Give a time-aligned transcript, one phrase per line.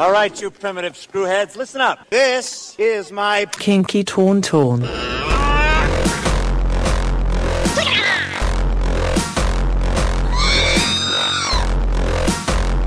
[0.00, 2.08] All right, you primitive screwheads, listen up.
[2.08, 4.80] This is my Kinky Tauntaun.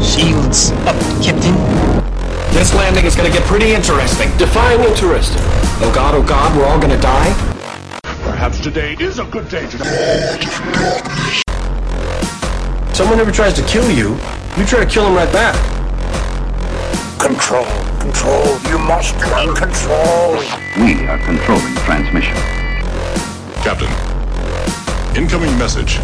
[0.02, 1.54] Shields up, Captain.
[2.52, 4.36] This landing is gonna get pretty interesting.
[4.40, 5.44] Define interesting.
[5.84, 7.32] Oh god, oh god, we're all gonna die?
[8.24, 11.44] Perhaps today is a good day to die.
[12.92, 14.18] Someone ever tries to kill you,
[14.58, 15.73] you try to kill him right back.
[17.44, 17.66] Control,
[18.00, 20.38] control, you must learn control.
[20.78, 22.38] We are controlling transmission.
[23.62, 23.92] Captain,
[25.14, 26.00] incoming message.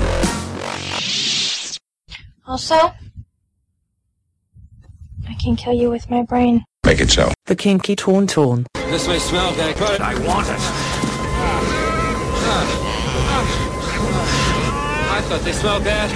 [2.45, 2.75] Also,
[5.29, 6.65] I can kill you with my brain.
[6.85, 7.31] Make it so.
[7.45, 8.65] The Kinky Tauntaun.
[8.73, 10.59] This may smell bad, but I want it.
[15.09, 16.11] I thought they smelled bad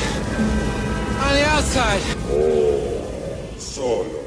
[1.23, 2.01] on the outside.
[2.27, 4.22] Oh,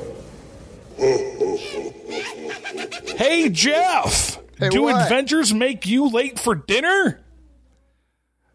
[3.17, 4.39] Hey, Jeff!
[4.59, 5.03] Hey, Do what?
[5.03, 7.21] adventures make you late for dinner?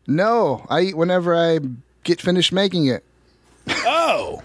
[0.07, 1.59] No, I eat whenever I
[2.03, 3.03] get finished making it.
[3.67, 4.41] Oh.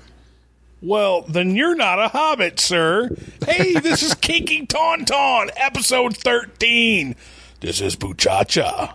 [0.82, 3.08] Well, then you're not a hobbit, sir.
[3.46, 7.16] Hey, this is Kinky Tauntaun, episode 13.
[7.60, 8.92] This is Buchacha.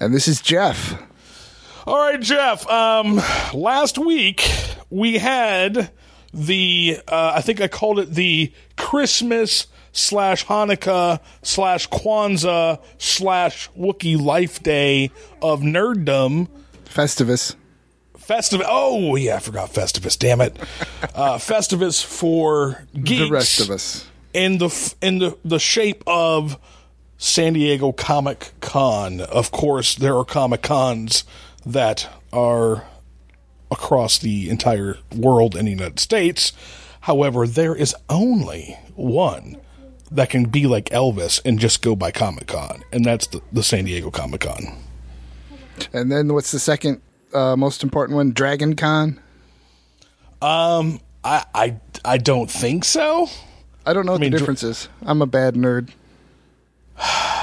[0.00, 1.00] And this is Jeff.
[1.86, 2.66] All right, Jeff.
[2.68, 3.20] Um,
[3.52, 4.50] last week
[4.88, 5.90] we had
[6.32, 14.20] the uh, I think I called it the Christmas slash Hanukkah slash Kwanzaa slash Wookie
[14.20, 15.10] Life Day
[15.42, 16.48] of Nerddom
[16.84, 17.54] Festivus.
[18.16, 18.64] Festivus.
[18.68, 20.18] Oh yeah, I forgot Festivus.
[20.18, 20.56] Damn it,
[21.14, 23.20] uh, Festivus for geeks.
[23.20, 24.06] The rest of us.
[24.32, 26.58] in the in the the shape of
[27.18, 29.20] San Diego Comic Con.
[29.20, 31.24] Of course, there are Comic Cons
[31.66, 32.84] that are
[33.70, 36.52] across the entire world and the United States.
[37.02, 39.56] However, there is only one
[40.10, 43.62] that can be like Elvis and just go by Comic Con, and that's the, the
[43.62, 44.76] San Diego Comic Con.
[45.92, 47.00] And then what's the second
[47.32, 48.32] uh, most important one?
[48.32, 49.20] Dragon Con?
[50.42, 53.28] Um, I, I I don't think so.
[53.86, 54.88] I don't know what mean, the dr- difference is.
[55.02, 55.90] I'm a bad nerd.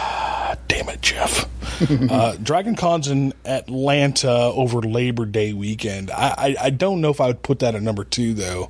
[0.68, 1.48] Damn it, Jeff.
[2.10, 6.12] uh, Dragon Con's in Atlanta over Labor Day weekend.
[6.12, 8.70] I, I, I don't know if I would put that at number two, though.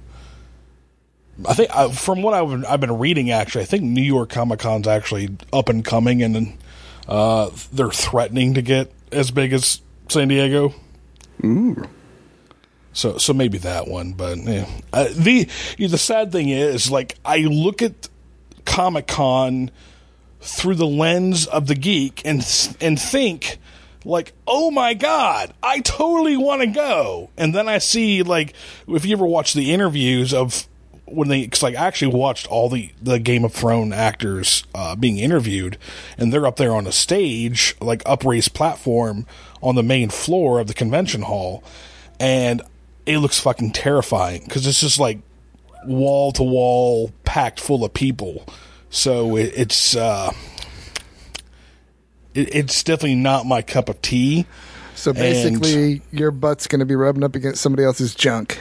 [1.47, 4.59] I think, uh, from what I've, I've been reading, actually, I think New York Comic
[4.59, 6.57] Con's actually up and coming, and
[7.07, 10.73] uh, they're threatening to get as big as San Diego.
[11.43, 11.83] Ooh.
[12.93, 14.67] So, so maybe that one, but yeah.
[14.91, 18.09] Uh, the the sad thing is, like, I look at
[18.65, 19.69] Comic Con
[20.39, 22.39] through the lens of the geek and
[22.79, 23.57] and think
[24.05, 27.29] like oh my god i totally want to go.
[27.37, 28.53] And then i see like
[28.87, 30.67] if you ever watch the interviews of
[31.05, 34.95] when they cause like i actually watched all the the game of thrones actors uh,
[34.95, 35.77] being interviewed
[36.17, 39.25] and they're up there on a stage like upraised platform
[39.61, 41.63] on the main floor of the convention hall
[42.19, 42.61] and
[43.05, 45.19] it looks fucking terrifying because it's just like
[45.85, 48.45] wall to wall packed full of people
[48.97, 50.31] so it, it's uh
[52.33, 54.45] it, it's definitely not my cup of tea
[54.95, 58.59] So basically, your butt's going to be rubbing up against somebody else's junk.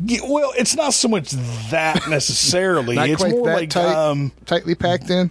[0.00, 1.30] Yeah, well it's not so much
[1.70, 5.30] that necessarily Not it's quite more that like tight, um tightly packed in.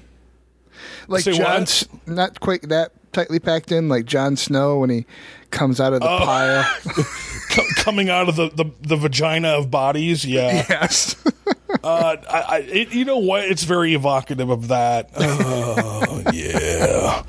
[1.07, 1.87] Like Say what?
[1.87, 5.05] John, not quite that tightly packed in, like Jon Snow when he
[5.51, 6.19] comes out of the Oh.
[6.19, 6.75] pile.
[7.57, 10.25] co- coming out of the, the, the vagina of bodies?
[10.25, 10.65] Yeah.
[10.69, 11.15] Yes.
[11.83, 13.43] uh I, I it, you know what?
[13.43, 15.09] It's very evocative of that.
[15.19, 17.23] Oh yeah.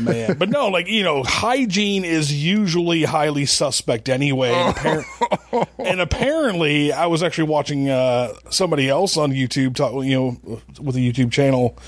[0.00, 0.36] Man.
[0.36, 6.92] But no like you know hygiene is usually highly suspect anyway and, appar- and apparently
[6.92, 11.30] i was actually watching uh somebody else on youtube talk you know with a youtube
[11.30, 11.78] channel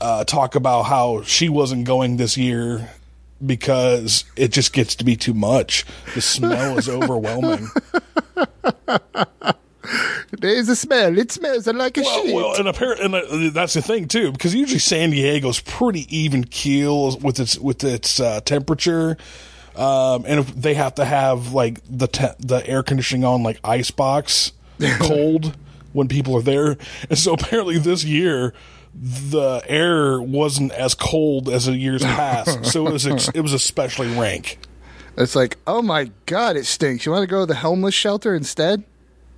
[0.00, 2.90] uh talk about how she wasn't going this year
[3.44, 5.84] because it just gets to be too much
[6.14, 7.68] the smell is overwhelming
[10.40, 11.16] There's a smell.
[11.18, 12.34] It smells like a well, shit.
[12.34, 16.44] well, and apparently, and uh, that's the thing too, because usually San Diego's pretty even
[16.44, 19.16] keel with its with its uh, temperature,
[19.76, 23.58] um, and if they have to have like the te- the air conditioning on like
[23.62, 24.52] ice box
[25.00, 25.56] cold
[25.92, 26.76] when people are there,
[27.08, 28.52] and so apparently this year
[29.00, 33.52] the air wasn't as cold as in years past, so it was ex- it was
[33.52, 34.58] especially rank.
[35.16, 37.06] It's like, oh my god, it stinks.
[37.06, 38.84] You want to go to the homeless shelter instead?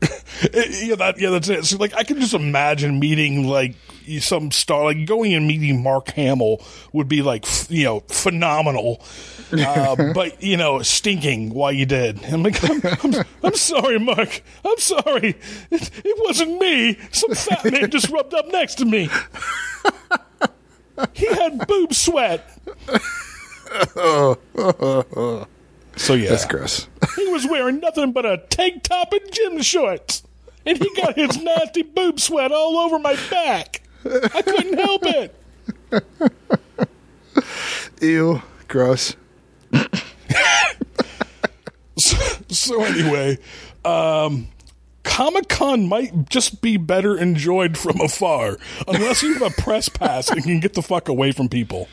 [0.03, 1.65] It- yeah, that yeah, that's it.
[1.65, 3.77] So like, I can just imagine meeting like
[4.21, 6.63] some star like going and meeting Mark Hamill
[6.93, 9.03] would be like you know phenomenal,
[9.53, 12.25] uh, but you know stinking why you did.
[12.25, 14.43] I'm like, I'm, I'm, I'm sorry, Mark.
[14.65, 15.37] I'm sorry.
[15.71, 16.99] It, it wasn't me.
[17.13, 19.09] Some fat man just rubbed up next to me.
[21.13, 22.49] He had boob sweat.
[25.99, 26.89] So yeah, That's gross.
[27.17, 30.23] he was wearing nothing but a tank top and gym shorts,
[30.67, 33.81] and he got his nasty boob sweat all over my back.
[34.35, 35.35] I couldn't help it.
[38.01, 39.17] Ew, gross.
[41.99, 42.17] So,
[42.49, 43.39] so anyway,
[43.83, 44.49] um,
[45.03, 50.29] Comic Con might just be better enjoyed from afar, unless you have a press pass
[50.29, 51.89] and can get the fuck away from people.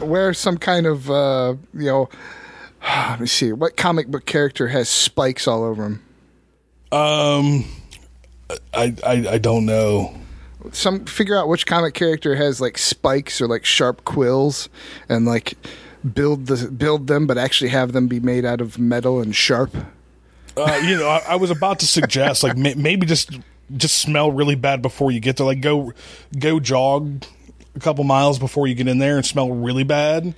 [0.00, 2.08] Wear some kind of uh, you know.
[2.82, 3.52] Let me see.
[3.52, 6.02] What comic book character has spikes all over him?
[6.92, 7.64] Um,
[8.74, 10.14] I, I I don't know.
[10.72, 14.68] Some figure out which comic character has like spikes or like sharp quills,
[15.08, 15.54] and like
[16.14, 19.74] build the build them, but actually have them be made out of metal and sharp.
[20.56, 23.38] Uh, you know, I, I was about to suggest like may, maybe just
[23.76, 25.46] just smell really bad before you get there.
[25.46, 25.92] Like go
[26.38, 27.24] go jog
[27.74, 30.34] a couple miles before you get in there and smell really bad.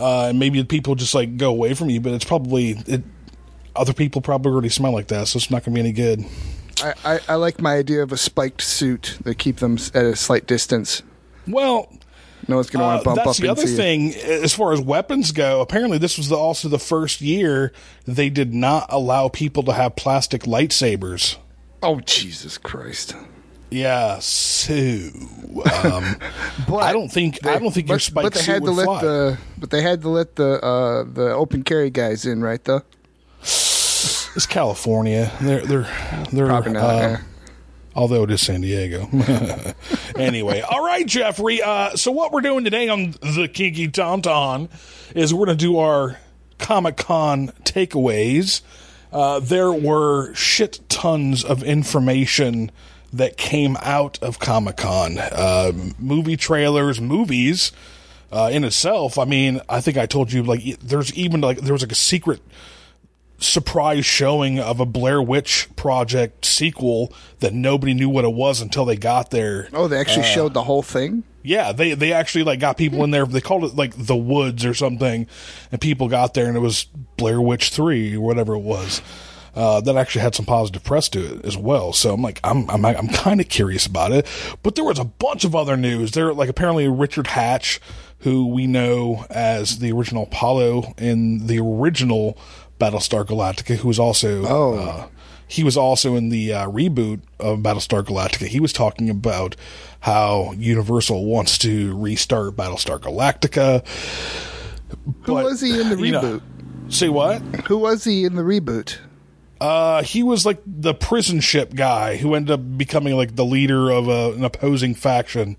[0.00, 3.02] Uh, and maybe people just like go away from you, but it's probably it.
[3.74, 6.24] Other people probably already smell like that, so it's not going to be any good.
[6.82, 10.16] I, I, I like my idea of a spiked suit that keep them at a
[10.16, 11.02] slight distance.
[11.46, 11.88] Well,
[12.48, 13.76] No one's going to want uh, to bump that's up the other into you.
[13.76, 14.14] thing.
[14.14, 17.72] As far as weapons go, apparently this was the, also the first year
[18.06, 21.36] they did not allow people to have plastic lightsabers.
[21.82, 23.16] Oh Jesus Christ!
[23.70, 24.74] Yeah, so
[25.82, 26.16] um,
[26.68, 28.70] But I don't think I don't think your but, spike but they suit had to
[28.70, 29.00] would let fly.
[29.00, 32.62] the but they had to let the uh, the open carry guys in, right?
[32.62, 32.82] Though
[34.34, 35.30] It's California.
[35.40, 37.16] They're they're they're Probably not, uh,
[37.94, 39.08] although it is San Diego.
[40.16, 41.62] anyway, all right, Jeffrey.
[41.62, 44.68] Uh, so what we're doing today on the Kinky Tauntaun
[45.14, 46.18] is we're going to do our
[46.58, 48.62] Comic Con takeaways.
[49.12, 52.70] Uh, there were shit tons of information
[53.12, 55.18] that came out of Comic Con.
[55.18, 57.72] Uh, movie trailers, movies
[58.32, 59.18] uh, in itself.
[59.18, 61.96] I mean, I think I told you like there's even like there was like a
[61.96, 62.40] secret
[63.42, 68.84] surprise showing of a Blair Witch Project sequel that nobody knew what it was until
[68.84, 69.68] they got there.
[69.72, 71.24] oh, they actually Uh, showed the whole thing.
[71.44, 73.26] Yeah, they they actually like got people in there.
[73.26, 75.26] They called it like the Woods or something,
[75.72, 76.86] and people got there and it was
[77.16, 79.02] Blair Witch Three or whatever it was.
[79.54, 81.92] Uh, that actually had some positive press to it as well.
[81.92, 84.26] So I'm like, I'm I'm I'm kind of curious about it.
[84.62, 86.12] But there was a bunch of other news.
[86.12, 87.78] There, like apparently Richard Hatch,
[88.20, 92.38] who we know as the original Apollo in the original
[92.82, 94.74] Battlestar Galactica, who was also Oh.
[94.78, 95.06] uh,
[95.46, 98.46] he was also in the uh, reboot of Battlestar Galactica.
[98.46, 99.54] He was talking about
[100.00, 103.84] how Universal wants to restart Battlestar Galactica.
[105.22, 106.42] Who was he in the you know- reboot?
[106.92, 107.40] say what?
[107.68, 108.98] Who was he in the reboot?
[109.60, 113.90] Uh, he was like the prison ship guy who ended up becoming like the leader
[113.90, 115.56] of a, an opposing faction.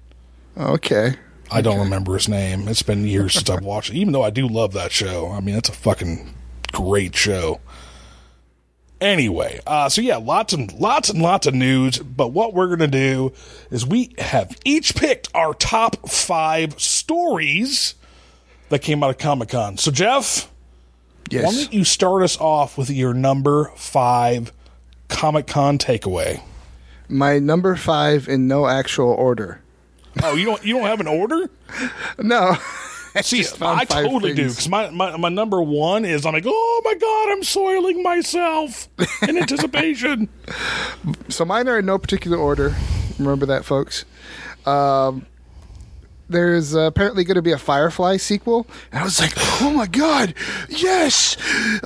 [0.58, 1.16] Okay.
[1.50, 2.68] I don't remember his name.
[2.68, 5.30] It's been years since I've watched it, even though I do love that show.
[5.32, 6.34] I mean, it's a fucking
[6.74, 7.62] great show.
[9.00, 12.00] Anyway, uh, so yeah, lots and lots and lots of news.
[12.00, 13.34] But what we're gonna do
[13.70, 17.96] is we have each picked our top five stories
[18.70, 19.78] that came out of Comic Con.
[19.78, 20.50] So Jeff,
[21.32, 24.54] why don't you start us off with your number five
[25.10, 26.42] Comic Con takeaway?
[27.10, 29.60] My number five in no actual order.
[30.24, 31.50] Oh, you don't you don't have an order?
[32.20, 32.56] No.
[33.22, 36.46] See, found I five totally do because my, my my number one is I'm like,
[36.48, 38.88] oh my god, I'm soiling myself
[39.28, 40.30] in anticipation.
[41.30, 42.76] So mine are in no particular order.
[43.20, 44.06] Remember that, folks.
[44.66, 45.26] Um,
[46.30, 49.88] there's uh, apparently going to be a Firefly sequel, and I was like, "Oh my
[49.88, 50.34] god,
[50.70, 51.38] yes!"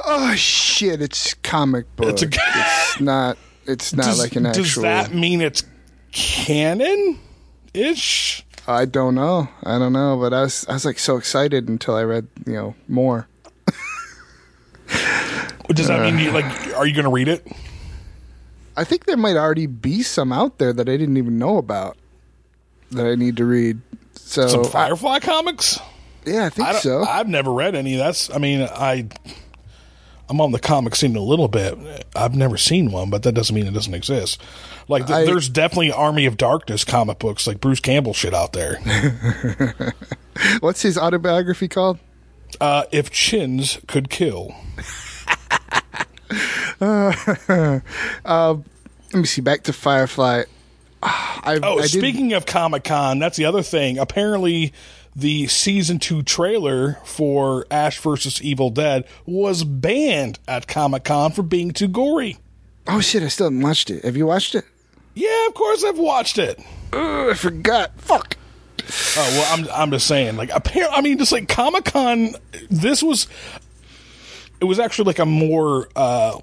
[0.05, 2.09] Oh shit, it's comic book.
[2.09, 3.37] It's a- it's not.
[3.65, 4.63] It's not does, like an actual.
[4.63, 5.63] does that mean it's
[6.11, 7.19] canon
[7.73, 8.45] ish?
[8.67, 9.47] I don't know.
[9.63, 12.53] I don't know, but I was I was like so excited until I read you
[12.53, 13.27] know more.
[15.69, 16.19] Does that mean uh.
[16.19, 16.75] you like?
[16.75, 17.45] Are you going to read it?
[18.75, 21.97] I think there might already be some out there that I didn't even know about
[22.91, 23.81] that I need to read.
[24.15, 25.79] So Some Firefly comics?
[26.25, 27.03] yeah, I think I so.
[27.03, 27.95] I've never read any.
[27.95, 28.29] That's.
[28.29, 29.07] I mean, I.
[30.29, 32.05] I'm on the comic scene a little bit.
[32.13, 34.41] I've never seen one, but that doesn't mean it doesn't exist.
[34.89, 38.53] Like, th- I- there's definitely Army of Darkness comic books, like Bruce Campbell shit out
[38.53, 38.79] there.
[40.59, 41.99] What's his autobiography called?
[42.61, 44.55] Uh, if chins could kill.
[46.79, 47.83] Let
[49.13, 49.41] me see.
[49.41, 50.43] Back to Firefly.
[51.03, 53.97] I, Oh, I speaking of Comic Con, that's the other thing.
[53.97, 54.73] Apparently,
[55.15, 61.43] the season two trailer for Ash versus Evil Dead was banned at Comic Con for
[61.43, 62.37] being too gory.
[62.87, 63.23] Oh shit!
[63.23, 64.03] I still haven't watched it.
[64.05, 64.65] Have you watched it?
[65.17, 66.59] Yeah, of course I've watched it.
[66.93, 67.99] Ugh, I forgot.
[67.99, 68.37] Fuck.
[69.17, 70.37] Oh well, I'm I'm just saying.
[70.37, 72.35] Like, apparently, I mean, just like Comic Con,
[72.69, 73.27] this was
[74.61, 76.39] it was actually like a more uh,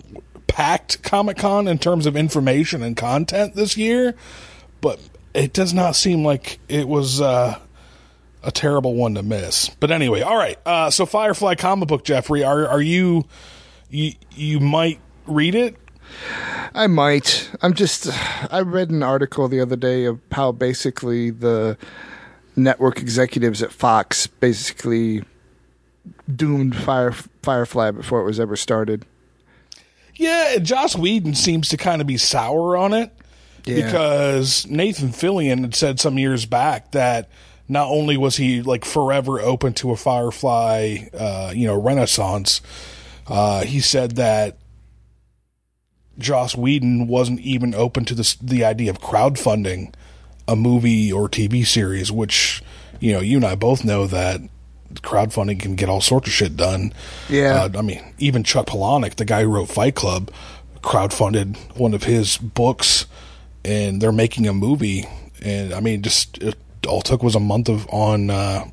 [0.48, 4.16] packed Comic Con in terms of information and content this year,
[4.80, 4.98] but
[5.34, 7.56] it does not seem like it was uh,
[8.42, 9.68] a terrible one to miss.
[9.68, 10.58] But anyway, all right.
[10.66, 13.24] Uh, so Firefly comic book, Jeffrey, are are you
[13.88, 15.76] you you might read it?
[16.74, 17.50] I might.
[17.62, 18.08] I'm just.
[18.52, 21.76] I read an article the other day of how basically the
[22.56, 25.22] network executives at Fox basically
[26.34, 29.04] doomed Fire, Firefly before it was ever started.
[30.16, 33.12] Yeah, Joss Whedon seems to kind of be sour on it
[33.64, 33.84] Yeah.
[33.86, 37.28] because Nathan Fillion had said some years back that
[37.68, 42.60] not only was he like forever open to a Firefly, uh, you know, renaissance,
[43.26, 44.56] uh, he said that
[46.18, 49.92] Joss Whedon wasn't even open to this, the idea of crowdfunding
[50.46, 52.62] a movie or TV series, which,
[53.00, 54.40] you know, you and I both know that
[54.94, 56.92] crowdfunding can get all sorts of shit done.
[57.28, 57.64] Yeah.
[57.64, 60.30] Uh, I mean, even Chuck Palahniuk, the guy who wrote Fight Club,
[60.82, 63.06] crowdfunded one of his books,
[63.64, 65.06] and they're making a movie.
[65.42, 66.56] And I mean, just it
[66.86, 68.30] all took was a month of on.
[68.30, 68.66] Uh,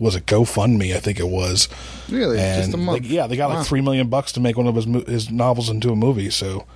[0.00, 0.96] was it GoFundMe?
[0.96, 1.68] I think it was.
[2.08, 2.38] Really?
[2.40, 3.02] And Just a month?
[3.02, 3.58] like, yeah, they got Wow.
[3.58, 6.30] like three million bucks to make one of his his novels into a movie.
[6.30, 6.66] So,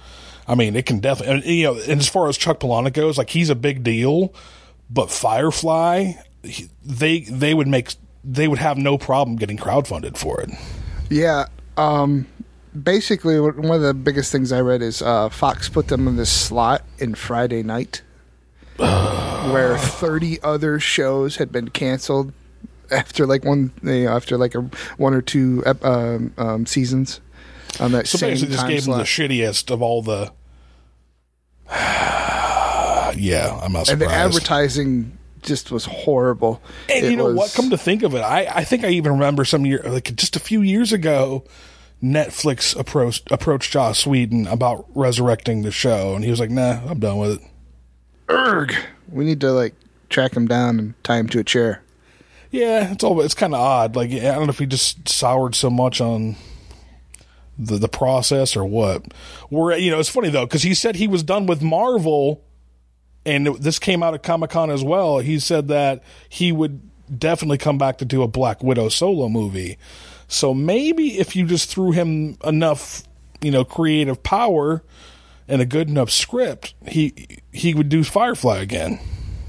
[0.46, 1.34] I mean, it can definitely.
[1.34, 4.32] And, you know, and as far as Chuck Palahniuk goes, like he's a big deal,
[4.90, 6.12] but Firefly,
[6.44, 10.50] he, they they would make they would have no problem getting crowdfunded for it.
[11.10, 11.46] Yeah.
[11.76, 12.26] Um,
[12.80, 16.30] basically, one of the biggest things I read is uh, Fox put them in this
[16.30, 18.02] slot in Friday night,
[18.76, 22.32] where thirty other shows had been canceled
[22.90, 24.60] after like one you know, after like a
[24.96, 27.20] one or two ep- um, um, seasons
[27.80, 30.32] on that So same basically, just gave them the shittiest of all the.
[31.70, 36.60] yeah, I'm not and the advertising just was horrible.
[36.90, 37.52] And It you know what?
[37.54, 40.36] Come to think of it, I, I think I even remember some year, like just
[40.36, 41.44] a few years ago,
[42.02, 46.98] Netflix approached approached Joss Whedon about resurrecting the show, and he was like, "Nah, I'm
[46.98, 47.50] done with it."
[48.30, 48.74] Erg.
[49.10, 49.74] We need to like
[50.08, 51.82] track him down and tie him to a chair.
[52.54, 53.20] Yeah, it's all.
[53.20, 53.96] It's kind of odd.
[53.96, 56.36] Like I don't know if he just soured so much on
[57.58, 59.12] the the process or what.
[59.48, 62.44] Where you know, it's funny though because he said he was done with Marvel,
[63.26, 65.18] and this came out at Comic Con as well.
[65.18, 66.80] He said that he would
[67.18, 69.76] definitely come back to do a Black Widow solo movie.
[70.28, 73.02] So maybe if you just threw him enough,
[73.42, 74.84] you know, creative power
[75.48, 79.00] and a good enough script, he he would do Firefly again.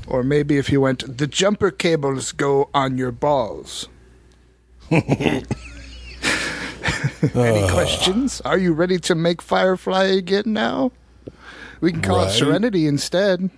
[0.08, 3.88] Or maybe if you went, the jumper cables go on your balls.
[4.92, 5.44] Any
[7.70, 8.42] questions?
[8.42, 10.92] Are you ready to make Firefly again now?
[11.82, 12.28] We can call Right.
[12.30, 13.50] it Serenity instead.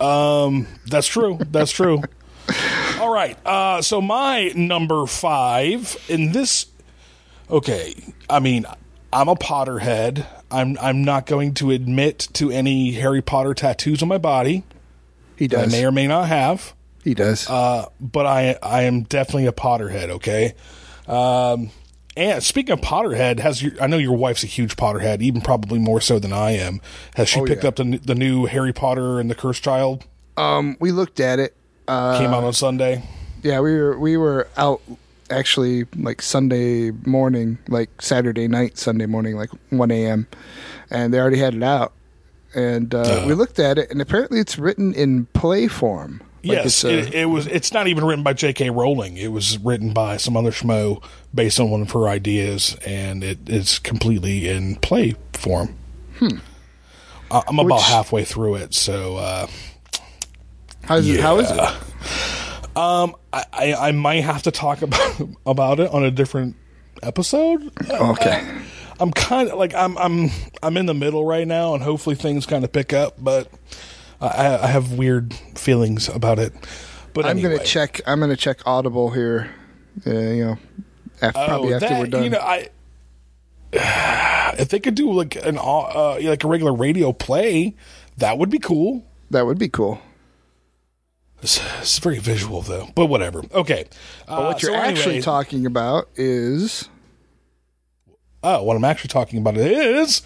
[0.00, 1.38] Um, that's true.
[1.50, 2.02] That's true.
[3.00, 3.36] All right.
[3.44, 6.66] Uh, so my number five in this.
[7.50, 7.94] Okay,
[8.30, 8.66] I mean,
[9.12, 10.26] I'm a Potterhead.
[10.50, 14.64] I'm I'm not going to admit to any Harry Potter tattoos on my body.
[15.36, 15.72] He does.
[15.72, 16.74] I may or may not have.
[17.04, 17.48] he does.
[17.48, 20.08] Uh, but I I am definitely a Potterhead.
[20.10, 20.54] Okay.
[21.06, 21.70] Um,
[22.16, 25.78] and speaking of Potterhead, has your I know your wife's a huge Potterhead, even probably
[25.78, 26.80] more so than I am.
[27.14, 27.68] Has she Oh, picked yeah.
[27.68, 30.04] up the the new Harry Potter and the Cursed Child?
[30.38, 31.54] um, we looked at it.
[31.88, 33.02] Uh, Came out on Sunday.
[33.42, 34.80] yeah, we were we were out
[35.30, 40.26] actually like Sunday morning, like Saturday night, Sunday morning, like one a.m.
[40.90, 41.92] and they already had it out.
[42.56, 46.22] And uh, we looked at it, and apparently it's written in play form.
[46.42, 47.46] Like yes, it's a- it, it was.
[47.48, 48.70] It's not even written by J.K.
[48.70, 49.16] Rowling.
[49.18, 51.02] It was written by some other schmo
[51.34, 55.76] based on one of her ideas, and it is completely in play form.
[56.18, 56.38] Hmm.
[57.30, 59.46] I'm about halfway through it, so uh,
[60.84, 61.58] how's it, how is it?
[62.76, 66.54] um, I, I, I might have to talk about about it on a different
[67.02, 67.70] episode.
[67.90, 68.48] Okay.
[69.00, 70.30] I'm kind of like I'm I'm
[70.62, 73.14] I'm in the middle right now, and hopefully things kind of pick up.
[73.18, 73.48] But
[74.20, 76.52] I, I have weird feelings about it.
[77.12, 77.56] But I'm anyway.
[77.56, 78.00] gonna check.
[78.06, 79.50] I'm gonna check Audible here.
[80.06, 80.58] Uh, you know,
[81.22, 82.24] after, probably after Oh, that, we're done.
[82.24, 82.68] You know, I
[84.58, 87.74] if they could do like an uh, like a regular radio play,
[88.16, 89.04] that would be cool.
[89.30, 90.00] that would be cool.
[91.42, 93.42] It's, it's very visual though, but whatever.
[93.52, 93.84] Okay,
[94.26, 96.88] uh, But what you're so actually talking about is
[98.48, 100.22] Oh, what I'm actually talking about is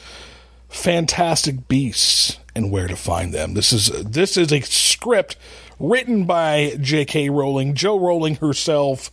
[0.68, 3.54] Fantastic Beasts and Where to Find Them.
[3.54, 5.38] This is this is a script
[5.78, 7.30] written by J.K.
[7.30, 9.10] Rowling, Jo Rowling herself.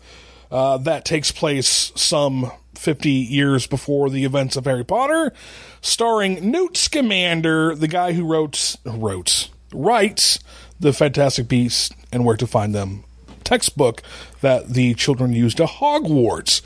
[0.51, 5.31] Uh, that takes place some 50 years before the events of Harry Potter,
[5.79, 10.37] starring Newt Scamander, the guy who wrote wrote writes
[10.81, 13.05] the Fantastic Beasts and Where to Find Them
[13.45, 14.01] textbook
[14.41, 16.61] that the children used to Hogwarts.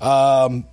[0.00, 0.64] Um,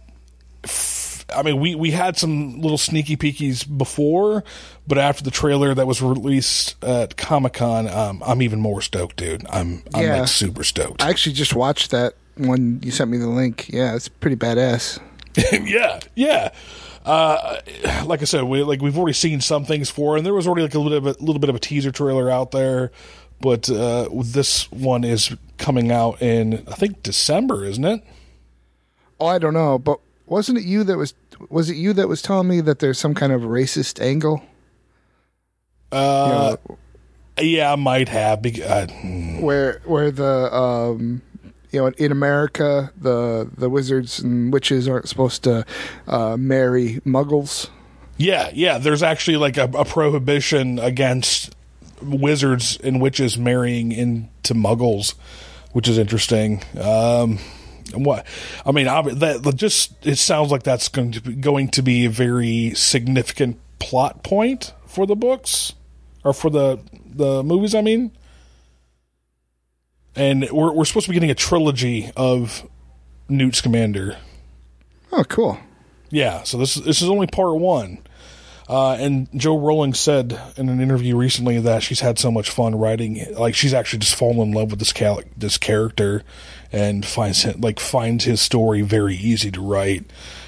[1.36, 4.44] I mean, we, we had some little sneaky peekies before,
[4.88, 9.18] but after the trailer that was released at Comic Con, um, I'm even more stoked,
[9.18, 9.46] dude.
[9.50, 10.20] I'm I'm Yeah.
[10.20, 11.04] like super stoked.
[11.04, 13.70] I actually just watched that when you sent me the link.
[13.70, 15.00] Yeah, it's pretty badass.
[15.68, 16.52] yeah, yeah.
[17.06, 17.60] Uh,
[18.06, 20.64] like I said, we like we've already seen some things for, and there was already
[20.64, 22.92] like a little bit of a little bit of a teaser trailer out there,
[23.42, 28.04] but uh, this one is coming out in I think December, isn't it?
[29.20, 31.14] Oh, I don't know, but wasn't it you that was
[31.50, 34.42] was it you that was telling me that there's some kind of racist angle?
[35.92, 36.58] Uh,
[37.40, 38.42] yeah, I might have.
[38.42, 38.88] bec- Uh,
[39.40, 41.22] where where the um
[41.72, 45.66] you know in America the the wizards and witches aren't supposed to
[46.08, 47.70] uh, marry muggles.
[48.18, 48.78] Yeah, yeah.
[48.78, 51.56] There's actually like a, a prohibition against
[52.02, 55.14] wizards and witches marrying into muggles,
[55.72, 56.62] which is interesting.
[56.80, 57.40] Um,
[57.94, 58.26] what
[58.66, 62.06] I mean, I, that just it sounds like that's going to be, going to be
[62.06, 65.74] a very significant plot point for the books
[66.24, 67.76] or for the the movies.
[67.76, 68.12] I mean,
[70.16, 72.68] and we're we're supposed to be getting a trilogy of
[73.28, 74.18] Newt Scamander.
[75.12, 75.58] Oh, cool.
[76.10, 78.00] Yeah, so this this is only part one.
[78.70, 82.76] Uh, and Jo Rowling said in an interview recently that she's had so much fun
[82.76, 86.24] writing, like she's actually just fallen in love with this cal- this character,
[86.72, 90.06] and finds him, like finds his story very easy to write.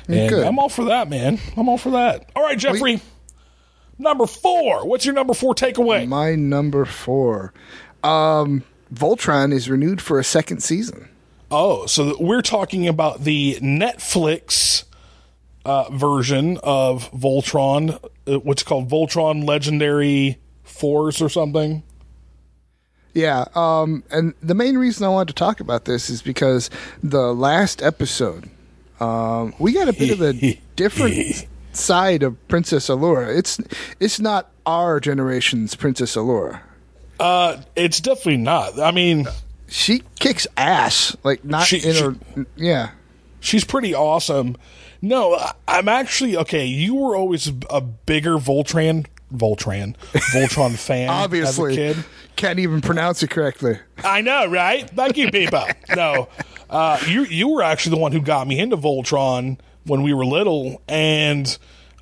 [0.07, 0.45] And Good.
[0.45, 1.39] I'm all for that, man.
[1.57, 2.29] I'm all for that.
[2.35, 3.01] All right, Jeffrey.
[3.97, 4.85] number four.
[4.85, 6.07] What's your number four takeaway?
[6.07, 7.53] My number four,
[8.03, 8.63] um,
[8.93, 11.09] Voltron is renewed for a second season.
[11.49, 14.83] Oh, so we're talking about the Netflix
[15.65, 21.84] uh, version of Voltron, uh, what's called Voltron Legendary Force or something.
[23.13, 26.69] Yeah, um, and the main reason I wanted to talk about this is because
[27.04, 28.50] the last episode,
[29.02, 33.36] um, we got a bit of a different side of Princess Allura.
[33.38, 33.60] It's
[34.00, 36.62] it's not our generation's Princess Allura.
[37.19, 38.80] Uh, it's definitely not.
[38.80, 39.28] I mean,
[39.67, 41.15] she kicks ass.
[41.24, 42.15] Like not She- in she- her.
[42.56, 42.91] Yeah,
[43.41, 44.56] she's pretty awesome.
[45.01, 46.65] No, I'm actually okay.
[46.65, 49.95] You were always a bigger Voltron, Voltron,
[50.33, 51.09] Voltron fan.
[51.09, 52.05] obviously as a kid.
[52.35, 53.79] can't even pronounce it correctly.
[54.03, 54.87] I know, right?
[54.89, 55.65] Thank you, people.
[55.95, 56.29] no,
[56.69, 60.25] uh, you you were actually the one who got me into Voltron when we were
[60.25, 61.57] little, and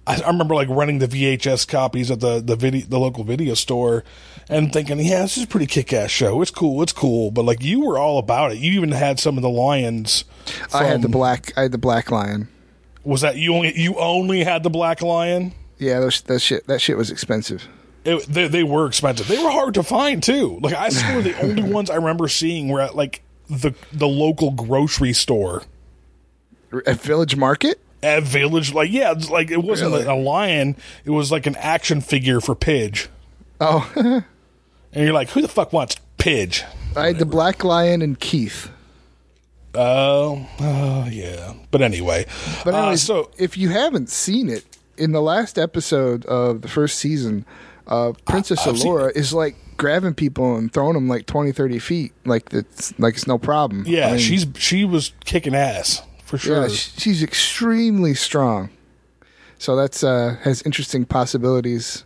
[0.05, 3.53] I, I remember like running the VHS copies at the the video the local video
[3.53, 4.03] store,
[4.49, 6.41] and thinking, yeah, this is a pretty kick ass show.
[6.41, 7.31] It's cool, it's cool.
[7.31, 8.57] But like you were all about it.
[8.57, 10.25] You even had some of the lions.
[10.73, 11.53] I had the black.
[11.55, 12.49] I had the black lion.
[13.09, 15.53] Was that you only you only had the black lion?
[15.77, 16.67] Yeah, that, that shit.
[16.67, 17.67] That shit was expensive.
[18.05, 19.27] It, they, they were expensive.
[19.27, 20.59] They were hard to find too.
[20.61, 24.51] Like I swear, the only ones I remember seeing were at like the the local
[24.51, 25.63] grocery store.
[26.85, 27.79] At Village Market.
[28.03, 28.73] at Village.
[28.73, 30.05] Like, yeah, it's like it wasn't Really?
[30.05, 33.07] a lion; it was like an action figure for Pidge.
[33.59, 33.91] Oh,
[34.93, 36.63] And you're like, who the fuck wants Pidge?
[36.95, 38.69] I had the black lion and Keith.
[39.75, 41.53] Oh, oh, yeah.
[41.71, 42.25] But anyway,
[42.63, 44.65] But uh, so if you haven't seen it,
[44.97, 47.45] in the last episode of the first season,
[47.87, 52.13] uh, Princess seen Allura is like grabbing people and throwing them like 20, 30 feet,
[52.25, 53.85] like it's like it's no problem.
[53.87, 56.61] yeah, I mean, she's she was kicking ass for sure.
[56.61, 58.69] yeah, she's extremely strong.
[59.57, 62.03] So that's uh, has interesting possibilities.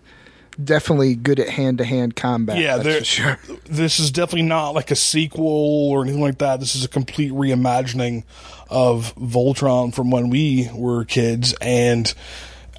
[0.61, 2.57] Definitely good at hand to hand combat.
[2.57, 3.39] yeah, that's sure.
[3.65, 6.59] this is definitely not like a sequel or anything like that.
[6.59, 8.23] This is a complete reimagining
[8.69, 12.13] of Voltron from when we were kids, and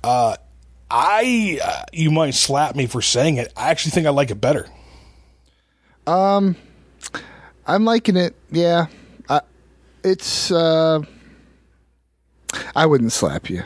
[0.02, 0.36] uh,
[0.90, 3.52] I uh, you might slap me for saying it.
[3.56, 4.68] I actually think I like it better.
[6.06, 6.56] Um,
[7.66, 8.34] I'm liking it.
[8.50, 8.86] Yeah,
[9.28, 9.40] I,
[10.04, 10.50] it's.
[10.50, 11.00] Uh,
[12.76, 13.62] I wouldn't slap you.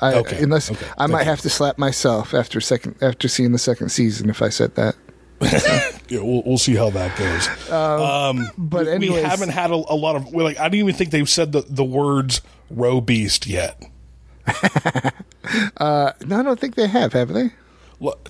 [0.00, 3.58] I, Okay, Unless okay, I might have to slap myself after second after seeing the
[3.58, 4.94] second season if I said that.
[6.08, 7.48] Yeah, we'll, we'll see how that goes.
[7.68, 10.56] Um, But we anyways, haven't had a, a lot of like.
[10.56, 13.82] I didn't even think they've said the the words "Robeast" yet.
[15.80, 17.12] no, I don't think they have.
[17.12, 17.50] Have they?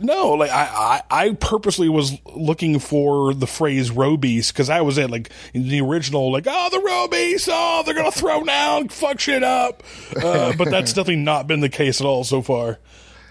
[0.00, 4.96] No, like I, I, I purposely was looking for the phrase "Robeast" because I was
[4.96, 9.18] it like in the original, like oh the Robeast, oh they're gonna throw down, fuck
[9.18, 9.82] shit up.
[10.16, 12.78] Uh, but that's definitely not been the case at all so far.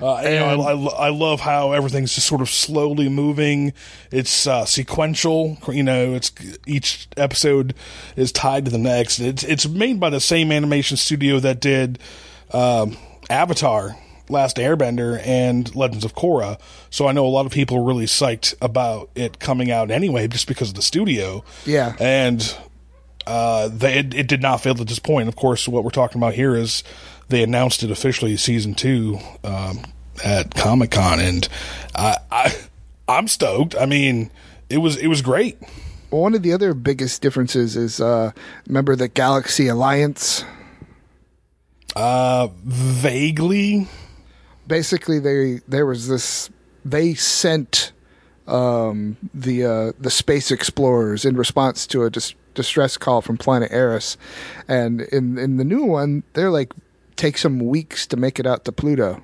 [0.01, 3.71] Uh, you know, I, I, I love how everything's just sort of slowly moving.
[4.11, 5.57] It's uh, sequential.
[5.69, 6.33] You know, it's
[6.67, 7.75] each episode
[8.17, 9.19] is tied to the next.
[9.19, 11.99] It's it's made by the same animation studio that did
[12.51, 12.97] um,
[13.29, 13.95] Avatar,
[14.29, 16.59] Last Airbender, and Legends of Korra.
[16.89, 20.27] So I know a lot of people are really psyched about it coming out anyway,
[20.27, 21.43] just because of the studio.
[21.65, 21.95] Yeah.
[21.99, 22.57] and
[23.27, 25.27] uh, they, it, it did not fail at this point.
[25.27, 26.83] Of course, what we're talking about here is
[27.29, 29.79] they announced it officially season two um,
[30.23, 31.47] at Comic Con, and
[31.95, 32.55] I, I
[33.07, 33.75] I'm stoked.
[33.75, 34.29] I mean,
[34.69, 35.57] it was it was great.
[36.11, 38.31] Well, one of the other biggest differences is uh,
[38.67, 40.45] remember the Galaxy Alliance.
[41.95, 43.87] Uh, vaguely,
[44.67, 46.49] Basically, they there was this.
[46.83, 47.91] They sent
[48.47, 53.71] um, the uh, the space explorers in response to a dis- distress call from planet
[53.71, 54.17] Arus,
[54.67, 56.73] and in in the new one, they're like
[57.15, 59.21] take some weeks to make it out to Pluto.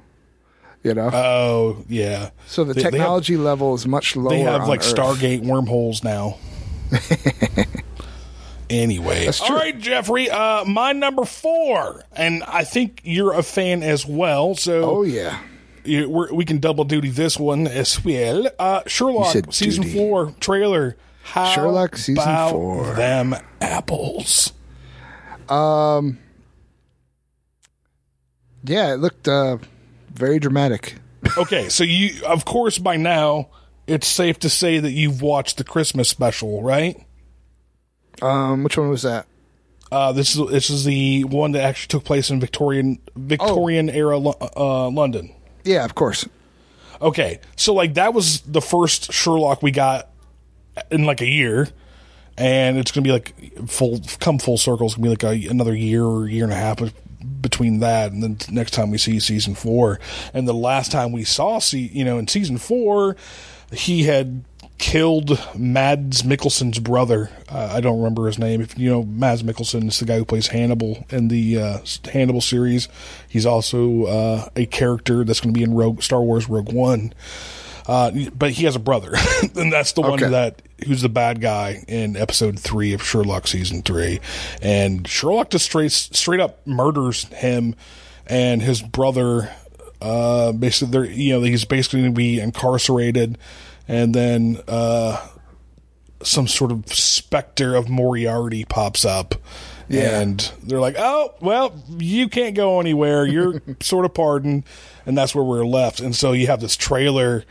[0.84, 2.32] You know, oh yeah.
[2.48, 4.30] so the they- they have- technology level is much lower.
[4.32, 4.96] They have like Earth.
[4.96, 6.38] Stargate wormholes now.
[8.72, 9.58] anyway, That's all true.
[9.58, 10.30] right, Jeffrey.
[10.30, 14.56] Uh, my number four, and I think you're a fan as well.
[14.56, 15.40] So, Oh yeah.
[15.84, 18.48] you, we're, we can double duty this one as well.
[18.58, 19.96] Uh, Sherlock said season duty.
[19.98, 20.98] four trailer.
[21.24, 22.94] How Sherlock season about four.
[22.96, 24.54] Them apples.
[25.50, 26.18] Um.
[28.64, 29.58] Yeah, it looked uh,
[30.14, 30.96] very dramatic.
[31.38, 33.50] Okay, so you, of course, by now
[33.88, 37.04] it's safe to say that you've watched the Christmas special, right?
[38.22, 39.26] Um, which one was that?
[39.92, 44.18] Uh, this is this is the one that actually took place in Victorian Victorian era
[44.20, 45.34] uh, London.
[45.64, 46.26] Yeah, of course.
[47.02, 50.10] Okay, so like that was the first Sherlock we got
[50.90, 51.68] in like a year,
[52.38, 54.86] and it's gonna be like full come full circle.
[54.86, 56.80] It's gonna be like a, another year or year and a half
[57.42, 60.00] between that and then next time we see season four.
[60.34, 63.18] And the last time we saw see you know in season four,
[63.74, 64.44] he had
[64.82, 67.30] killed Mads Mikkelsen's brother.
[67.48, 68.60] Uh, I don't remember his name.
[68.60, 71.78] If you know Mads Mikkelsen is the guy who plays Hannibal in the uh,
[72.12, 72.90] Hannibal series.
[73.30, 77.14] He's also uh, a character that's going to be in Rogue Star Wars Rogue One.
[77.88, 79.14] Uh, but he has a brother,
[79.56, 83.84] and that's the one that who's the bad guy in episode three of Sherlock season
[83.84, 84.20] three.
[84.62, 87.76] And Sherlock just straight straight up murders him
[88.28, 89.54] and his brother.
[90.02, 93.38] Uh, basically, they're you know he's basically going to be incarcerated,
[93.88, 95.26] and then uh,
[96.24, 99.36] some sort of specter of Moriarty pops up.
[99.90, 103.26] And they're like, oh, well, you can't go anywhere.
[103.26, 104.64] You're sort of pardoned.
[105.06, 106.00] And that's where we're left.
[106.00, 107.44] And so you have this trailer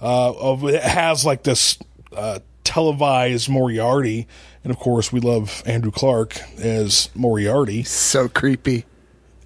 [0.00, 1.76] uh, of it has like this
[2.12, 4.28] uh, televised Moriarty.
[4.62, 7.82] And of course, we love Andrew Clark as Moriarty.
[7.82, 8.84] So creepy.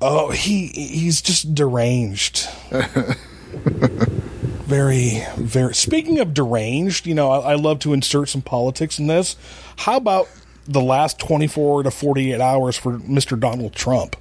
[0.03, 2.49] Oh, he he's just deranged.
[4.73, 5.75] very, very.
[5.75, 9.37] Speaking of deranged, you know, I, I love to insert some politics in this.
[9.77, 10.31] How about
[10.67, 14.17] the last twenty four to forty eight hours for Mister Donald Trump?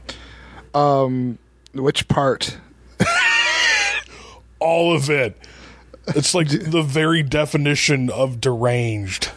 [0.73, 1.37] Um,
[1.73, 2.57] Which part?
[4.59, 5.37] All of it.
[6.07, 9.31] It's like the very definition of deranged.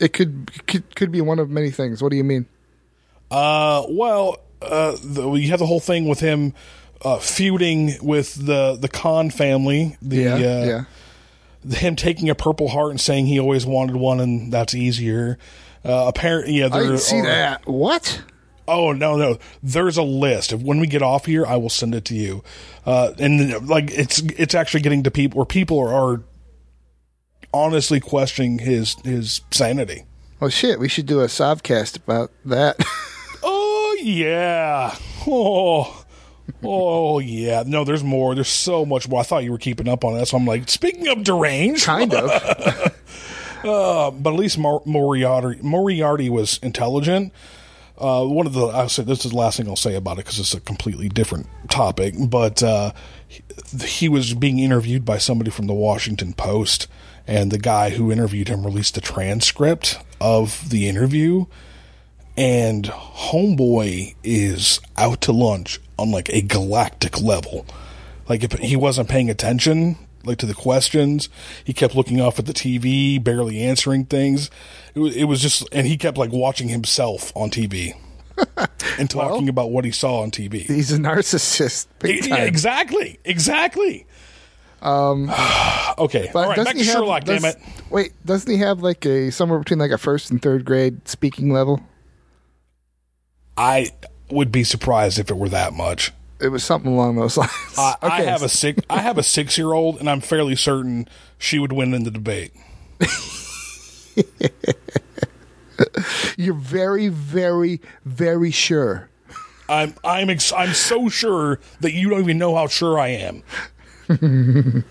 [0.00, 2.02] It could could could be one of many things.
[2.02, 2.46] What do you mean?
[3.30, 6.54] Uh, well, uh, the, you have the whole thing with him
[7.02, 9.96] uh, feuding with the the Khan family.
[10.02, 10.84] The, Yeah, uh,
[11.66, 11.74] yeah.
[11.76, 15.38] him taking a purple heart and saying he always wanted one and that's easier.
[15.84, 17.66] Uh, apparently, yeah, I there didn't see are- that.
[17.66, 18.22] What?
[18.66, 19.38] Oh no, no.
[19.62, 20.52] There's a list.
[20.52, 22.42] When we get off here, I will send it to you.
[22.84, 26.22] Uh, and like it's it's actually getting to people where people are, are
[27.54, 30.04] honestly questioning his his sanity.
[30.40, 30.78] Oh shit!
[30.78, 32.76] We should do a Sovcast about that.
[33.40, 34.96] Oh yeah.
[35.26, 36.04] Oh.
[36.62, 37.62] Oh yeah.
[37.66, 38.34] No, there's more.
[38.34, 39.20] There's so much more.
[39.20, 40.28] I thought you were keeping up on that.
[40.28, 42.94] So I'm like, speaking of deranged, kind of.
[43.62, 47.32] but at least Mor- Moriarty Moriarty was intelligent.
[47.96, 50.24] Uh, one of the I'll say this is the last thing I'll say about it
[50.24, 52.14] because it's a completely different topic.
[52.18, 52.92] But uh,
[53.26, 53.42] he,
[53.84, 56.86] he was being interviewed by somebody from the Washington Post,
[57.26, 61.46] and the guy who interviewed him released a transcript of the interview.
[62.38, 67.66] And Homeboy is out to lunch on like a galactic level.
[68.28, 71.28] Like if he wasn't paying attention, like to the questions,
[71.64, 74.50] he kept looking off at the TV, barely answering things.
[74.94, 77.94] It was, it was just, and he kept like watching himself on TV
[79.00, 80.60] and talking about what he saw on TV.
[80.60, 81.88] He's a narcissist.
[82.28, 84.06] Yeah, exactly, exactly.
[84.80, 85.28] Um.
[85.98, 86.30] okay.
[86.32, 86.56] All right.
[86.56, 87.24] Back to he have- Sherlock.
[87.24, 87.56] damn it.
[87.90, 91.52] Wait, doesn't he have like a somewhere between like a first and third grade speaking
[91.52, 91.82] level?
[93.58, 93.90] I
[94.30, 96.12] would be surprised if it were that much.
[96.40, 97.50] It was something along those lines.
[97.76, 98.80] I, I have a six.
[98.88, 102.52] I have a six-year-old, and I'm fairly certain she would win in the debate.
[106.36, 109.08] You're very, very, very sure.
[109.68, 113.42] I'm I'm ex- I'm so sure that you don't even know how sure I am.
[114.08, 114.84] I'm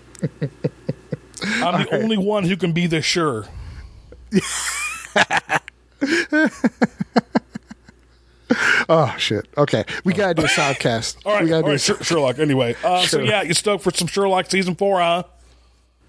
[1.82, 3.46] the only one who can be this sure.
[8.88, 9.46] Oh shit.
[9.56, 11.18] Okay, we gotta do a sidecast.
[11.26, 11.92] All right, we gotta all do.
[11.92, 12.38] right a- Sherlock.
[12.38, 13.22] Anyway, uh, so Sure.
[13.26, 15.24] yeah, you stoked for some Sherlock season four, huh?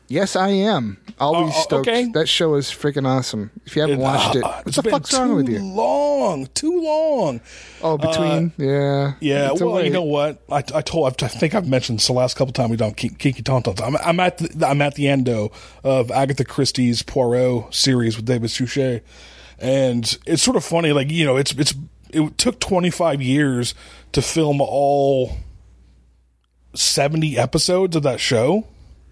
[0.07, 0.97] yes, I am.
[1.19, 1.87] Always Oh, oh, stoked.
[1.87, 2.09] okay.
[2.13, 3.51] That show is freaking awesome.
[3.65, 5.59] If you haven't watched it, Uh, what it's the fuck's wrong with you?
[5.59, 7.41] long, too long.
[7.83, 9.91] Oh, between yeah, Yeah, It's a well, you wait.
[9.91, 10.41] know what?
[10.49, 11.21] I, I told.
[11.21, 13.81] I think I've mentioned this the last couple times we done Ki- Kiki Tauntauns.
[13.85, 15.51] I'm, I'm at the, I'm at the endo
[15.83, 19.01] of Agatha Christie's Poirot series with David Suchet,
[19.59, 20.91] and it's sort of funny.
[20.93, 21.73] Like you know, it's it's
[22.09, 23.75] it took 25 years
[24.11, 25.37] to film all
[26.73, 28.65] 70 episodes of that show.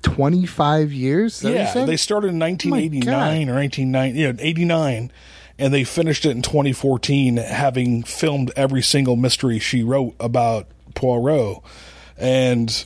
[0.03, 1.37] Twenty-five years.
[1.37, 5.11] Is that what you Yeah, they started in 1989 or 1990, you know, 89,
[5.57, 11.63] and they finished it in 2014, having filmed every single mystery she wrote about Poirot.
[12.15, 12.85] And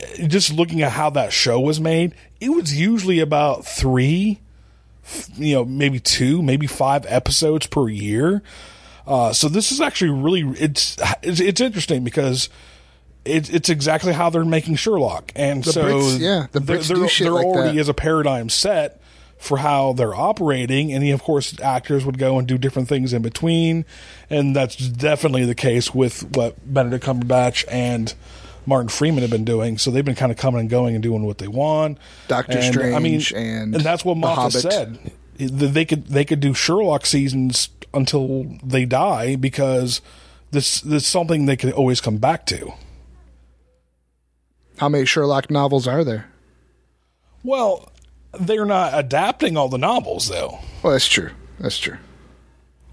[0.00, 4.40] eh, just looking at how that show was made, it was usually about three,
[5.36, 8.42] you know, maybe two, maybe five episodes per year.
[9.06, 12.48] Uh, so this is actually really it's it's, it's interesting because
[13.24, 16.88] it, it's exactly how they're making Sherlock, and The so Brits- yeah, the there, Brits
[16.88, 17.80] there, shit there like already that.
[17.80, 19.00] is a paradigm set
[19.38, 23.12] for how they're operating, and then, of course actors would go and do different things
[23.12, 23.84] in between,
[24.28, 28.14] and that's definitely the case with what Benedict Cumberbatch and
[28.66, 29.78] Martin Freeman have been doing.
[29.78, 31.98] So they've been kind of coming and going and doing what they want.
[32.28, 34.98] Doctor And, I mean, Strange and and that's what Moffat said.
[35.38, 40.00] They could they could do Sherlock seasons until they die because
[40.50, 42.72] this this is something they can always come back to.
[44.78, 46.26] How many Sherlock novels are there?
[47.44, 47.90] Well,
[48.38, 50.58] they're not adapting all the novels though.
[50.82, 51.30] Well, that's true.
[51.58, 51.98] That's true.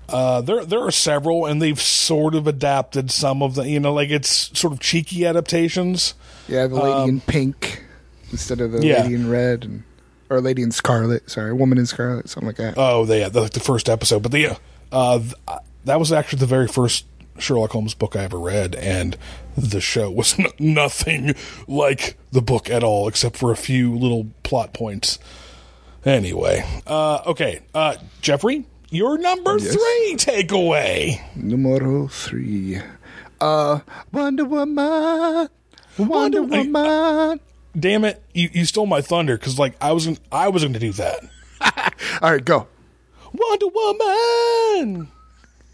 [0.09, 3.93] Uh, there there are several, and they've sort of adapted some of the you know
[3.93, 6.13] like it's sort of cheeky adaptations.
[6.47, 7.83] Yeah, the lady in pink
[8.31, 9.03] instead of the Um, yeah.
[9.03, 9.83] lady in red, and
[10.29, 11.29] or lady in scarlet.
[11.29, 12.75] Sorry, woman in scarlet, something like that.
[12.77, 14.57] Oh, yeah, the, the first episode, but the
[14.91, 15.33] uh, th-
[15.85, 17.05] that was actually the very first
[17.39, 19.15] Sherlock Holmes book I ever read, and
[19.55, 21.35] the show was n- nothing
[21.67, 25.19] like the book at all, except for a few little plot points.
[26.05, 29.73] Anyway, uh, okay, uh, Jeffrey, your number Yes.
[29.73, 31.19] three takeaway.
[31.35, 32.79] Numero three.
[33.41, 33.79] Uh,
[34.11, 35.49] Wonder Woman.
[35.97, 37.39] Wonder, Wonder- Woman.
[37.77, 40.73] Damn it, you, you stole my thunder because like I was gonna, I was going
[40.73, 41.19] to do that.
[42.21, 42.67] All right, go.
[43.33, 45.07] Wonder Woman,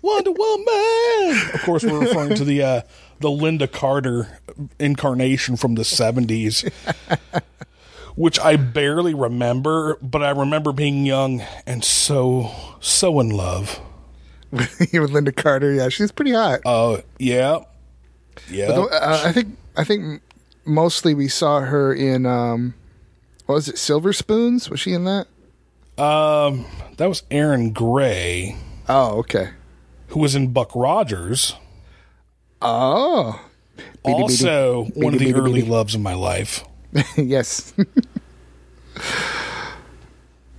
[0.02, 1.42] Wonder Woman.
[1.54, 2.82] Of course, we're referring to the uh,
[3.20, 4.40] the Lynda Carter
[4.80, 6.62] incarnation from the seventies,
[8.16, 13.80] which I barely remember, but I remember being young and so so in love.
[14.52, 14.70] With
[15.12, 15.74] Lynda Carter.
[15.74, 16.60] Yeah, she's pretty hot.
[16.66, 17.60] Oh yeah,
[18.50, 18.70] yeah.
[18.70, 20.22] Uh, I think I think
[20.66, 22.76] mostly we saw her in um,
[23.46, 24.70] what was it Silver Spoons?
[24.70, 25.28] Was she in that?
[25.98, 26.66] Um,
[26.98, 28.56] that was Erin Gray,
[28.90, 29.50] Oh, okay.
[30.08, 31.56] who was in Buck Rogers.
[32.62, 33.40] Oh,
[33.76, 34.22] Beady, beady.
[34.24, 35.72] Also, one of the beady, early beady.
[35.72, 36.64] loves of my life.
[37.18, 37.74] yes.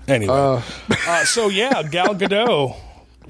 [0.07, 0.35] Anyway,
[1.09, 2.77] uh, so yeah, Gal Gadot,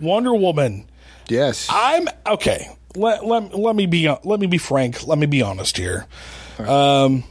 [0.00, 0.88] Wonder Woman.
[1.28, 1.68] yes.
[1.70, 2.66] I'm okay.
[2.96, 5.06] Let, let, let me be let me be frank.
[5.06, 6.06] Let me be honest here.
[6.58, 7.22] Um,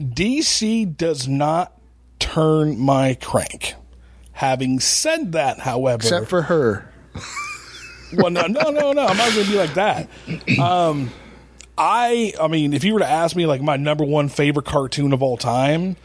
[0.00, 1.72] DC does not
[2.20, 3.74] turn my crank.
[4.32, 6.90] Having said that, however, Except for her.
[8.14, 9.06] well, no, no, no, no.
[9.06, 10.08] I'm not going to be like that.
[10.58, 11.10] Um,
[11.76, 15.12] I, I mean, if you were to ask me, like my number one favorite cartoon
[15.12, 15.96] of all time,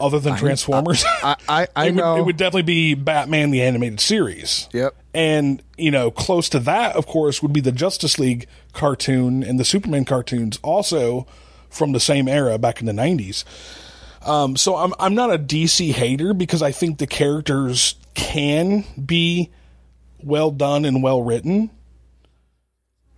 [0.00, 2.14] other than Transformers, I I, I it, know.
[2.14, 4.68] would, it would definitely be Batman the animated series.
[4.72, 4.94] Yep.
[5.14, 9.58] And you know, close to that, of course, would be the Justice League cartoon and
[9.58, 11.26] the Superman cartoons, also
[11.70, 13.44] from the same era back in the '90s.
[14.26, 19.50] Um, so I'm I'm not a DC hater because I think the characters can be
[20.22, 21.70] well done and well written.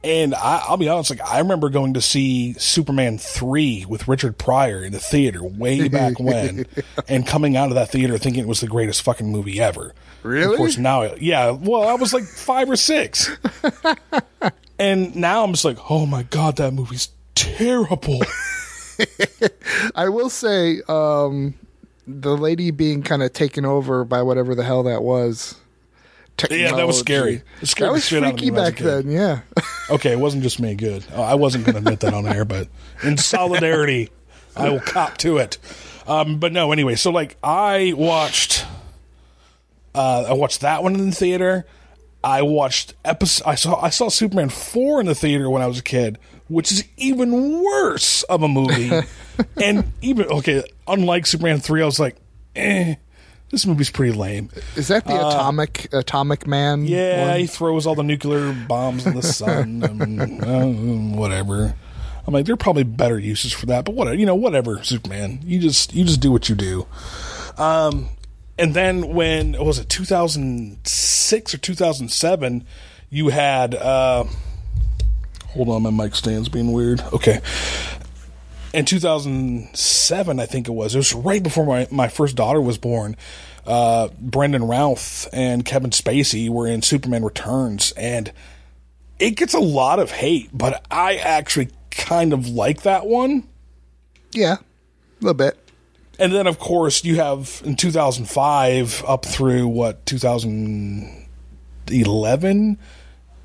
[0.05, 4.39] And I, I'll be honest, like I remember going to see Superman three with Richard
[4.39, 6.67] Pryor in the theater way back when,
[7.09, 9.95] and coming out of that theater thinking it was the greatest fucking movie ever.
[10.23, 10.53] Really?
[10.53, 11.51] Of course, now, yeah.
[11.51, 13.37] Well, I was like five or six,
[14.79, 18.21] and now I'm just like, oh my god, that movie's terrible.
[19.95, 21.55] I will say, um,
[22.07, 25.55] the lady being kind of taken over by whatever the hell that was.
[26.51, 27.43] Yeah, that was scary.
[27.61, 27.63] Technology.
[27.63, 29.11] It that the was shit out of me freaky when I was a back then.
[29.11, 29.41] Yeah.
[29.91, 30.75] Okay, it wasn't just me.
[30.75, 31.03] Good.
[31.15, 32.69] Oh, I wasn't going to admit that on air, but
[33.03, 34.11] in solidarity,
[34.55, 35.57] I will cop to it.
[36.07, 36.95] Um, but no, anyway.
[36.95, 38.67] So like, I watched,
[39.95, 41.65] uh, I watched that one in the theater.
[42.23, 43.49] I watched episode.
[43.49, 46.73] I saw I saw Superman four in the theater when I was a kid, which
[46.73, 48.91] is even worse of a movie.
[49.63, 52.17] and even okay, unlike Superman three, I was like,
[52.57, 52.97] eh,
[53.51, 54.51] this movie's pretty lame.
[54.77, 56.81] Is that the atomic atomic man?
[56.81, 57.41] Uh, Yeah, one?
[57.41, 60.43] he throws all the nuclear bombs in the sun and
[61.15, 61.75] uh, whatever.
[62.27, 65.41] I'm like, there are probably better uses for that, but whatever, you know, whatever, Superman.
[65.45, 66.87] You just you just do what you do.
[67.57, 68.09] Um,
[68.59, 72.67] and then when was it 2006 or 2007,
[73.11, 74.25] you had uh,
[75.59, 77.01] hold on, my mic stand's being weird.
[77.13, 77.41] Okay.
[78.73, 80.95] In 2007, I think it was.
[80.95, 83.17] It was right before my, my first daughter was born.
[83.67, 88.31] Uh, Brandon Routh and Kevin Spacey were in Superman Returns, and
[89.19, 93.43] it gets a lot of hate, but I actually kind of like that one.
[94.31, 94.61] yeah, a
[95.21, 95.59] little bit.
[96.21, 102.79] And then, of course, you have in 2005 up through what 2011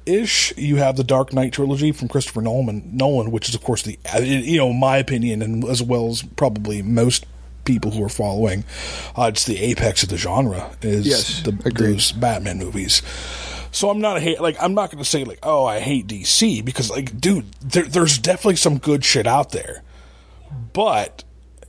[0.06, 0.56] ish.
[0.58, 3.98] You have the Dark Knight trilogy from Christopher Nolan, Nolan, which is, of course, the
[4.14, 7.26] uh, you know my opinion, and as well as probably most
[7.66, 8.66] people who are following,
[9.18, 10.76] uh, it's the apex of the genre.
[10.82, 13.02] Is Yes, the, those Batman movies.
[13.72, 16.08] So I'm not a hate like I'm not going to say like oh I hate
[16.08, 19.82] DC because like dude there, there's definitely some good shit out there,
[20.74, 21.24] but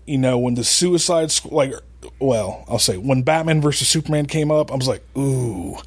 [0.06, 1.72] you know when the Suicide Squ- like
[2.18, 5.78] well I'll say when Batman versus Superman came up I was like ooh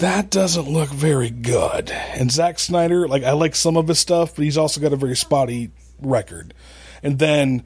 [0.00, 4.36] that doesn't look very good and Zack Snyder like I like some of his stuff
[4.36, 6.54] but he's also got a very spotty record
[7.02, 7.64] and then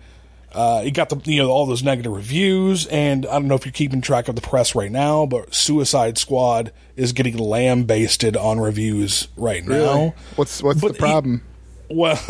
[0.55, 3.65] uh, he got the you know all those negative reviews, and I don't know if
[3.65, 8.61] you're keeping track of the press right now, but Suicide Squad is getting lambasted on
[8.61, 10.15] reviews right now.
[10.37, 11.43] What's what's But the problem?
[11.89, 12.21] Well,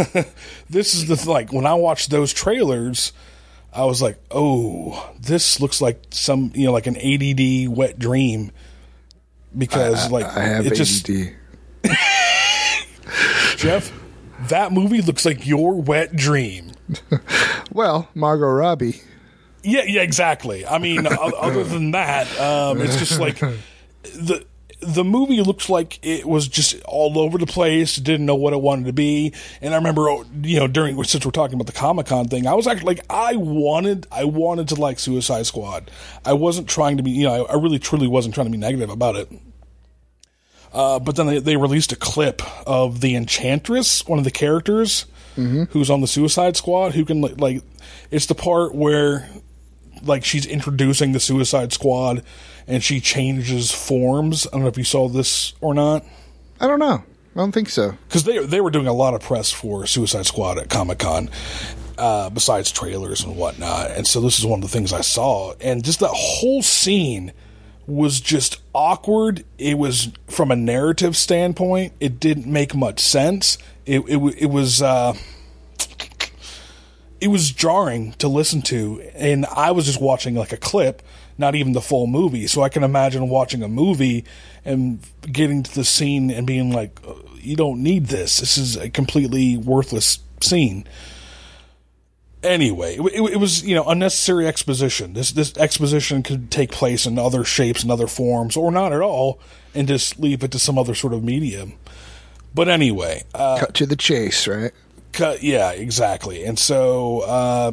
[0.71, 3.13] this is the like when I watched those trailers,
[3.73, 8.53] I was like, oh, this looks like some you know like an ADD wet dream
[9.57, 10.77] because like I have it ADD.
[10.77, 11.07] just
[13.57, 13.93] Jeff,
[14.49, 16.73] that movie looks like your wet dream.
[17.73, 19.01] well, Margot Robbie.
[19.63, 20.67] Yeah, yeah, exactly.
[20.67, 24.45] I mean, other than that, um, it's just like the
[24.83, 27.97] the movie looks like it was just all over the place.
[27.97, 29.33] Didn't know what it wanted to be.
[29.61, 30.09] And I remember,
[30.43, 33.07] you know, during since we're talking about the Comic Con thing, I was actually like,
[33.09, 35.91] I wanted, I wanted to like Suicide Squad.
[36.25, 38.59] I wasn't trying to be, you know, I, I really truly wasn't trying to be
[38.59, 39.31] negative about it.
[40.73, 45.07] Uh, but then they, they released a clip of the Enchantress, one of the characters
[45.71, 47.63] who's on the Suicide Squad, who can like, like,
[48.11, 49.29] it's the part where
[50.05, 52.23] like she's introducing the Suicide Squad
[52.67, 54.47] and she changes forms.
[54.47, 56.05] I don't know if you saw this or not.
[56.61, 57.05] I don't know.
[57.35, 57.97] I don't think so.
[58.09, 61.31] Because they they were doing a lot of press for Suicide Squad at Comic Con,
[61.97, 63.91] uh, besides trailers and whatnot.
[63.91, 67.33] And so this is one of the things I saw, and just that whole scene
[67.87, 69.45] was just awkward.
[69.59, 73.57] It was from a narrative standpoint, it didn't make much sense.
[73.87, 74.83] It it, it was.
[74.83, 75.15] Uh,
[77.23, 81.03] it was jarring to listen to and i was just watching like a clip
[81.39, 82.47] not even the full movie.
[82.47, 84.25] So i can imagine watching a movie
[84.65, 88.39] and getting to the scene and being like "Uh, you don't need this.
[88.39, 90.87] This is a completely worthless scene.
[92.43, 95.13] Anyway it, it, was you know unnecessary exposition.
[95.15, 99.01] This this exposition could take place in other shapes and other forms or not at
[99.01, 99.41] all
[99.75, 101.75] and just leave it to some other sort of medium.
[102.55, 104.73] But anyway uh, Cut to the chase, right?
[105.13, 106.45] Cut, yeah, exactly.
[106.45, 107.73] And so, uh,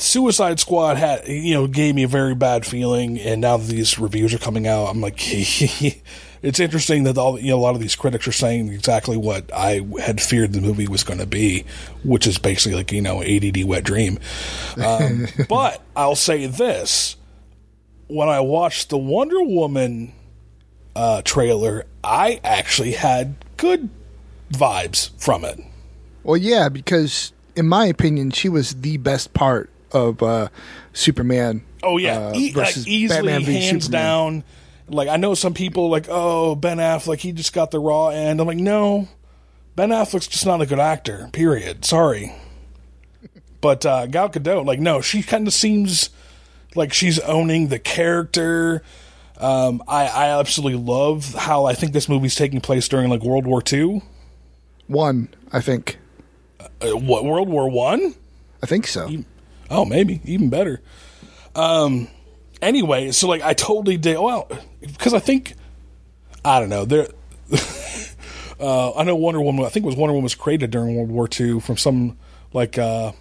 [0.00, 3.18] Suicide Squad had, you know, gave me a very bad feeling.
[3.18, 5.16] And now that these reviews are coming out, I'm like,
[6.42, 9.50] it's interesting that all, you know, a lot of these critics are saying exactly what
[9.52, 11.64] I had feared the movie was going to be,
[12.04, 14.18] which is basically like, you know, ADD wet dream.
[14.82, 17.16] Um, but I'll say this
[18.06, 20.12] when I watched the Wonder Woman
[20.96, 23.90] uh, trailer, I actually had good
[24.50, 25.60] vibes from it.
[26.22, 30.48] Well, yeah, because in my opinion, she was the best part of uh,
[30.92, 31.62] Superman.
[31.82, 34.02] Oh yeah, uh, e- like, easily Batman v hands Superman.
[34.02, 34.44] down.
[34.88, 38.40] Like I know some people like, oh Ben Affleck, he just got the raw end.
[38.40, 39.08] I'm like, no,
[39.76, 41.28] Ben Affleck's just not a good actor.
[41.32, 41.84] Period.
[41.84, 42.34] Sorry.
[43.60, 46.10] But uh, Gal Gadot, like, no, she kind of seems
[46.74, 48.82] like she's owning the character.
[49.36, 53.46] Um, I, I absolutely love how I think this movie's taking place during like World
[53.46, 54.02] War Two.
[54.88, 55.98] One, I think.
[56.60, 58.14] Uh, what World War One?
[58.62, 59.08] I think so.
[59.70, 60.80] Oh, maybe even better.
[61.54, 62.08] Um.
[62.60, 65.54] Anyway, so like I totally did well because I think
[66.44, 67.06] I don't know there
[68.60, 69.64] uh, I know Wonder Woman.
[69.64, 72.18] I think it was Wonder Woman was created during World War II from some
[72.52, 73.12] like uh,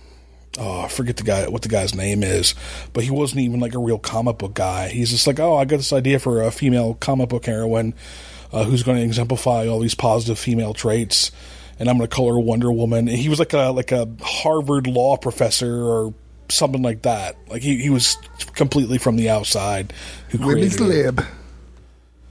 [0.57, 2.55] oh I forget the guy what the guy's name is,
[2.93, 4.89] but he wasn't even like a real comic book guy.
[4.89, 7.93] He's just like oh I got this idea for a female comic book heroine
[8.51, 11.31] uh, who's going to exemplify all these positive female traits,
[11.79, 13.07] and I'm going to call her Wonder Woman.
[13.07, 16.13] And he was like a like a Harvard law professor or
[16.49, 17.35] something like that.
[17.47, 18.17] Like he, he was
[18.53, 19.93] completely from the outside.
[20.29, 21.05] Who Women's created it.
[21.05, 21.25] lib.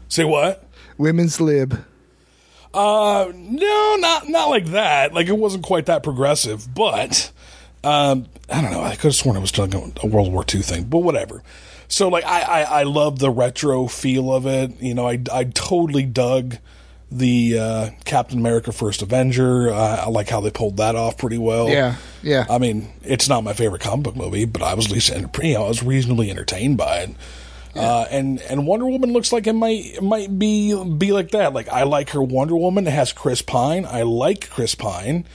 [0.08, 0.64] Say what?
[0.98, 1.84] Women's lib.
[2.74, 5.14] Uh, no, not not like that.
[5.14, 7.30] Like it wasn't quite that progressive, but
[7.82, 8.82] um, I don't know.
[8.82, 11.42] I could have sworn it was talking a World War II thing, but whatever.
[11.88, 14.80] So like I, I I love the retro feel of it.
[14.80, 16.56] You know, I I totally dug
[17.10, 19.70] the uh, Captain America First Avenger.
[19.70, 21.68] Uh, I like how they pulled that off pretty well.
[21.68, 22.46] Yeah, yeah.
[22.50, 25.54] I mean, it's not my favorite comic book movie, but I was at least you
[25.54, 27.10] know, I was reasonably entertained by it.
[27.74, 31.52] Uh, and and Wonder Woman looks like it might it might be be like that.
[31.52, 32.86] Like I like her Wonder Woman.
[32.86, 33.84] It has Chris Pine.
[33.84, 35.26] I like Chris Pine.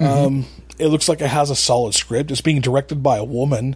[0.00, 0.46] Um,
[0.78, 2.30] it looks like it has a solid script.
[2.30, 3.74] It's being directed by a woman.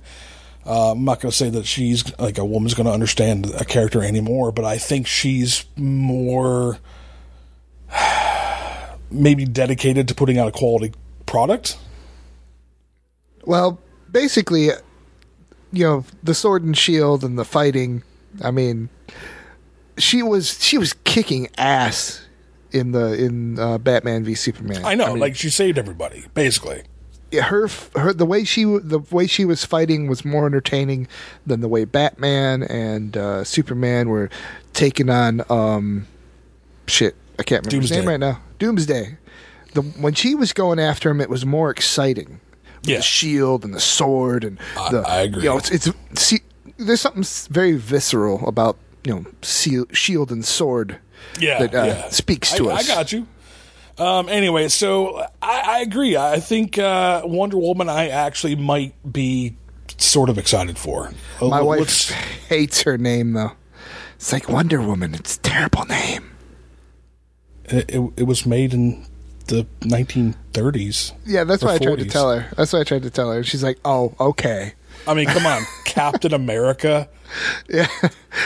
[0.65, 3.65] Uh, I'm not going to say that she's like a woman's going to understand a
[3.65, 6.79] character anymore, but I think she's more
[9.11, 10.93] maybe dedicated to putting out a quality
[11.27, 11.79] product.
[13.45, 13.79] Well,
[14.11, 14.71] basically,
[15.73, 18.03] you know, the sword and shield and the fighting.
[18.43, 18.89] I mean,
[19.99, 22.25] she was she was kicking ass
[22.71, 24.85] in the in uh, Batman v Superman.
[24.85, 26.83] I know, mean, like she saved everybody, basically.
[27.33, 31.09] her her the way she the way she was fighting was more entertaining
[31.47, 34.31] than the way Batman and uh, Superman were
[34.73, 36.07] taking on um
[36.87, 39.17] shit I can't remember his name right now Doomsday.
[39.75, 42.39] The when she was going after him, it was more exciting.
[42.83, 42.97] With Yeah.
[42.99, 45.43] the shield and the sword and I- the I agree.
[45.43, 46.41] You know, it's, it's see,
[46.79, 50.99] there's something very visceral about you know seal, shield and sword
[51.41, 52.09] Yeah, that uh, yeah.
[52.11, 52.89] speaks to I, us.
[52.91, 53.27] I got you.
[53.99, 56.17] Um, anyway, so I, I agree.
[56.17, 57.89] I think uh, Wonder Woman.
[57.89, 59.57] I actually might be
[59.99, 61.13] sort of excited for.
[61.41, 62.11] Uh, My wife let's-
[62.49, 63.53] hates her name though.
[64.17, 65.15] It's like Wonder Woman.
[65.15, 66.31] It's a terrible name.
[67.73, 69.05] It, it, it was made in
[69.47, 71.13] the 1930s.
[71.27, 72.47] Yeah, that's what I tried to tell her.
[72.57, 73.43] That's what I tried to tell her.
[73.43, 74.75] She's like, "Oh, okay."
[75.07, 77.09] I mean, come on, Captain America
[77.69, 77.89] Yeah,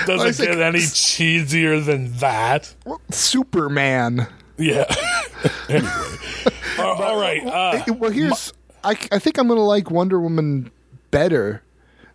[0.07, 2.75] doesn't I was like, get any cheesier than that.
[3.11, 4.27] Superman.
[4.57, 4.85] Yeah.
[5.69, 5.91] anyway,
[6.79, 7.45] Uh, all right.
[7.45, 8.53] Uh, well, here's
[8.85, 10.71] I, I think I'm gonna like Wonder Woman
[11.11, 11.63] better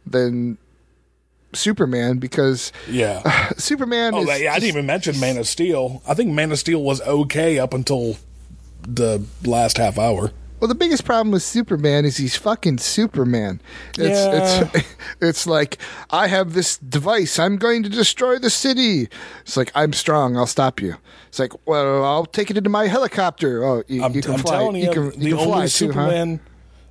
[0.06, 0.58] than
[1.54, 3.50] Superman because yeah.
[3.58, 4.42] Superman Oh, is.
[4.42, 6.02] yeah, I didn't even mention Man of Steel.
[6.08, 8.18] I think Man of Steel was okay up until
[8.84, 10.32] the last half hour.
[10.60, 13.62] Well, the biggest problem with Superman is he's fucking Superman.
[13.98, 14.70] It's Yeah.
[14.74, 14.88] it's
[15.22, 15.80] it's like
[16.12, 17.40] I have this device.
[17.40, 19.08] I'm going to destroy the city.
[19.42, 20.38] It's like I'm strong.
[20.38, 20.98] I'll stop you.
[21.30, 23.64] It's like well, I'll take it into my helicopter.
[23.64, 24.52] Oh, you, I'm, you can I'm fly.
[24.58, 26.38] telling you, can, the you can only fly too, huh?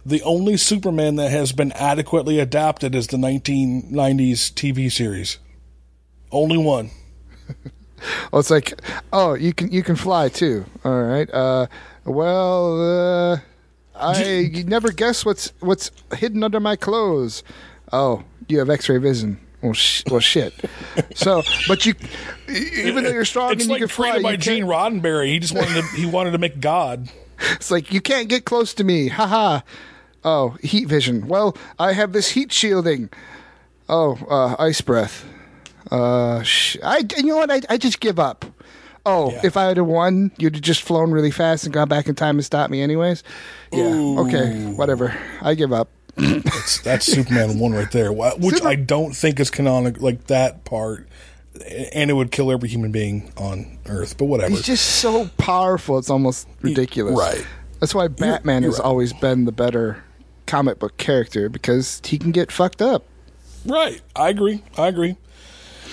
[0.04, 5.38] The only Superman that has been adequately adapted is the 1990s TV series.
[6.32, 6.90] Only one.
[8.32, 8.80] well, it's like
[9.12, 10.64] oh, you can you can fly too.
[10.84, 11.28] All right.
[11.32, 11.66] Uh,
[12.04, 13.38] well, uh,
[13.94, 17.42] I you never guess what's what's hidden under my clothes.
[17.92, 19.38] Oh, you have X-ray vision.
[19.62, 20.54] Well, sh- well, shit.
[21.14, 21.94] So, but you,
[22.48, 25.28] even though you're strong It's and like you can fly, by Gene Roddenberry.
[25.28, 25.82] He just wanted to.
[25.96, 27.08] he wanted to make God.
[27.52, 29.08] It's like you can't get close to me.
[29.08, 29.60] Haha.
[30.24, 31.26] Oh, heat vision.
[31.28, 33.08] Well, I have this heat shielding.
[33.88, 35.24] Oh, uh, ice breath.
[35.90, 37.02] Uh, sh- I.
[37.16, 37.50] You know what?
[37.50, 38.44] I, I just give up.
[39.06, 39.40] Oh, Yeah.
[39.44, 42.36] if I had won, you'd have just flown really fast and gone back in time
[42.36, 43.24] and stopped me, anyways.
[43.72, 43.84] Yeah.
[44.18, 44.72] Okay.
[44.76, 45.16] Whatever.
[45.40, 45.88] I give up.
[46.16, 48.12] That's, that's Superman one right there.
[48.12, 50.02] Which Super- I don't think is canonical.
[50.04, 51.08] Like that part,
[51.54, 54.16] and it would kill every human being on Earth.
[54.16, 54.50] But whatever.
[54.50, 55.98] He's just so powerful.
[55.98, 57.18] It's almost ridiculous.
[57.18, 57.46] right.
[57.80, 58.84] That's why Batman you're has right.
[58.84, 60.04] always been the better
[60.46, 63.04] comic book character because he can get fucked up.
[63.64, 64.02] Right.
[64.14, 64.62] I agree.
[64.76, 65.16] I agree.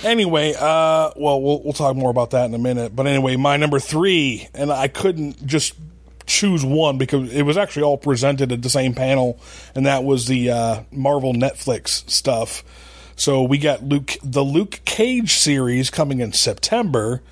[0.03, 2.95] Anyway, uh, well, we'll we'll talk more about that in a minute.
[2.95, 5.73] But anyway, my number three, and I couldn't just
[6.27, 9.39] choose one because it was actually all presented at the same panel,
[9.73, 12.63] and that was the uh, Marvel Netflix stuff.
[13.17, 17.23] So we got Luke, the Luke Cage series coming in September,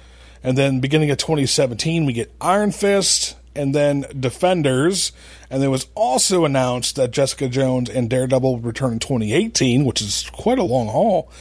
[0.43, 5.11] and then beginning of 2017 we get Iron Fist, and then Defenders,
[5.49, 10.01] and it was also announced that Jessica Jones and Daredevil would return in 2018, which
[10.01, 11.31] is quite a long haul.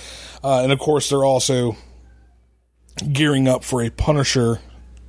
[0.45, 1.77] Uh, and of course, they're also
[3.13, 4.61] gearing up for a Punisher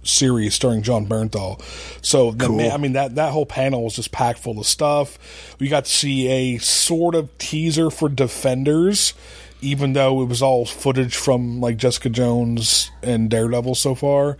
[0.07, 1.61] series starring Jon Bernthal.
[2.03, 5.17] So, the man, I mean that that whole panel was just packed full of stuff.
[5.59, 9.13] We got to see a sort of teaser for Defenders,
[9.61, 14.37] even though it was all footage from like Jessica Jones and Daredevil so far.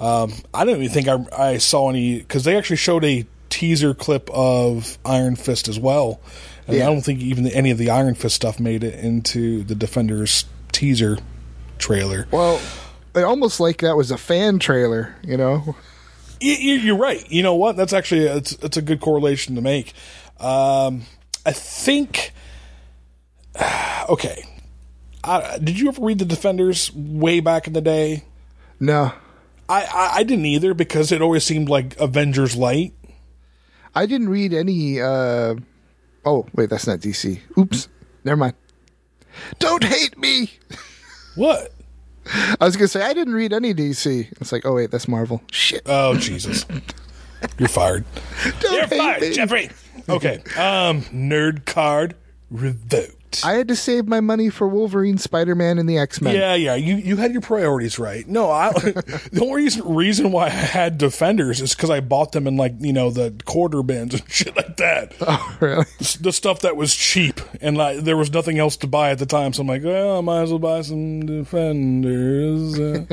[0.00, 3.94] Um, I don't even think I, I saw any because they actually showed a teaser
[3.94, 6.20] clip of Iron Fist as well,
[6.66, 6.82] and Yeah.
[6.84, 10.44] I don't think even any of the Iron Fist stuff made it into the Defenders
[10.72, 11.18] teaser
[11.78, 12.26] trailer.
[12.32, 12.60] Well,
[13.22, 15.76] almost like that was a fan trailer, you know?
[16.40, 17.30] You're right.
[17.30, 17.76] You know what?
[17.76, 19.92] That's actually it's it's a good correlation to make.
[20.40, 21.02] Um,
[21.46, 22.32] I think.
[24.06, 24.44] Okay,
[25.24, 28.24] I, did you ever read the Defenders way back in the day?
[28.78, 29.12] No.
[29.68, 32.92] I, I, I didn't either because it always seemed like Avengers light.
[33.94, 35.00] I didn't read any.
[35.00, 35.54] Uh,
[36.24, 37.40] oh, wait, that's not DC.
[37.56, 37.88] Oops.
[38.24, 38.54] Never mind.
[39.58, 40.50] Don't hate me.
[41.36, 41.73] What?
[42.60, 44.30] I was going to say, I didn't read any DC.
[44.40, 45.42] It's like, oh, wait, that's Marvel.
[45.50, 45.82] Shit.
[45.86, 46.66] Oh Jesus!
[47.58, 48.04] You're fired.
[48.60, 49.32] Don't You're fired, me.
[49.32, 49.70] Jeffrey.
[50.08, 50.36] Okay.
[50.56, 52.14] Um, nerd card
[52.50, 53.23] revoked.
[53.42, 56.34] I had to save my money for Wolverine, Spider Man, and the X Men.
[56.34, 56.74] Yeah, yeah.
[56.74, 58.28] You you had your priorities right.
[58.28, 62.46] No, I the only reason reason why I had Defenders is because I bought them
[62.46, 65.14] in like you know the quarter bins and shit like that.
[65.26, 65.86] Oh, really?
[66.20, 69.26] The stuff that was cheap and like there was nothing else to buy at the
[69.26, 69.54] time.
[69.54, 72.78] So I'm like, well, I might as well buy some Defenders.
[72.78, 73.06] Uh,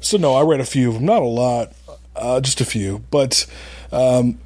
[0.00, 1.72] so no, I read a few of them, not a lot,
[2.14, 3.46] uh, just a few, but.
[3.90, 4.38] Um,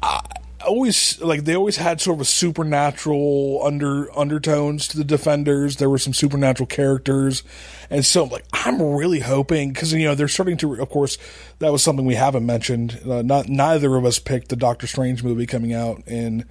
[0.00, 0.20] I
[0.66, 5.76] always like they always had sort of a supernatural under undertones to the defenders.
[5.76, 7.42] There were some supernatural characters.
[7.90, 11.16] And so like i'm really hoping because you know they're starting to of course
[11.58, 13.00] that was something we haven't mentioned.
[13.08, 16.44] Uh, not neither of us picked the doctor strange movie coming out in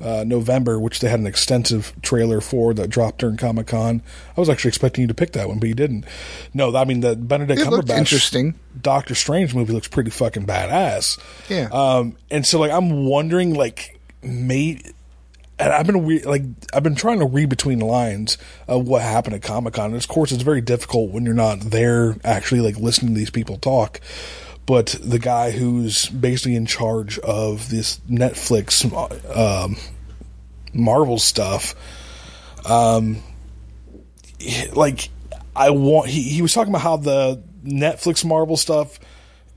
[0.00, 4.02] uh, November, which they had an extensive trailer for that dropped during Comic Con.
[4.36, 6.04] I was actually expecting you to pick that one, but you didn't.
[6.52, 8.54] No, I mean the Benedict It Cumberbatch interesting.
[8.80, 11.18] Doctor Strange movie looks pretty fucking badass.
[11.48, 11.68] Yeah.
[11.72, 14.80] Um, and so like I'm wondering like may
[15.58, 16.42] and I've been re- like
[16.72, 19.86] I've been trying to read between the lines of what happened at Comic Con.
[19.86, 23.30] And of course, it's very difficult when you're not there actually like listening to these
[23.30, 24.00] people talk.
[24.66, 28.84] But the guy who's basically in charge of this Netflix
[29.36, 29.76] um,
[30.72, 31.74] Marvel stuff,
[32.64, 33.18] um,
[34.72, 35.10] like
[35.54, 38.98] I want he, he was talking about how the Netflix Marvel stuff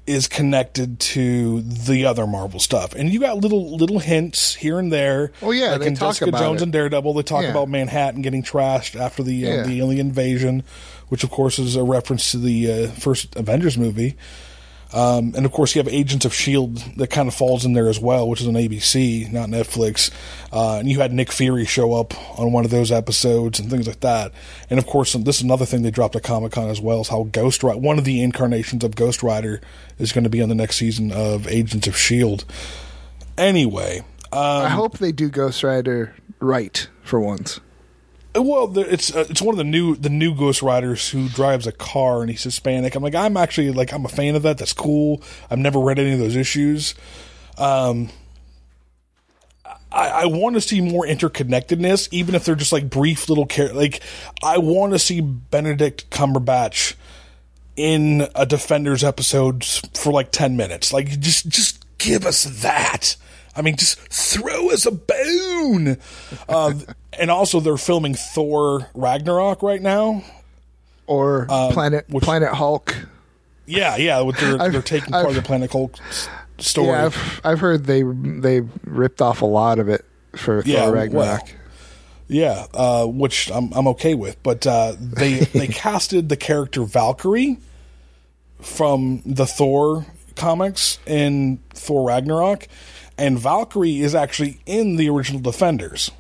[0.06, 4.92] is connected to the other Marvel stuff, and you got little little hints here and
[4.92, 5.32] there.
[5.42, 6.66] Oh, yeah, like they in talk Jessica about Jones it.
[6.66, 7.52] and Daredevil, they talk Yeah.
[7.52, 9.64] about Manhattan getting trashed after the uh, Yeah.
[9.64, 10.64] the alien invasion,
[11.10, 14.16] which of course is a reference to the uh, first Avengers movie.
[14.94, 17.90] Um, and of course, you have Agents of Shield that kind of falls in there
[17.90, 20.12] as well, which is on ABC, not Netflix.
[20.52, 23.88] Uh, and you had Nick Fury show up on one of those episodes and things
[23.88, 24.32] like that.
[24.70, 27.10] And of course, this is another thing they dropped at Comic Con as well is
[27.10, 29.62] how Ghost Rider, one of the incarnations of Ghost Rider,
[30.00, 32.46] is going to be on the next season of Agents of Shield.
[33.38, 37.60] Anyway, I hope they do Ghost Rider right for once.
[38.36, 41.72] Well, it's uh, it's one of the new the new Ghost Riders who drives a
[41.72, 42.96] car and he's Hispanic.
[42.96, 44.58] I'm like I'm actually like I'm a fan of that.
[44.58, 45.24] That's cool.
[45.50, 46.94] I've never read any of those issues.
[47.58, 48.10] Um,
[49.92, 53.74] I, I want to see more interconnectedness, even if they're just like brief little care.
[53.74, 54.02] Like
[54.44, 56.96] I want to see Benedict Cumberbatch
[57.76, 60.94] in a Defenders episode for like ten minutes.
[60.94, 63.16] Like just just give us that.
[63.58, 65.98] I mean, just throw us a bone.
[66.48, 66.74] Uh,
[67.20, 70.24] and also, they're filming Thor Ragnarok right now.
[71.08, 72.96] Or Planet which- Planet Hulk.
[73.66, 75.96] Yeah, yeah, what they're they're taking part of I've- the Planet Hulk
[76.60, 76.88] story.
[76.88, 80.06] Yeah, I've, I've heard they they ripped off a lot of it
[80.36, 81.42] for Yeah, Thor well, Ragnarok.
[82.30, 87.58] Yeah, uh, which I'm I'm okay with, but uh, they they casted the character Valkyrie
[88.62, 90.06] from the Thor
[90.36, 92.68] comics in Thor Ragnarok,
[93.18, 96.12] and Valkyrie is actually in the original Defenders.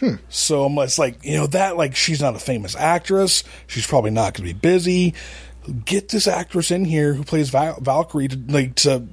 [0.00, 0.16] Hmm.
[0.28, 4.10] So I'm it's like you know that like she's not a famous actress, she's probably
[4.10, 5.14] not going to be busy.
[5.84, 9.06] Get this actress in here who plays Val- Valkyrie to like to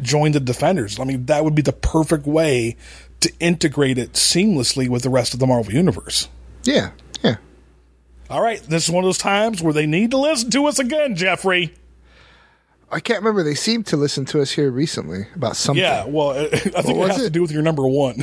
[0.00, 0.98] join the Defenders.
[0.98, 2.76] I mean that would be the perfect way
[3.20, 6.28] to integrate it seamlessly with the rest of the Marvel universe.
[6.64, 7.36] Yeah, yeah.
[8.30, 10.78] All right, this is one of those times where they need to listen to us
[10.78, 11.74] again, Jeffrey.
[12.92, 13.42] I can't remember.
[13.42, 15.82] They seemed to listen to us here recently about something.
[15.82, 17.32] Yeah, well, I think What it has to it?
[17.32, 18.22] do with your number one.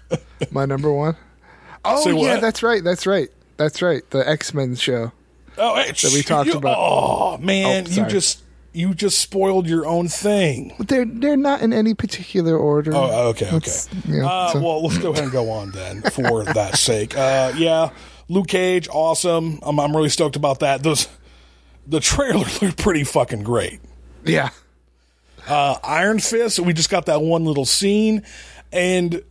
[0.50, 1.16] My number one.
[1.84, 2.40] Oh Say yeah, what?
[2.40, 2.84] that's right.
[2.84, 3.28] That's right.
[3.56, 4.08] That's right.
[4.10, 5.12] The X Men show.
[5.58, 6.76] oh, hey, That we talked you- about.
[6.78, 8.42] Oh man, Oh, you just
[8.74, 10.74] you just spoiled your own thing.
[10.78, 12.92] But they're they're not in any particular order.
[12.94, 13.56] Oh, okay, okay.
[13.56, 16.76] It's, you know, Uh, so- well, let's go ahead and go on then, for that
[16.78, 17.16] sake.
[17.16, 17.90] Uh, yeah,
[18.28, 19.58] Luke Cage, awesome.
[19.62, 20.82] I'm, I'm really stoked about that.
[20.82, 21.08] Those
[21.86, 23.80] the trailer looked pretty fucking great.
[24.24, 24.50] Yeah.
[25.48, 28.22] Uh, Iron Fist, we just got that one little scene,
[28.72, 29.22] and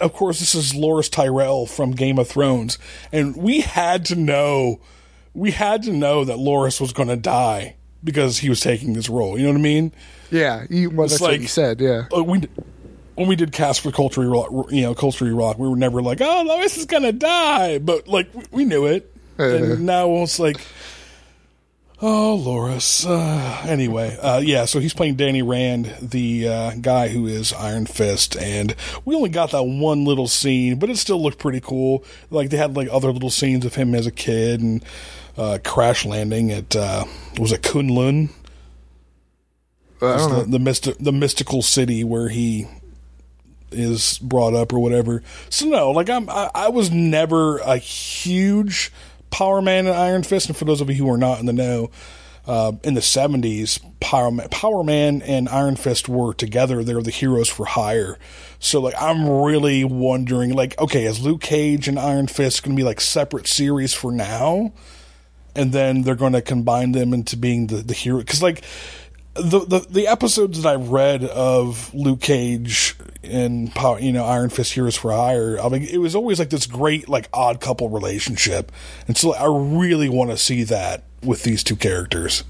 [0.00, 2.78] of course, this is Loras Tyrell from Game of Thrones,
[3.12, 4.80] and we had to know,
[5.34, 9.10] we had to know that Loras was going to die because he was taking this
[9.10, 9.36] role.
[9.36, 9.92] You know what I mean?
[10.30, 11.78] Yeah, you, well, that's what like- you said.
[11.80, 12.40] Yeah, Uh, we
[13.16, 16.22] when we did cast for Culture Rock, you know, Culture Rock, we were never like,
[16.22, 20.58] oh, Lois is gonna die, but like we- we knew it, and now it's like,
[22.02, 23.06] oh, Loras.
[23.08, 27.86] Uh, anyway, uh, yeah, so he's playing Danny Rand, the uh, guy who is Iron
[27.86, 28.74] Fist, and
[29.04, 32.04] we only got that one little scene, but it still looked pretty cool.
[32.30, 34.84] Like they had like other little scenes of him as a kid and
[35.36, 37.04] uh, crash landing at uh,
[37.38, 38.30] was it Kunlun?
[40.02, 40.42] I don't know.
[40.44, 42.66] the, the, mysti- the mystical city where he
[43.70, 45.22] is brought up or whatever.
[45.48, 48.92] So no, like I'm, I, I was never a huge
[49.30, 50.48] Power Man and Iron Fist.
[50.48, 51.90] And for those of you who are not in the know,
[52.46, 56.82] uh, in the '70s, Power Man, Power Man and Iron Fist were together.
[56.82, 58.18] They're the heroes for hire.
[58.58, 62.80] So like I'm really wondering, like, okay, is Luke Cage and Iron Fist going to
[62.80, 64.72] be like separate series for now?
[65.54, 68.64] and then they're going to combine them into being the, the hero because like
[69.34, 74.72] the, the the episodes that I read of Luke Cage and you know Iron Fist
[74.72, 78.72] Heroes for Hire, I mean it was always like this great like odd couple relationship,
[79.06, 82.44] and so I really want to see that with these two characters.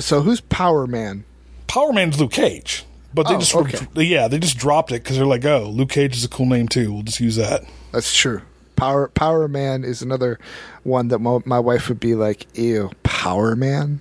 [0.00, 1.24] So who's Power Man?
[1.66, 3.86] Power Man's Luke Cage, but they Oh, just okay.
[4.04, 6.68] yeah they just dropped it because they're like oh Luke Cage is a cool name
[6.68, 7.64] too, we'll just use that.
[7.92, 8.42] That's true.
[8.76, 10.38] Power Power Man is another
[10.82, 14.00] one that my, my wife would be like, "Ew, Power Man."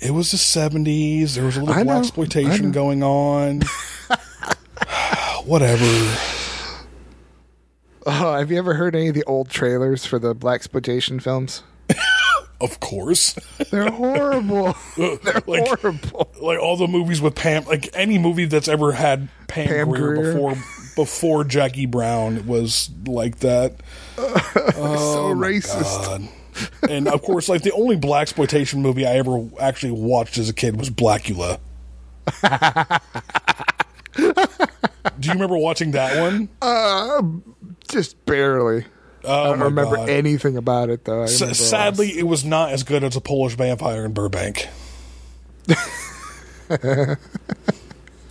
[0.00, 1.34] It was the seventies.
[1.34, 3.62] There was a little I exploitation going on.
[5.44, 5.84] Whatever.
[8.06, 11.62] Oh, have you ever heard any of the old trailers for the black exploitation films?
[12.60, 13.34] Of course.
[13.70, 14.76] They're horrible.
[14.96, 16.30] They're like, horrible.
[16.42, 20.14] like all the movies with Pam, like any movie that's ever had Pam, Pam Grier,
[20.14, 20.32] Grier.
[20.34, 20.54] before
[20.94, 23.76] before Jackie Brown was like that.
[24.18, 26.04] Oh so racist.
[26.04, 26.28] God.
[26.88, 30.54] And of course, like the only black exploitation movie I ever actually watched as a
[30.54, 31.58] kid was Blacula.
[34.16, 36.48] Do you remember watching that one?
[36.60, 37.22] Uh,
[37.88, 38.84] just barely.
[39.24, 40.08] Oh I don't remember God.
[40.08, 41.22] anything about it though.
[41.22, 44.68] S- sadly, it was not as good as a Polish vampire in Burbank.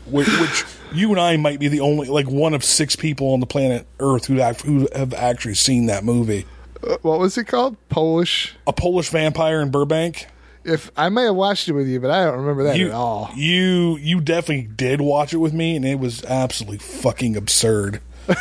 [0.07, 3.39] which, which you and I might be the only, like, one of six people on
[3.39, 6.45] the planet Earth who who have actually seen that movie.
[6.87, 7.75] Uh, what was it called?
[7.89, 8.55] Polish.
[8.67, 10.27] A Polish vampire in Burbank.
[10.63, 12.93] If I may have watched it with you, but I don't remember that You, at
[12.93, 13.29] all.
[13.35, 18.01] you, you definitely did watch it with me, and it was absolutely fucking absurd.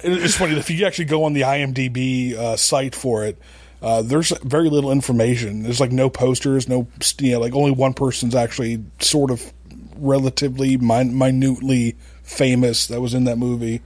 [0.00, 3.36] It's funny if you actually go on the IMDb uh, site for it.
[3.82, 5.64] Uh, there's very little information.
[5.64, 6.86] There's like no posters, no
[7.18, 9.52] you know, like only one person's actually sort of
[9.96, 13.82] relatively min- minutely famous that was in that movie.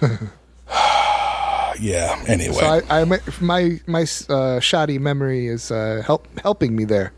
[1.80, 2.22] yeah.
[2.28, 3.04] Anyway, So I, I
[3.40, 7.12] my my, uh, shoddy memory is uh, help helping me there.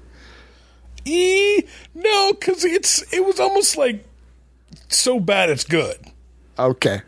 [1.04, 1.62] e
[1.94, 4.04] no, because it's it was almost like
[4.88, 5.96] so bad it's good.
[6.58, 7.02] Okay.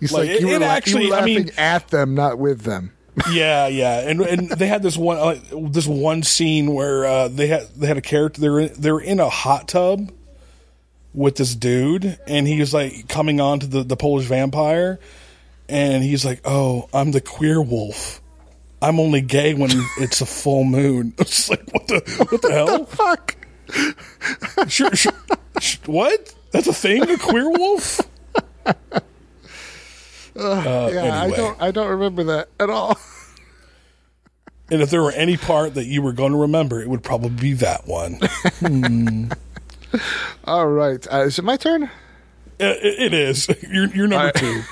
[0.00, 1.88] It's Like, like, you, it- were it la- actually- you were I laughing mean- at
[1.88, 2.92] them, not with them.
[3.32, 7.46] Yeah, yeah, and and they had this one uh, this one scene where uh, they
[7.46, 10.12] had they had a character they're in, they're in a hot tub
[11.14, 15.00] with this dude, and he was like coming on to the the Polish vampire,
[15.68, 18.20] and he's like, "Oh, I'm the queer wolf.
[18.82, 22.84] I'm only gay when it's a full moon." It's like what the what the hell?
[22.86, 23.36] Fuck.
[24.68, 25.12] Sure, sure,
[25.60, 26.34] sh- what?
[26.52, 28.00] That's a thing, a queer wolf.
[30.38, 32.98] Uh, Yeah, I don't I don't remember that at all.
[34.70, 37.30] And if there were any part that you were going to remember, it would probably
[37.30, 38.18] be that one.
[40.44, 41.06] All right.
[41.10, 41.84] Uh, is it my turn?
[42.58, 43.48] It, it is.
[43.62, 44.34] You're, you're number right.
[44.34, 44.62] two.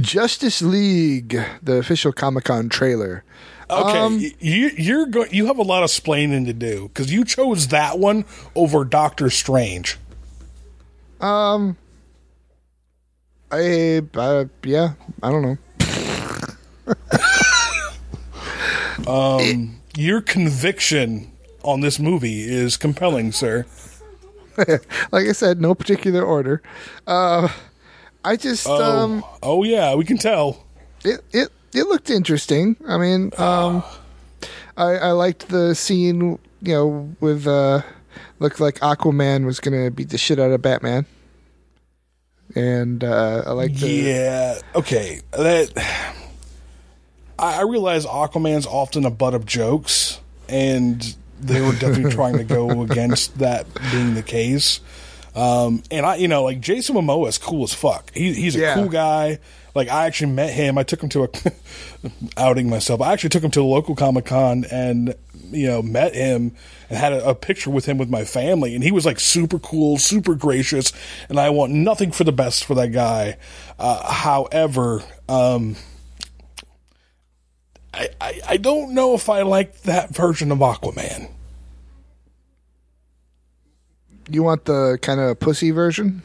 [0.00, 3.24] Justice League, the official Comic Con trailer.
[3.70, 7.24] Okay, Um, you you're go- you have a lot of splaining to do because you
[7.24, 9.98] chose that one over Doctor Strange.
[11.20, 11.76] Um,
[13.50, 14.92] I, uh, yeah,
[15.22, 15.58] I don't know.
[19.06, 21.30] Um, Your conviction
[21.62, 23.64] on this movie is compelling, sir.
[24.58, 26.60] like I said, no particular order.
[27.06, 27.48] Uh,
[28.24, 30.64] I just, Oh, um, oh yeah, we can tell.
[31.04, 32.76] it, it, it looked interesting.
[32.86, 33.82] I mean, um,
[34.76, 37.82] I, I liked the scene, you know, with, uh,
[38.38, 41.06] looked like Aquaman was going to beat the shit out of Batman.
[42.54, 44.58] And, uh, I like the, Yeah.
[44.74, 45.20] Okay.
[45.32, 45.72] That
[47.38, 52.44] I, I realize Aquaman's often a butt of jokes, and they were definitely trying to
[52.44, 54.80] go against that being the case.
[55.38, 58.12] Um, and I, you know, like Jason Momoa is cool as fuck.
[58.12, 58.74] He, he's a Yeah.
[58.74, 59.38] cool guy.
[59.74, 60.76] Like I actually met him.
[60.78, 61.28] I took him to a
[62.36, 63.00] outing myself.
[63.00, 65.14] I actually took him to a local Comic Con and
[65.50, 66.56] you know met him
[66.88, 69.58] and had a, a picture with him with my family, and he was like super
[69.60, 70.92] cool, super gracious,
[71.28, 73.36] and I want nothing for the best for that guy.
[73.78, 75.76] Uh, however, um,
[77.94, 81.30] I, I I don't know if I like that version of Aquaman.
[84.28, 86.22] You want the kind of pussy version?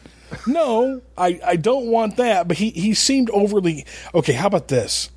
[0.47, 2.47] No, I, I don't want that.
[2.47, 4.33] But he, he seemed overly okay.
[4.33, 5.09] How about this?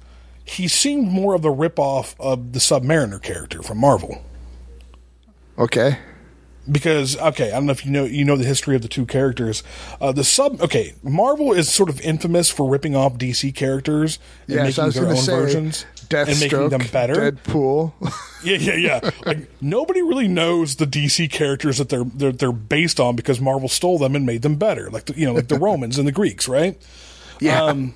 [0.45, 4.23] He seemed more of the ripoff of the Submariner character from Marvel.
[5.59, 5.99] Okay.
[6.71, 9.07] Because okay, I don't know if you know you know the history of the two
[9.07, 9.63] characters.
[10.01, 14.19] Uh, the sub okay, Marvel is sort of infamous for ripping off DC characters
[14.49, 17.33] and Yes, I making was their own say versions and making Deathstroke, them better.
[17.33, 17.93] Deadpool.
[18.45, 19.11] Yeah, yeah, yeah.
[19.25, 23.69] like nobody really knows the DC characters that they're they're they're based on because Marvel
[23.69, 24.89] stole them and made them better.
[24.89, 26.81] Like the, you know, like the Romans and the Greeks, right?
[27.41, 27.65] yeah.
[27.65, 27.95] Um,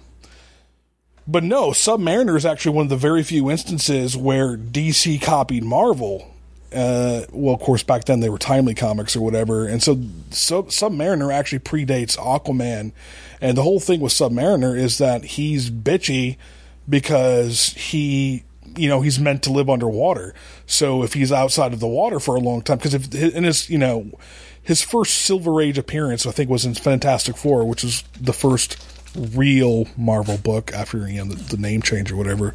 [1.29, 6.35] but no, Submariner is actually one of the very few instances where DC copied Marvel.
[6.73, 10.01] Uh, well, of course, back then they were Timely Comics or whatever, and so,
[10.31, 12.93] so Submariner actually predates Aquaman.
[13.41, 16.37] And the whole thing with Submariner is that he's bitchy
[16.91, 18.43] because he,
[18.77, 20.35] you know, he's meant to live underwater.
[20.67, 23.71] So if he's outside of the water for a long time, because if in his,
[23.71, 24.11] you know,
[24.63, 28.77] his first Silver Age appearance, I think, was in Fantastic Four, which was the first
[29.17, 32.55] real Marvel book after you know the, the name change or whatever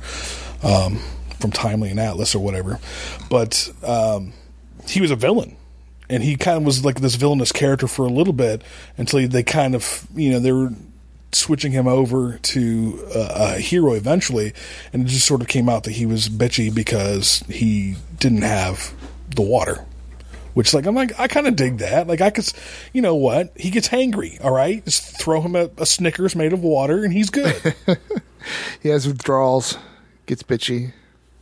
[0.63, 0.99] um,
[1.39, 2.79] from Timely and Atlas or whatever.
[3.29, 4.33] But um,
[4.88, 5.57] he was a villain,
[6.09, 8.61] and he kind of was like this villainous character for a little bit
[8.97, 10.71] until they kind of you know they were
[11.36, 14.53] switching him over to uh, a hero eventually,
[14.93, 18.93] and it just sort of came out that he was bitchy because he didn't have
[19.36, 19.86] the water.
[20.53, 22.07] Which, like, I'm like, I kind of dig that.
[22.07, 22.47] Like, I could,
[22.93, 23.51] you know what?
[23.57, 24.83] He gets hangry, all right?
[24.86, 27.75] Just throw him a, a Snickers made of water, and he's good.
[28.81, 29.77] he has withdrawals,
[30.27, 30.93] gets bitchy.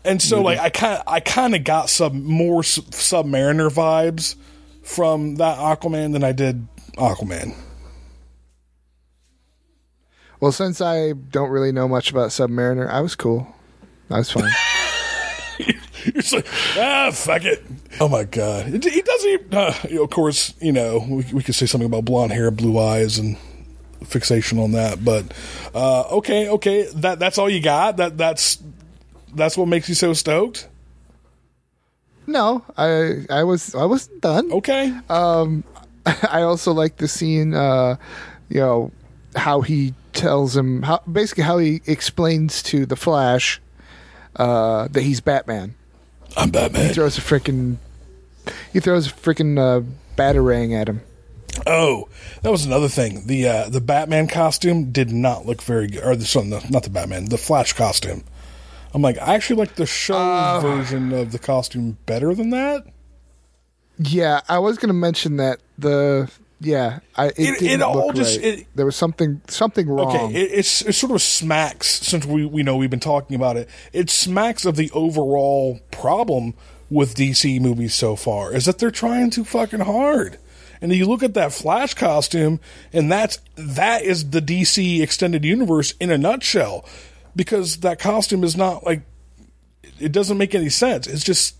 [0.03, 4.35] and so, like, I kind of, I kind of got some more Submariner vibes
[4.81, 6.67] from that Aquaman than I did
[6.97, 7.55] Aquaman.
[10.43, 13.47] Well, since I don't really know much about Submariner, I was cool.
[14.09, 14.51] I was fine.
[16.05, 16.45] It's like,
[16.77, 17.63] ah, fuck it.
[18.01, 19.29] Oh my god, It- he doesn't.
[19.29, 22.33] Even, uh, you know, of course, you know we, we could say something about blonde
[22.33, 23.37] hair, blue eyes, and
[24.03, 25.05] fixation on that.
[25.05, 25.33] But
[25.73, 27.95] uh, okay, okay, that that's all you got.
[27.95, 28.61] That that's
[29.33, 30.67] that's what makes you so stoked.
[32.27, 34.51] no, I I was I wasn't done.
[34.51, 35.63] Okay, Um,
[36.05, 37.95] I also like the scene, uh,
[38.49, 38.91] you know,
[39.37, 43.61] how he tells him how basically how he explains to the Flash
[44.36, 45.76] uh, that he's Batman.
[46.36, 46.88] I'm Batman.
[46.88, 47.78] He throws a freaking
[48.72, 49.86] he throws a freaking uh,
[50.18, 51.01] batarang at him.
[51.68, 52.09] Oh,
[52.41, 53.28] that was another thing.
[53.28, 56.03] The uh, the Batman costume did not look very good.
[56.03, 58.24] Or the sorry, no, not the Batman, the Flash costume.
[58.93, 62.86] I'm like, I actually like the show version of the costume better than that.
[63.97, 66.30] Yeah, I was going to mention that the
[66.64, 68.45] yeah, I, it, It- it all just- right.
[68.59, 70.16] it- there was something something wrong.
[70.16, 73.57] Okay, it, it's it sort of smacks since we we know we've been talking about
[73.57, 73.70] it.
[73.91, 76.53] It smacks of the overall problem
[76.89, 80.38] with DC movies so far is that they're trying too fucking hard.
[80.82, 82.59] And you look at that Flash costume,
[82.91, 86.86] and that's that is the DC extended universe in a nutshell,
[87.36, 89.01] because that costume is not like
[89.99, 91.07] it doesn't make any sense.
[91.07, 91.55] It's just.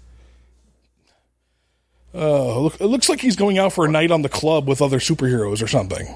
[2.16, 4.82] Uh, look, it looks like he's going out for a night on the club with
[4.82, 6.08] other superheroes or something.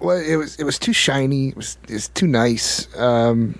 [0.00, 1.48] well, it was it was too shiny.
[1.48, 2.94] It was it was too nice.
[2.96, 3.58] Um,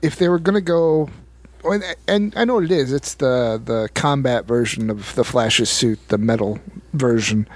[0.00, 1.10] if they were going to go,
[1.64, 2.92] and, and I know what it is.
[2.92, 6.60] It's the the combat version of the Flash's suit, the metal
[6.92, 7.48] version.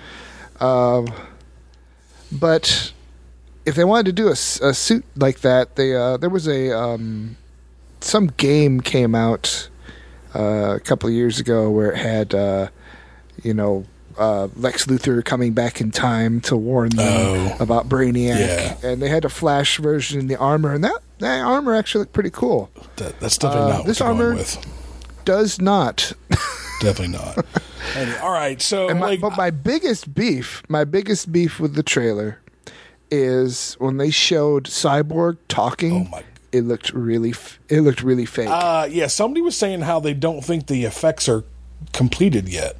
[0.60, 1.06] Um,
[2.32, 2.92] but
[3.64, 7.36] if they wanted to do a suit like that, they uh, there was a um,
[8.00, 9.68] some game came out
[10.34, 12.68] uh, a couple of years ago where it had uh,
[13.42, 13.84] you know
[14.18, 17.56] uh, Lex Luthor coming back in time to warn them Oh.
[17.60, 18.76] about Brainiac, Yeah.
[18.82, 22.12] and they had a Flash version in the armor, and that that armor actually looked
[22.12, 22.70] pretty cool.
[22.96, 24.58] That, that's definitely Uh, not this armor- with.
[25.24, 26.12] Does not.
[26.80, 27.44] Definitely not.
[27.96, 31.82] Anyway, all right, so my, like, but my biggest beef, my biggest beef with the
[31.82, 32.38] trailer
[33.10, 36.06] is when they showed Cyborg talking.
[36.06, 38.48] Oh my- It looked really, f- it looked really fake.
[38.50, 41.44] uh, yeah, somebody was saying how they don't think the effects are
[41.92, 42.76] completed yet.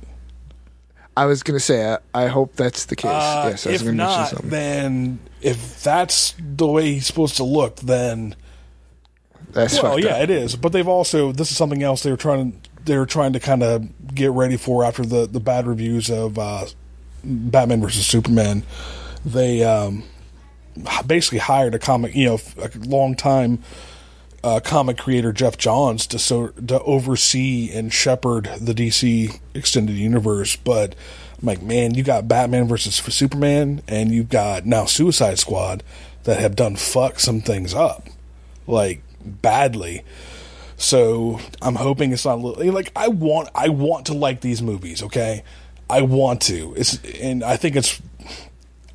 [1.17, 3.11] I was gonna say, I, I hope that's the case.
[3.11, 4.51] Uh, yes, I was if not, something.
[4.51, 8.35] then if that's the way he's supposed to look, then
[9.53, 10.23] That's well, yeah, up.
[10.23, 10.57] it is.
[10.57, 13.63] But they've also this is something else they were trying they were trying to kind
[13.63, 16.65] of get ready for after the the bad reviews of uh,
[17.25, 18.63] Batman versus Superman.
[19.25, 20.05] They um,
[21.07, 23.63] basically hired a comic, you know, a long time
[24.45, 30.57] uh, comic creator Geoff Johns to so to oversee and shepherd the DC extended universe,
[30.57, 30.95] but
[31.41, 35.83] I'm like, man, you got Batman versus Superman, and you've got now Suicide Squad
[36.25, 38.09] that have done fuck some things up,
[38.67, 40.03] like badly.
[40.77, 45.03] So I'm hoping it's not like I want I want to like these movies.
[45.05, 45.45] Okay,
[45.89, 46.75] I want to.
[46.77, 48.01] It's and I think it's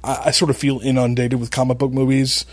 [0.08, 2.46] I, I sort of feel inundated with comic book movies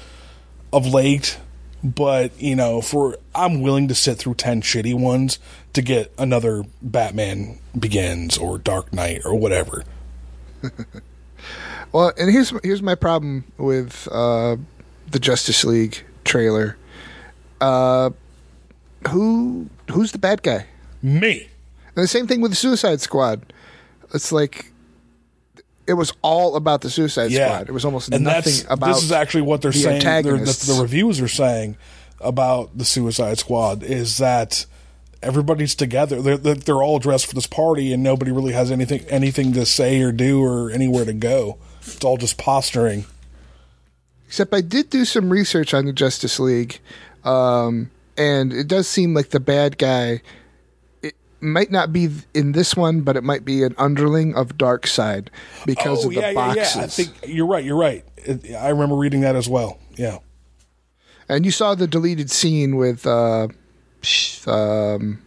[0.72, 1.38] of late.
[1.82, 5.38] But you know, for I'm willing to sit through ten shitty ones
[5.74, 9.84] to get another Batman Begins or Dark Knight or whatever.
[11.94, 14.56] Well, and here's here's my problem with uh,
[15.08, 16.76] the Justice League trailer.
[17.60, 18.10] Uh,
[19.10, 20.66] who who's the bad guy?
[21.02, 21.48] Me.
[21.94, 23.52] And the same thing with the Suicide Squad.
[24.12, 24.72] It's like
[25.86, 27.68] it was all about the Suicide Yeah, Squad.
[27.68, 28.94] It was almost and nothing about.
[28.94, 30.22] This is actually what they're the saying.
[30.22, 31.76] The, the reviews are saying
[32.20, 34.66] about the Suicide Squad is that
[35.22, 36.22] everybody's together.
[36.22, 39.66] They're they're they're all dressed for this party, and nobody really has anything anything to
[39.66, 41.58] say or do or anywhere to go.
[41.80, 43.04] It's all just posturing.
[44.26, 46.80] Except I did do some research on the Justice League,
[47.24, 50.22] um, and it does seem like the bad guy.
[51.44, 55.28] It might not be in this one, but it might be an underling of Darkseid
[55.66, 56.76] because oh of the yeah, yeah, boxes.
[56.76, 56.82] yeah.
[56.82, 57.62] I think you're right.
[57.62, 58.02] You're right.
[58.58, 59.78] I remember reading that as well.
[59.94, 60.20] Yeah.
[61.28, 63.48] And you saw the deleted scene with uh,
[64.46, 65.22] um,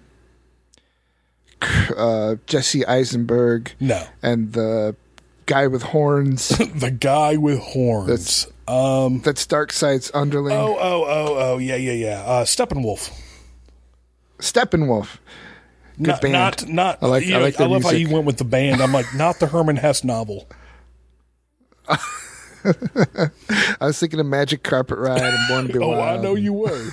[1.96, 3.74] uh, Jesse Eisenberg.
[3.80, 4.04] No.
[4.24, 4.96] And the
[5.46, 6.50] guy with horns.
[6.76, 8.08] the guy with horns.
[8.08, 10.58] That's, um, that's Darkseid's underling.
[10.58, 12.22] Oh, oh, oh, oh, yeah, yeah, yeah.
[12.22, 13.16] Uh, Steppenwolf.
[14.40, 15.20] Steppenwolf.
[15.98, 16.34] Good not, band.
[16.34, 16.98] Not, not.
[17.02, 17.26] I like.
[17.26, 18.08] you I know, like their love how music.
[18.08, 18.82] you went with the band.
[18.82, 20.48] I'm like, not the Herman Hess novel.
[21.90, 23.30] I
[23.82, 26.20] was thinking of Magic Carpet Ride and Born to Be oh, Wild.
[26.20, 26.90] I know you were.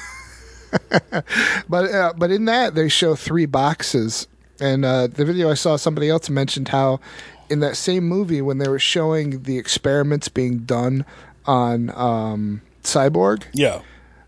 [1.68, 4.26] but uh, but in that they show three boxes,
[4.60, 7.00] and uh, the video I saw somebody else mentioned how
[7.50, 11.04] in that same movie when they were showing the experiments being done
[11.46, 13.82] on um, Cyborg, Yeah.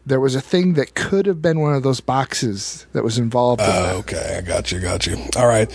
[0.07, 3.61] There was a thing that could have been one of those boxes that was involved
[3.61, 3.95] in oh, that.
[3.95, 5.19] Oh, okay, I got you, got you.
[5.37, 5.71] All right.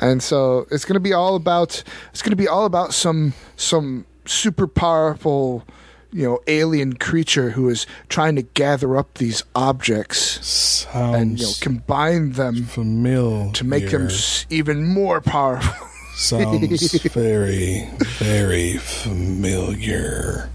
[0.00, 3.32] And so it's going to be all about it's going to be all about some
[3.56, 5.64] some super powerful,
[6.10, 11.46] you know, alien creature who is trying to gather up these objects Sounds and you
[11.46, 13.52] know combine them familiar.
[13.52, 14.08] to make them
[14.48, 15.86] even more powerful.
[16.16, 20.50] Sounds very, very familiar.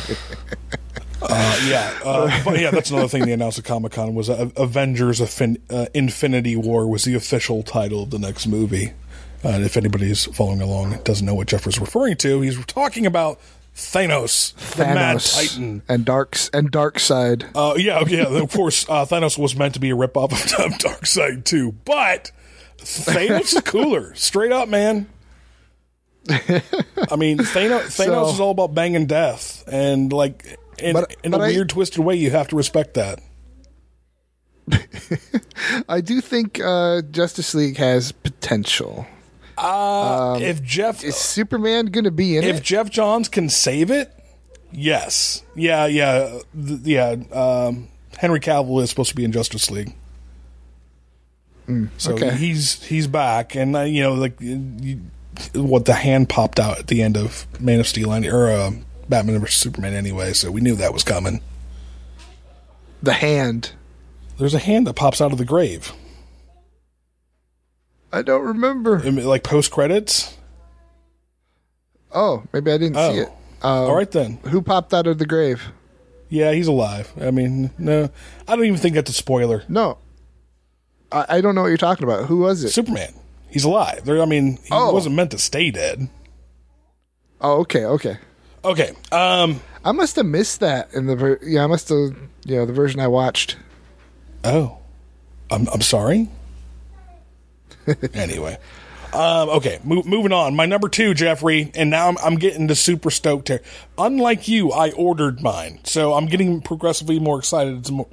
[1.28, 4.48] Uh, yeah, uh, but yeah, that's another thing they announced at Comic Con was uh,
[4.56, 8.92] Avengers: Affin- uh, Infinity War was the official title of the next movie.
[9.44, 13.06] Uh, and if anybody's following along doesn't know what Jeff was referring to, he's talking
[13.06, 13.38] about
[13.76, 15.82] Thanos, the Mad Thanos Titan.
[15.88, 17.44] and Darks and Darkseid.
[17.54, 18.26] Uh, yeah, yeah.
[18.42, 22.32] Of course, uh, Thanos was meant to be a ripoff of, Darkseid too, but
[22.78, 24.14] Thanos is cooler.
[24.14, 25.06] Straight up, man.
[26.28, 31.30] I mean, Thanos, Thanos So- is all about banging death, and like in, But- in
[31.30, 33.20] but a I- weird, twisted way, you have to respect that.
[35.88, 39.06] I do think uh, Justice League has potential.
[39.56, 42.62] Uh, if Jeff, Is Superman going to be in if it?
[42.62, 44.12] Geoff Johns can save it,
[44.72, 47.16] yes, yeah, yeah, th- yeah.
[47.32, 49.94] Um, Henry Cavill is supposed to be in Justice League.
[51.96, 52.36] So okay.
[52.36, 55.00] he's he's back, and uh, you know, like you,
[55.54, 58.70] what the hand popped out at the end of Man of Steel and or uh,
[59.08, 61.40] Batman vs Superman anyway, so we knew that was coming.
[63.02, 63.72] The hand.
[64.38, 65.92] There's a hand that pops out of the grave,
[68.12, 69.00] I don't remember.
[69.04, 70.36] I mean, like post credits.
[72.12, 73.28] Oh, maybe I didn't Oh, see it.
[73.62, 74.38] Uh, all right then.
[74.44, 75.62] Who popped out of the grave?
[76.28, 77.12] Yeah, he's alive.
[77.20, 78.10] I mean, no,
[78.48, 79.64] I don't even think that's a spoiler.
[79.68, 79.98] No.
[81.12, 82.26] I, I don't know what you're talking about.
[82.26, 82.70] Who was it?
[82.70, 83.12] Superman,
[83.48, 84.04] he's alive.
[84.04, 84.92] There, I mean, he Oh.
[84.92, 86.08] wasn't meant to stay dead.
[87.40, 88.18] oh, okay, okay.
[88.66, 91.62] Okay, um, I must have missed that in the ver- yeah.
[91.64, 93.56] I must have you know the version I watched.
[94.44, 94.78] Oh,
[95.50, 96.28] I'm I'm sorry.
[98.14, 98.58] anyway,
[99.12, 100.56] um, okay, mo- moving on.
[100.56, 103.62] My number two, Jeffrey, and now I'm, I'm getting to super stoked here.
[103.96, 108.08] Unlike you, I ordered mine, so I'm getting progressively more excited as, mo-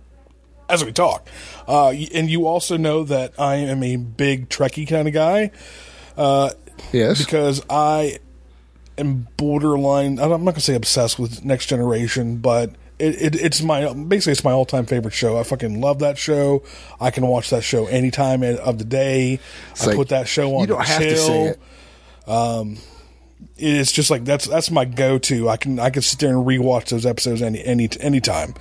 [0.70, 1.28] as we talk.
[1.68, 5.50] Uh, and you also know that I am a big Trekkie kind of guy
[6.92, 7.24] Yes.
[7.26, 8.20] because I
[8.98, 10.20] am borderline.
[10.20, 14.44] I'm not to say obsessed with Next Generation, but it, it, it's my basically it's
[14.44, 15.38] my all time favorite show.
[15.38, 16.64] I fucking love that show.
[17.00, 19.40] I can watch that show any time of the day.
[19.82, 20.62] I like, put that show on.
[20.62, 21.58] you don't have to say
[22.28, 22.72] chill.
[22.72, 22.78] it.
[23.58, 25.50] It's just like that's that's my go to.
[25.50, 28.56] I can I can sit there and rewatch those episodes any any any time.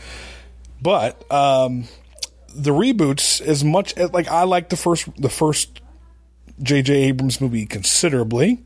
[0.81, 1.85] But um,
[2.55, 5.81] the reboots, as much as like I like the first the first
[6.61, 6.95] J.J.
[6.95, 8.63] Abrams movie considerably.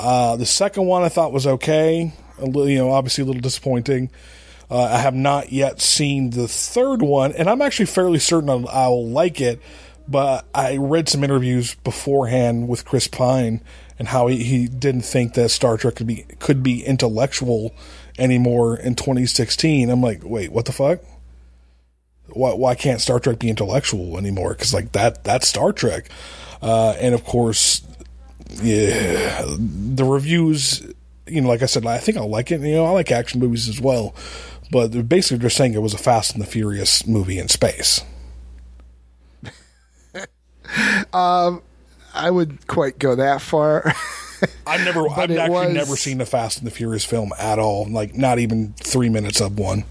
[0.00, 2.10] Uh, the second one I thought was okay.
[2.38, 4.08] Little, you know, obviously a little disappointing.
[4.70, 8.66] Uh, I have not yet seen the third one, and I'm actually fairly certain I'll,
[8.68, 9.60] I'll like it.
[10.08, 13.60] But I read some interviews beforehand with Chris Pine
[13.98, 17.74] and how he, he didn't think that Star Trek could be could be intellectual
[18.18, 19.90] anymore in 2016.
[19.90, 21.00] I'm like, wait, what the fuck?
[22.28, 24.54] Why, why can't Star Trek be intellectual anymore?
[24.54, 26.08] Because like that that's Star Trek,
[26.62, 27.82] uh, and of course,
[28.62, 30.82] yeah, the reviews.
[31.26, 32.60] You know, like I said, I think I'll like it.
[32.60, 34.14] You know, I like action movies as well,
[34.72, 38.02] but they're basically just saying it was a Fast and the Furious movie in space.
[41.12, 41.62] Um,
[42.14, 43.92] I would quite go that far.
[44.66, 47.88] I've never, I've actually was- never seen a Fast and the Furious film at all.
[47.88, 49.84] Like not even three minutes of one.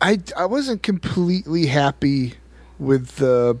[0.00, 2.34] I I wasn't completely happy
[2.78, 3.58] with the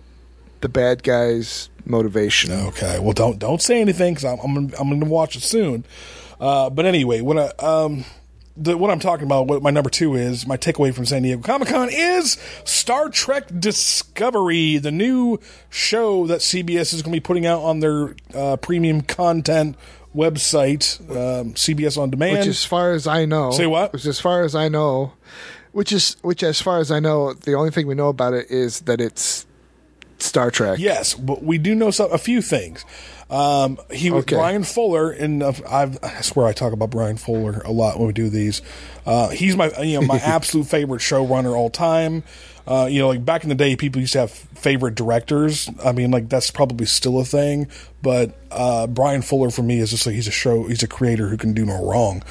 [0.62, 2.52] the bad guys' motivation.
[2.52, 5.42] Okay, well don't don't say anything because I'm I'm gonna, I'm going to watch it
[5.42, 5.84] soon.
[6.40, 8.04] Uh, but anyway, when I um.
[8.54, 11.40] The, what I'm talking about, what my number two is, my takeaway from San Diego
[11.40, 12.36] Comic Con is
[12.66, 15.38] Star Trek Discovery, the new
[15.70, 19.74] show that CBS is going to be putting out on their uh, premium content
[20.14, 22.40] website, um, CBS on Demand.
[22.40, 23.94] Which, as far as I know, Say what?
[23.94, 25.14] Which, as far as I know,
[25.72, 28.50] which is which, as far as I know, the only thing we know about it
[28.50, 29.46] is that it's
[30.22, 30.78] Star Trek.
[30.78, 32.84] Yes, but we do know some, a few things.
[33.30, 34.36] Um, he was Okay.
[34.36, 38.06] Bryan Fuller, and uh, I've, I swear I talk about Bryan Fuller a lot when
[38.08, 38.60] we do these.
[39.06, 42.24] Uh, he's my you know my absolute favorite showrunner all time.
[42.66, 44.30] Uh, you know, like back in the day, people used to have
[44.62, 45.68] favorite directors.
[45.84, 47.68] I mean, like that's probably still a thing.
[48.00, 51.28] But uh, Bryan Fuller for me is just like he's a show, he's a creator
[51.28, 52.22] who can do no wrong.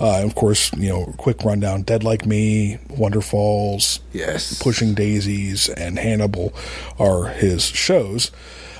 [0.00, 4.62] Uh, of course, you know, quick rundown: Dead Like Me, Wonderfalls, Yes.
[4.62, 6.54] Pushing Daisies and Hannibal
[6.98, 8.30] are his shows.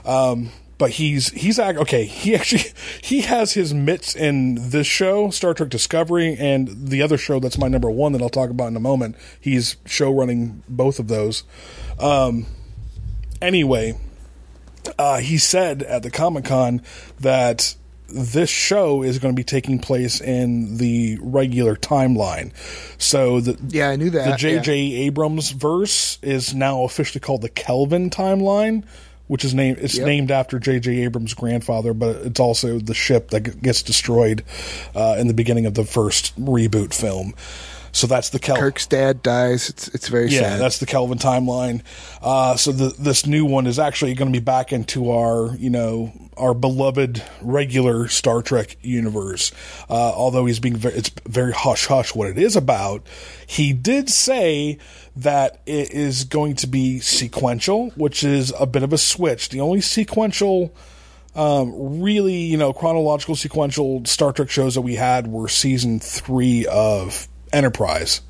[0.05, 2.05] Um, but he's he's okay.
[2.05, 2.63] He actually
[3.03, 7.59] he has his mitts in this show, Star Trek Discovery, and the other show that's
[7.59, 9.17] my number one that I'll talk about in a moment.
[9.41, 11.43] He's show running both of those.
[11.99, 12.47] Um,
[13.41, 13.99] anyway,
[14.99, 16.83] uh, he said at the Comic Con
[17.21, 17.75] that
[18.09, 22.53] this show is going to be taking place in the regular timeline.
[22.97, 24.73] So the Yeah, I knew that, the J.J.
[24.73, 28.85] Abrams verse is now officially called the Kelvin timeline,
[29.27, 30.07] which is named it's Yep.
[30.07, 31.05] named after J.J.
[31.05, 34.43] Abrams' grandfather, but it's also the ship that gets destroyed
[34.95, 37.35] uh, in the beginning of the first reboot film.
[37.93, 38.63] So that's the Kelvin.
[38.63, 39.71] Kirk's dad dies.
[39.71, 40.61] It's it's very Yeah, sad.
[40.61, 41.83] that's the Kelvin timeline.
[42.23, 45.71] Uh, so the, this new one is actually going to be back into our, you
[45.71, 49.53] know, our beloved regular Star Trek universe.
[49.89, 53.03] Uh, although he's being very, it's very hush hush what it is about.
[53.47, 54.79] He did say
[55.17, 59.49] that it is going to be sequential, which is a bit of a switch.
[59.49, 60.73] The only sequential
[61.35, 66.67] um, really, you know, chronological sequential Star Trek shows that we had were season three
[66.67, 68.21] of Enterprise,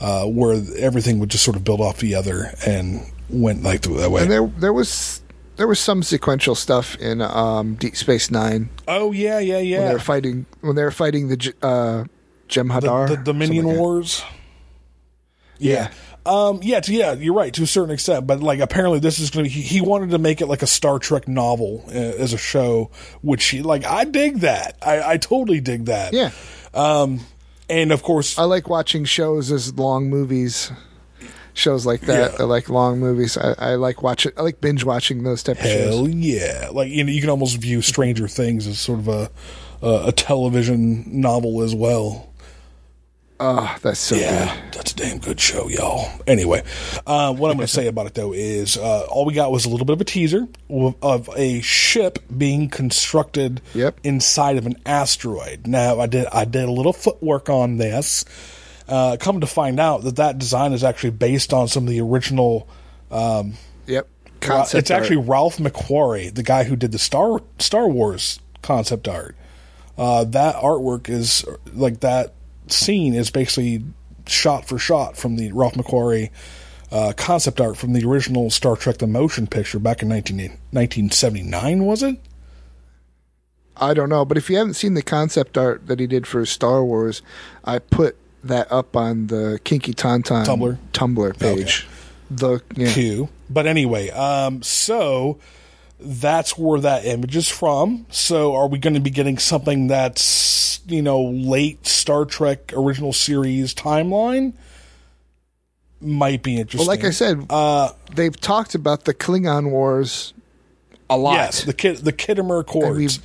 [0.00, 4.10] uh, where everything would just sort of build off the other and went like that
[4.10, 4.22] way.
[4.22, 5.22] and there there was
[5.56, 9.78] there was some sequential stuff in um, Deep Space Nine oh yeah, yeah, yeah.
[9.78, 9.92] when they yeah.
[9.92, 12.04] were fighting when they were fighting the uh,
[12.48, 13.80] Jem'Hadar, The, the Dominion something like that.
[13.80, 14.24] Wars.
[15.58, 15.92] Yeah.
[16.24, 19.30] Um, yeah, to, yeah, you're right to a certain extent, but like apparently this is
[19.30, 22.32] going to, he, he wanted to make it like a Star Trek novel uh, as
[22.32, 22.90] a show,
[23.22, 24.76] which he, like, I dig that.
[24.82, 26.12] I, I totally dig that.
[26.12, 26.30] Yeah,
[26.74, 27.20] Um,
[27.68, 30.70] and of course, I like watching shows as long movies.
[31.54, 32.36] Shows like that, Yeah.
[32.40, 33.36] I like long movies.
[33.36, 34.26] I, I like watch.
[34.26, 36.14] I like binge watching those type of Hell shows.
[36.14, 36.70] yeah!
[36.72, 39.30] Like you know, you can almost view Stranger Things as sort of a
[39.82, 42.31] a, a television novel as well.
[43.44, 44.74] Oh, that's so yeah, good.
[44.74, 46.08] that's a damn good show, y'all.
[46.28, 46.62] Anyway,
[47.08, 49.64] uh, what I'm going to say about it though is uh, all we got was
[49.64, 53.98] a little bit of a teaser of, of a ship being constructed Yep.
[54.04, 55.66] inside of an asteroid.
[55.66, 58.24] Now, I did I did a little footwork on this.
[58.86, 62.00] Uh, come to find out that that design is actually based on some of the
[62.00, 62.68] original.
[63.10, 63.54] Um,
[63.88, 64.06] Yep.
[64.40, 65.16] Concept it's actually.
[65.16, 69.34] Ralph McQuarrie, the guy who did the Star Star Wars concept art.
[69.98, 72.34] Uh, that artwork is like that
[72.68, 73.84] scene is basically
[74.26, 76.30] shot for shot from the Ralph McQuarrie
[76.90, 81.84] uh, concept art from the original Star Trek: The Motion Picture back in 19, 1979,
[81.84, 82.18] was it?
[83.76, 86.44] I don't know, but if you haven't seen the concept art that he did for
[86.44, 87.22] Star Wars,
[87.64, 90.78] I put that up on the Kinky Tauntaun Tumblr?
[90.92, 91.86] Tumblr page.
[92.30, 92.92] The yeah.
[92.92, 93.28] Q.
[93.48, 95.38] But anyway, um, so
[96.04, 98.06] that's where that image is from.
[98.10, 103.12] So are we going to be getting something that's, you know, late Star Trek original
[103.12, 104.54] series timeline?
[106.00, 106.78] might be interesting.
[106.80, 110.34] Well, like I said, uh, they've talked about the Klingon Wars
[111.08, 111.34] a lot.
[111.34, 113.18] yes, the Kid, the Khitomer Accords, we've-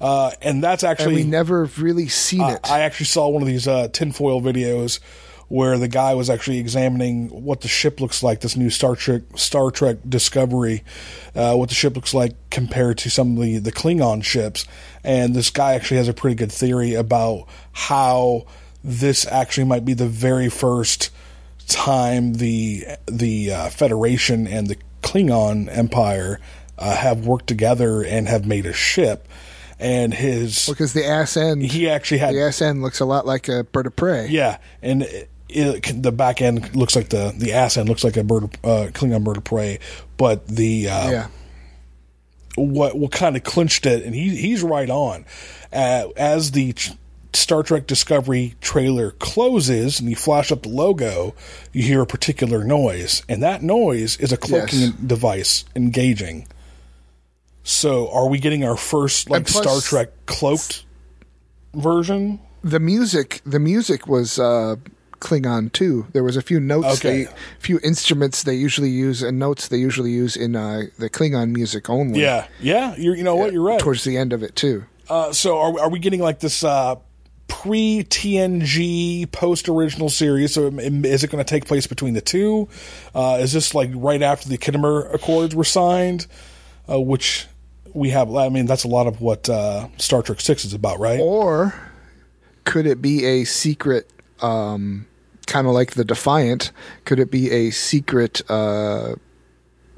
[0.00, 2.70] uh, and that's and actually we never really seen Uh, it.
[2.70, 4.98] I actually saw one of these uh, tinfoil videos
[5.48, 8.40] where the guy was actually examining what the ship looks like.
[8.40, 10.84] This new Star Trek Star Trek Discovery,
[11.34, 14.66] uh, what the ship looks like compared to some of the the Klingon ships,
[15.02, 18.46] and this guy actually has a pretty good theory about how
[18.82, 21.10] this actually might be the very first
[21.66, 26.40] time the the uh, Federation and the Klingon Empire
[26.78, 29.28] uh, have worked together and have made a ship.
[29.78, 33.26] And his because the ass end, he actually had the ass end looks a lot
[33.26, 34.28] like a bird of prey.
[34.28, 35.06] yeah, and
[35.54, 38.52] it, the back end looks like the the ass end looks like a bird, of-
[38.64, 39.78] uh, Klingon bird of prey,
[40.16, 41.26] but the uh, yeah.
[42.56, 45.24] what what kind of clinched it, and he he's right on.
[45.72, 46.74] Uh, as the
[47.32, 51.34] Star Trek Discovery trailer closes and you flash up the logo,
[51.72, 54.92] you hear a particular noise, and that noise is a cloaking Yes.
[54.92, 56.46] device engaging.
[57.64, 60.84] So, are we getting our first like plus- Star Trek cloaked
[61.74, 62.38] version?
[62.62, 64.76] The music, the music was uh,
[65.20, 66.06] Klingon too.
[66.12, 67.24] There was a few notes, Okay.
[67.24, 71.52] they, few instruments they usually use, and notes they usually use in uh, the Klingon
[71.52, 72.20] music only.
[72.20, 72.94] Yeah, yeah.
[72.96, 73.52] You're, you know what?
[73.52, 73.80] You're right.
[73.80, 74.84] Towards the end of it too.
[75.08, 76.96] Uh, so are are we getting like this uh,
[77.48, 80.54] pre TNG post original series?
[80.54, 82.68] So is it going to take place between the two?
[83.14, 86.26] Uh, is this like right after the Khitomer Accords were signed?
[86.88, 87.46] Uh, which
[87.94, 88.34] we have.
[88.34, 91.18] I mean, that's a lot of what uh, Star Trek Six is about, right?
[91.20, 91.74] Or
[92.64, 94.10] could it be a secret,
[94.44, 95.06] um,
[95.46, 96.72] kind of like the Defiant?
[97.04, 99.18] Could it be a secret uh, like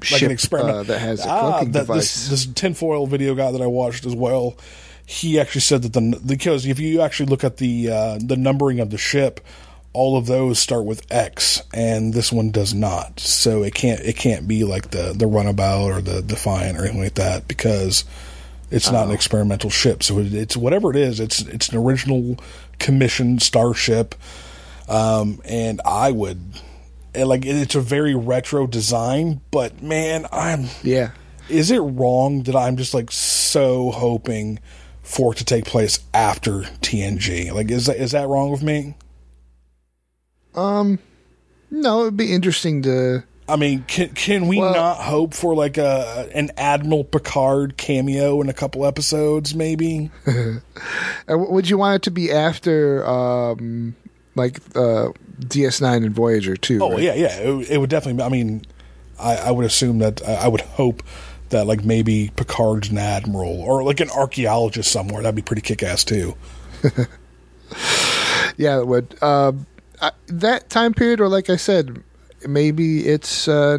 [0.01, 2.27] ship an experiment uh, that has a Ah, cloaking device?
[2.27, 4.57] This, this tinfoil video guy that I watched as well.
[5.05, 8.79] He actually said that the because if you actually look at the uh, the numbering
[8.79, 9.39] of the ship,
[9.93, 13.19] all of those start with X, and this one does not.
[13.19, 17.03] So it can't it can't be like the the runabout or the Defiant or anything
[17.03, 18.03] like that because
[18.69, 20.03] it's not an experimental ship.
[20.03, 21.21] So it, it's whatever it is.
[21.21, 22.37] It's it's an original
[22.79, 24.15] commissioned starship,
[24.87, 26.39] um, and I would.
[27.13, 31.11] and, Like it's a very retro design, but man, I'm yeah.
[31.49, 34.59] is it wrong that I'm just like so hoping
[35.03, 37.51] for it to take place after TNG?
[37.51, 38.95] Like, is that is that wrong with me?
[40.55, 40.99] Um,
[41.69, 43.23] no, it'd be interesting to.
[43.49, 48.41] I mean, can can we Well- not hope for like a an Admiral Picard cameo
[48.41, 50.11] in a couple episodes, maybe?
[51.29, 53.93] Uh, would you want it to be after, um,
[54.35, 55.09] like uh,
[55.41, 56.79] DS9 and Voyager too?
[56.81, 57.01] Oh right?
[57.03, 57.37] yeah, yeah.
[57.39, 58.17] It, it would definitely.
[58.19, 58.61] Be, I mean,
[59.19, 61.03] I, I would assume that I I would hope
[61.49, 65.21] that like maybe Picard's an admiral or like an archaeologist somewhere.
[65.21, 66.35] That'd be pretty kick ass too.
[68.57, 69.21] Yeah, it would.
[69.21, 69.67] Um,
[70.01, 72.01] I, that time period, or like I said,
[72.45, 73.77] maybe it's uh,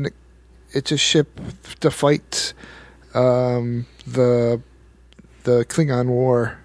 [0.71, 1.41] it's a ship
[1.81, 2.55] to fight
[3.15, 4.61] um, the
[5.45, 6.59] the Klingon War,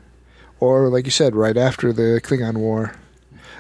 [0.60, 2.96] or like you said, right after the Klingon War,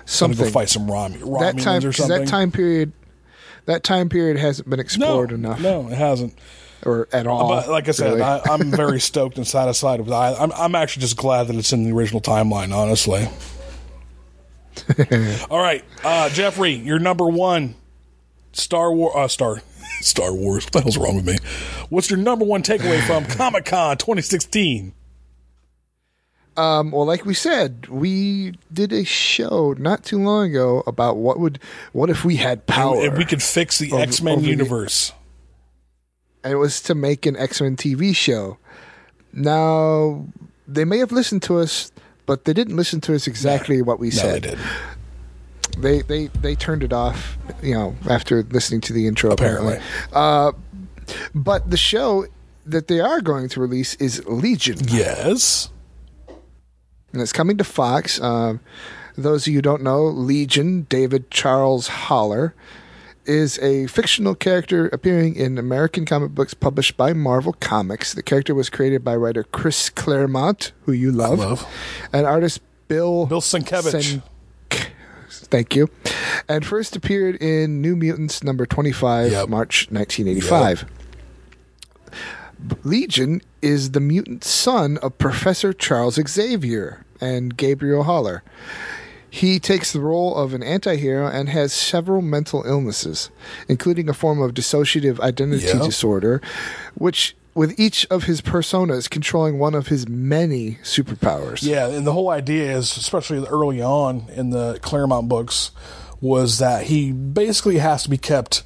[0.05, 0.45] something.
[0.45, 2.19] go fight some Rom- Romulans that time, or something.
[2.19, 2.91] that time period,
[3.65, 6.37] that time period hasn't been no, explored enough, no, it hasn't.
[6.85, 7.47] or at all.
[7.49, 8.21] But like I said, really.
[8.21, 10.13] I, I'm very stoked and satisfied with it.
[10.13, 13.27] I, I'm, I'm actually just glad that it's in the original timeline, honestly.
[15.49, 17.75] All right, uh, Jeffrey, you're number one.
[18.53, 19.61] Star War, uh, Star,
[20.01, 20.63] Star Wars.
[20.65, 21.37] What the hell's wrong with me?
[21.89, 24.93] What's your number one takeaway from Comic Con 2016?
[26.55, 31.39] Um, well, like we said, we did a show not too long ago about what
[31.39, 31.57] would
[31.93, 35.13] what if we had power, If we could fix the X Men universe.
[36.43, 38.59] and it was to make an X Men TV show.
[39.33, 40.27] Now
[40.67, 41.91] they may have listened to us,
[42.27, 44.59] but they didn't listen to us exactly what we No, they said.
[45.77, 49.31] They they they turned it off, you know, after listening to the intro.
[49.31, 49.79] Apparently.
[50.11, 50.51] Uh,
[51.33, 52.25] but the show
[52.65, 54.77] that they are going to release is Legion.
[54.87, 55.69] Yes.
[57.11, 58.21] and it's coming to Fox.
[58.21, 58.59] Um,
[59.17, 62.55] those of you who don't know, Legion, David Charles Haller,
[63.25, 68.13] is a fictional character appearing in American comic books published by Marvel Comics.
[68.13, 71.67] The character was created by writer Chris Claremont, who you love, love.
[72.11, 74.21] and artist Bill Bill Sienkiewicz.
[75.53, 75.87] Thank you.
[76.49, 79.49] And first appeared in New Mutants number 25, Yep.
[79.49, 80.85] March 1985.
[82.83, 88.41] Legion is the mutant son of Professor Charles Xavier and Gabrielle Haller.
[89.29, 93.29] He takes the role of an antihero and has several mental illnesses,
[93.67, 95.83] including a form of dissociative identity Yep.
[95.83, 96.41] disorder,
[96.95, 101.63] which, with each of his personas controlling one of his many superpowers.
[101.63, 105.71] Yeah, and the whole idea is, especially early on in the Claremont books,
[106.19, 108.63] was that he basically has to be kept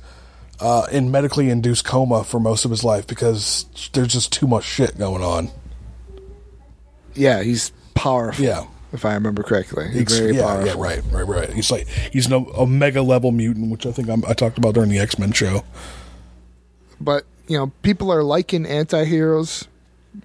[0.59, 4.63] uh, in medically induced coma for most of his life because there's just too much
[4.63, 5.49] shit going on.
[7.13, 8.45] Yeah, he's powerful.
[8.45, 8.65] Yeah.
[8.93, 10.67] if I remember correctly, he's Ex- very yeah, powerful.
[10.67, 11.49] yeah, right, right, right.
[11.51, 14.75] He's like he's no a mega level mutant, which I think I'm, I talked about
[14.75, 15.63] during the X Men show.
[17.01, 19.67] But you know, people are liking anti-heroes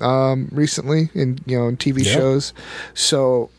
[0.01, 2.13] um, recently in you know in TV Yeah.
[2.13, 2.53] shows,
[2.95, 3.51] so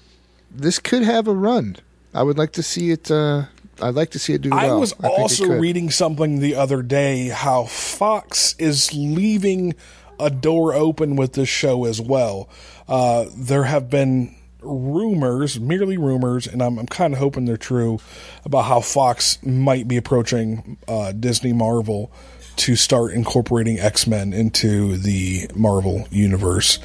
[0.52, 1.77] this could have a run.
[2.14, 3.10] I would like to see it.
[3.10, 3.44] Uh,
[3.81, 4.60] I'd like to see it do Well.
[4.60, 9.73] I was it also reading something the other day how Fox is leaving
[10.19, 12.48] a door open with this show as well.
[12.88, 17.99] Uh, there have been rumors, merely rumors, and I'm, I'm kind of hoping they're true,
[18.45, 22.11] about how Fox might be approaching uh, Disney Marvel
[22.56, 26.80] to start incorporating X Men into the Marvel universe.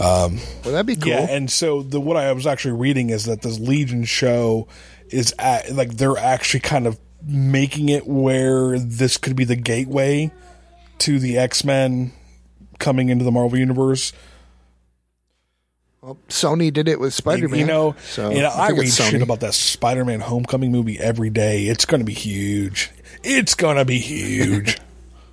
[0.00, 1.08] Um, well, that'd be cool.
[1.08, 4.68] Yeah, and so the what I was actually reading is that this Legion show
[5.10, 10.30] is at, like they're actually kind of making it where this could be the gateway
[10.98, 12.12] to the X Men
[12.78, 14.12] coming into the Marvel universe.
[16.08, 17.60] Well, Sony did it with Spider-Man.
[17.60, 21.28] You know, so you know, I, think read shit about that Spider-Man Homecoming movie every
[21.28, 21.66] day.
[21.66, 22.90] It's going to be huge.
[23.22, 24.78] It's going to be huge.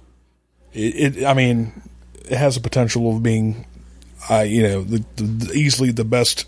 [0.74, 1.82] it, it, I mean,
[2.26, 3.66] it has the potential of being,
[4.30, 6.46] uh, you know, the, the, easily the best,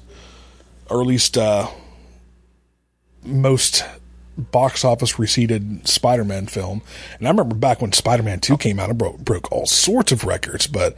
[0.90, 1.70] or at least uh,
[3.24, 3.86] most
[4.38, 6.82] box office receipted Spider-Man film.
[7.18, 10.26] And I remember back when Spider-Man Two came out, it broke, broke all sorts of
[10.26, 10.68] records.
[10.68, 10.98] But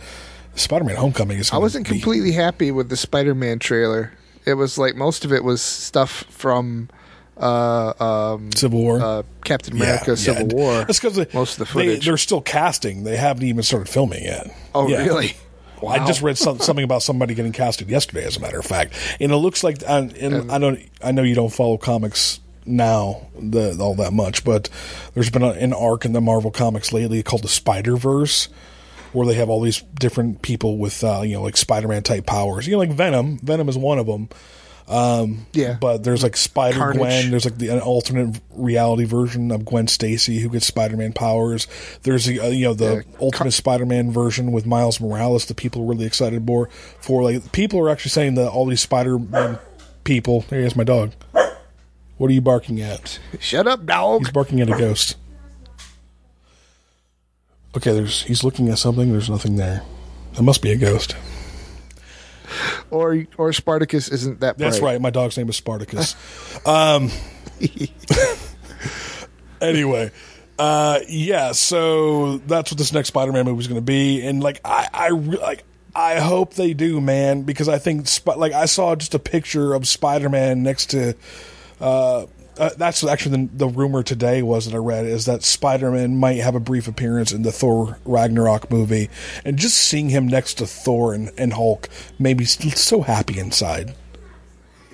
[0.59, 1.51] Spider-Man Homecoming is.
[1.51, 4.11] I wasn't be- completely happy with the Spider-Man trailer.
[4.45, 6.89] It was like most of it was stuff from
[7.37, 7.93] uh,
[8.33, 9.01] um, Civil War.
[9.01, 10.53] uh, Captain America, Yeah, Civil yeah.
[10.55, 10.73] War.
[10.85, 12.05] That's because most of the footage.
[12.05, 13.03] they're still casting.
[13.03, 14.47] They haven't even started filming yet.
[14.75, 15.03] oh, Yeah.
[15.05, 15.33] really?
[15.87, 18.93] I just read some, something about somebody getting casted yesterday, as a matter of fact,
[19.21, 19.77] and it looks like.
[19.87, 20.77] And, and I don't.
[21.01, 24.69] I know you don't follow comics now the, all that much, but
[25.13, 28.49] there's been a, an arc in the Marvel comics lately called the Spider Verse,
[29.13, 32.67] where they have all these different people with uh, you know like Spider-Man type powers.
[32.67, 33.37] You know, like Venom.
[33.39, 34.29] Venom is one of them.
[34.87, 35.77] Um, Yeah.
[35.79, 36.93] but there's like Spider.
[36.93, 37.29] Gwen.
[37.29, 41.67] There's like the an alternate reality version of Gwen Stacy who gets Spider-Man powers.
[42.01, 45.83] There's the uh, you know the Yeah, Ultimate Spider-Man version with Miles Morales The people
[45.83, 46.69] are really excited for.
[47.01, 49.59] For like people are actually saying that all these Spider-Man
[50.05, 50.43] people.
[50.49, 51.11] There's my dog.
[52.17, 53.19] What are you barking at?
[53.39, 54.21] Shut up, dog.
[54.21, 55.15] He's barking at a ghost.
[57.75, 59.11] Okay, there's he's looking at something.
[59.11, 59.83] There's nothing there.
[60.33, 61.15] That must be a ghost.
[62.89, 64.57] Or or Spartacus isn't that.
[64.57, 64.99] That's right.
[64.99, 66.15] My dog's name is Spartacus.
[66.65, 67.11] um,
[69.61, 70.11] anyway,
[70.57, 71.51] uh, yeah.
[71.51, 75.09] So that's what this next Spider-Man movie is going to be, and like I, I
[75.09, 75.63] like.
[75.95, 79.87] I hope they do, man, because I think like I saw just a picture of
[79.87, 81.15] Spider-Man next to.
[81.79, 82.25] Uh,
[82.59, 86.37] uh, that's actually the, the rumor today was that I read is that Spider-Man might
[86.37, 89.09] have a brief appearance in the Thor Ragnarok movie,
[89.43, 93.95] and just seeing him next to Thor and, and Hulk made me so happy inside.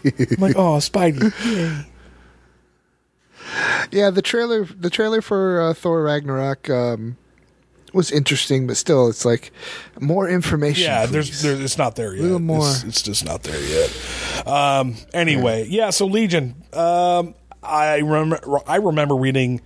[0.06, 1.34] I'm like, oh, Spidey.
[1.44, 1.86] Yay.
[3.92, 7.18] Yeah, the trailer the trailer for uh, Thor Ragnarok um,
[7.94, 9.52] was interesting, but still, it's like
[10.00, 10.84] more information.
[10.84, 12.22] Yeah, there's, there's it's not there yet.
[12.22, 12.70] A Little more.
[12.70, 14.48] It's, it's just not there yet.
[14.48, 15.92] Um, anyway, yeah.
[15.92, 16.56] So Legion.
[16.74, 17.36] Um,
[17.68, 18.60] I remember.
[18.68, 19.62] I remember reading.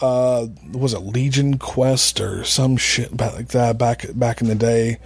[0.00, 4.54] Uh, was it Legion Quest or some shit about like that back back in the
[4.54, 4.98] day?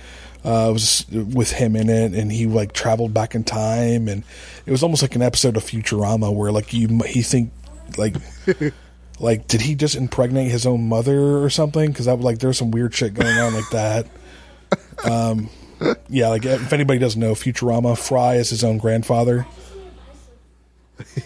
[0.45, 4.25] Uh, it was with him in it, and he like traveled back in time, and
[4.67, 7.53] it was almost like an episode of Futurama where like you he think
[7.99, 8.17] like
[9.21, 11.91] like did he just impregnate his own mother or something?
[11.91, 14.07] Because that was like there's some weird shit going on like that.
[15.03, 15.49] Um,
[16.11, 19.47] yeah, like if anybody doesn't know, Futurama, Fry is his own grandfather.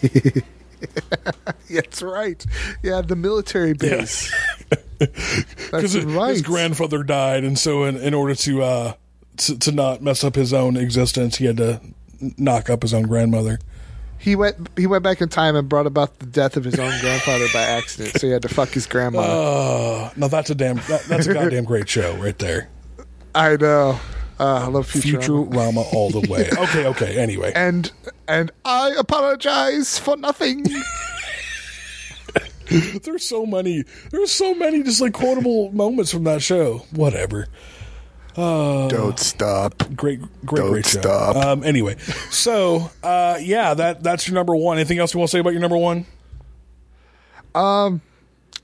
[1.69, 2.45] That's right.
[2.83, 4.33] Yeah, the military base.
[4.99, 6.29] because That's right.
[6.31, 8.93] his grandfather died, and so in, in order to, uh,
[9.37, 11.81] to to not mess up his own existence, he had to
[12.37, 13.59] knock up his own grandmother.
[14.17, 16.97] he went he went back in time and brought about the death of his own
[17.01, 19.19] grandfather by accident, so he had to fuck his grandma.
[19.19, 22.69] Uh, now that's a damn that, that's a goddamn great show right there.
[23.35, 23.99] I know.
[24.39, 25.49] Uh, I love Futurama.
[25.49, 26.49] Futurama all the way.
[26.57, 27.17] Okay, okay.
[27.17, 27.91] Anyway, And
[28.27, 30.65] and I apologize for nothing.
[33.03, 36.79] there's so many there's so many just like quotable moments from that show.
[36.91, 37.47] Whatever.
[38.35, 39.77] Don't stop.
[39.95, 40.99] Great, great, Don't great show.
[40.99, 41.35] stop.
[41.37, 41.95] Um, anyway,
[42.29, 44.77] so uh, yeah, that that's your number one.
[44.77, 46.05] Anything else you want to say about your number one?
[47.53, 48.01] Um,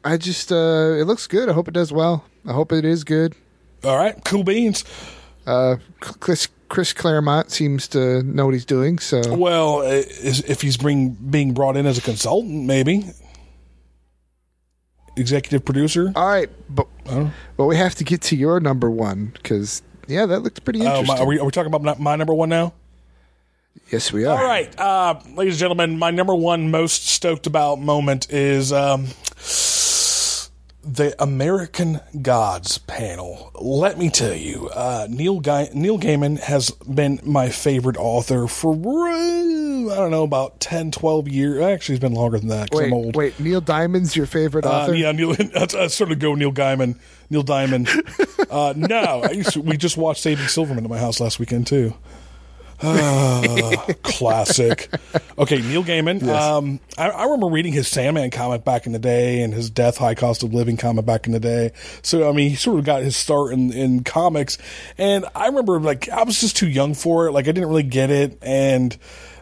[0.03, 1.48] I just uh it looks good.
[1.48, 2.26] I hope it does well.
[2.45, 3.35] I hope it is good.
[3.85, 4.84] All right, cool beans.
[5.52, 8.98] Uh Chris Chris Claremont seems to know what he's doing.
[8.99, 13.11] So Well, uh, if he's being being brought in as a consultant, maybe
[15.18, 16.11] executive producer.
[16.15, 16.88] all right, but
[17.57, 20.86] but we have to get to your number one because yeah, that looks pretty Oh,
[20.99, 21.15] interesting.
[21.15, 22.73] my, are we are we talking about my number one now?
[23.91, 24.38] yes, we are.
[24.38, 29.07] All right, uh, ladies and gentlemen, my number one most stoked about moment is um,
[30.84, 33.52] the American Gods panel.
[33.62, 38.76] Let me tell you, uh, Neil Guy- Neil Gaiman has been my favorite author for
[39.12, 41.62] I don't know about 10, 12 years.
[41.62, 42.70] Actually, it's been longer than that.
[42.72, 43.16] Wait, I'm old.
[43.16, 43.40] wait.
[43.40, 44.95] Neil Diamond's your favorite Uh, author?
[44.95, 45.32] yeah, Neil.
[45.56, 46.98] I'd, I'd sort of go Neil Gaiman.
[47.30, 47.90] Neil Diamond.
[48.49, 51.68] Uh, no, I used to, we just watched Saving Silverman at my house last weekend
[51.68, 51.94] too.
[52.84, 54.90] Ah, classic.
[55.38, 56.28] Okay, Neil Gaiman.
[56.28, 59.98] Um, I, I remember reading his Sandman comic back in the day and his Death
[59.98, 61.72] High Cost of Living comic back in the day.
[62.02, 64.58] So I mean, he sort of got his start in in comics,
[64.98, 67.32] and I remember like I was just too young for it.
[67.32, 68.98] Like I didn't really get it, and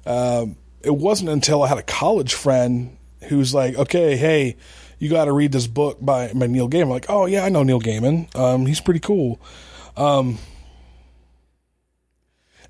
[0.05, 2.97] um, it wasn't until I had a college friend
[3.27, 4.57] who's like, "Okay, hey."
[5.01, 6.81] You got to read this book by, by Neil Gaiman.
[6.81, 8.35] I'm like, oh yeah, I know Neil Gaiman.
[8.35, 9.39] Um, he's pretty cool.
[9.95, 10.39] Um,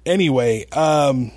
[0.10, 1.32] anyway, um,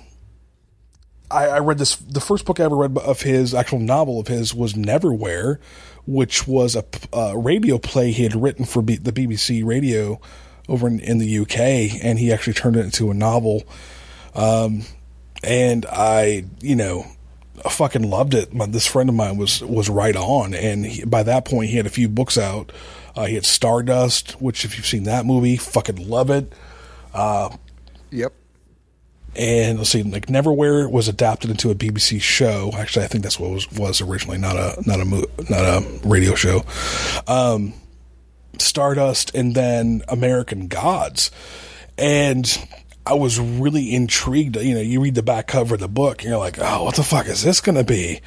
[1.31, 1.95] I, I read this.
[1.95, 5.59] The first book I ever read of his, actual novel of his, was Neverwhere,
[6.05, 6.83] which was a,
[7.13, 10.19] a radio play he had written for B, the BBC radio
[10.67, 11.59] over in, in the UK,
[12.03, 13.63] and he actually turned it into a novel.
[14.35, 14.83] Um,
[15.43, 17.05] and I, you know,
[17.69, 18.53] fucking loved it.
[18.53, 21.77] My, this friend of mine was was right on, and he, by that point, he
[21.77, 22.71] had a few books out.
[23.15, 26.51] Uh, he had Stardust, which, if you've seen that movie, fucking love it.
[27.13, 27.55] Uh,
[28.09, 28.33] Yep.
[29.35, 32.71] And let's see, like Neverwhere was adapted into a BBC show.
[32.75, 35.83] Actually, I think that's what was was originally, not a not a mo- not a
[36.03, 36.63] radio show.
[37.27, 37.73] Um,
[38.59, 41.31] Stardust, and then American Gods,
[41.97, 42.67] and
[43.05, 44.55] I was really intrigued.
[44.55, 46.95] You know, you read the back cover of the book, and you're like, "Oh, what
[46.95, 48.21] the fuck is this going to be?"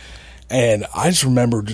[0.50, 1.72] And I just remembered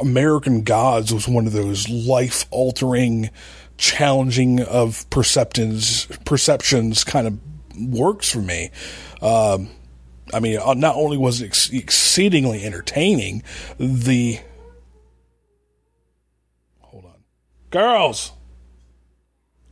[0.00, 3.30] American Gods was one of those life altering,
[3.76, 7.38] challenging of perceptions perceptions kind of
[7.80, 8.70] works for me.
[9.22, 9.70] Um,
[10.32, 13.42] I mean, uh, not only was it ex- exceedingly entertaining,
[13.78, 14.38] the
[16.80, 17.24] hold on,
[17.70, 18.32] girls,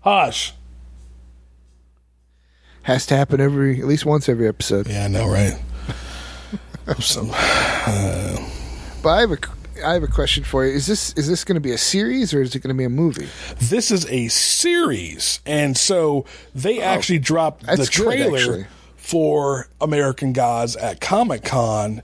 [0.00, 0.54] hush.
[2.82, 4.88] Has to happen every at least once every episode.
[4.88, 5.60] Yeah, I know, right?
[7.00, 9.36] Some, But I have a
[9.84, 10.72] I have a question for you.
[10.74, 12.84] Is this is this going to be a series or is it going to be
[12.84, 13.28] a movie?
[13.60, 16.24] this is a series, and so
[16.54, 22.02] they actually dropped the Oh, that's good, trailer for American Gods at Comic Con.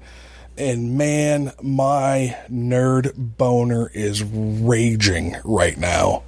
[0.57, 6.23] And man, my nerd boner is raging right now.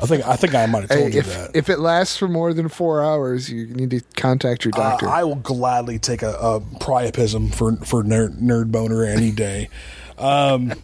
[0.00, 1.50] I think I think I might have Hey, told you if that.
[1.54, 5.08] if it lasts for more than four hours, you need to contact your Uh, doctor.
[5.08, 9.68] I will gladly take a, a priapism for for nerd, nerd boner any day.
[10.18, 10.74] Um,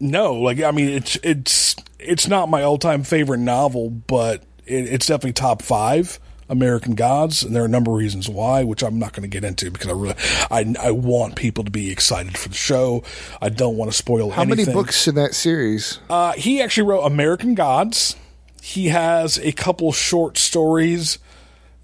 [0.00, 4.86] no, like I mean, it's it's it's not my all time favorite novel, but it,
[4.86, 6.18] it's definitely top five.
[6.46, 9.28] American Gods, and there are a number of reasons why, which I'm not going to
[9.28, 10.14] get into because I really
[10.50, 13.02] I, I want people to be excited for the show.
[13.40, 14.66] I don't want to spoil How anything.
[14.66, 16.00] many books in that series?
[16.10, 18.16] Uh, he actually wrote American Gods.
[18.60, 21.18] He has a couple short stories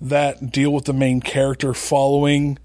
[0.01, 2.59] that deal with the main character following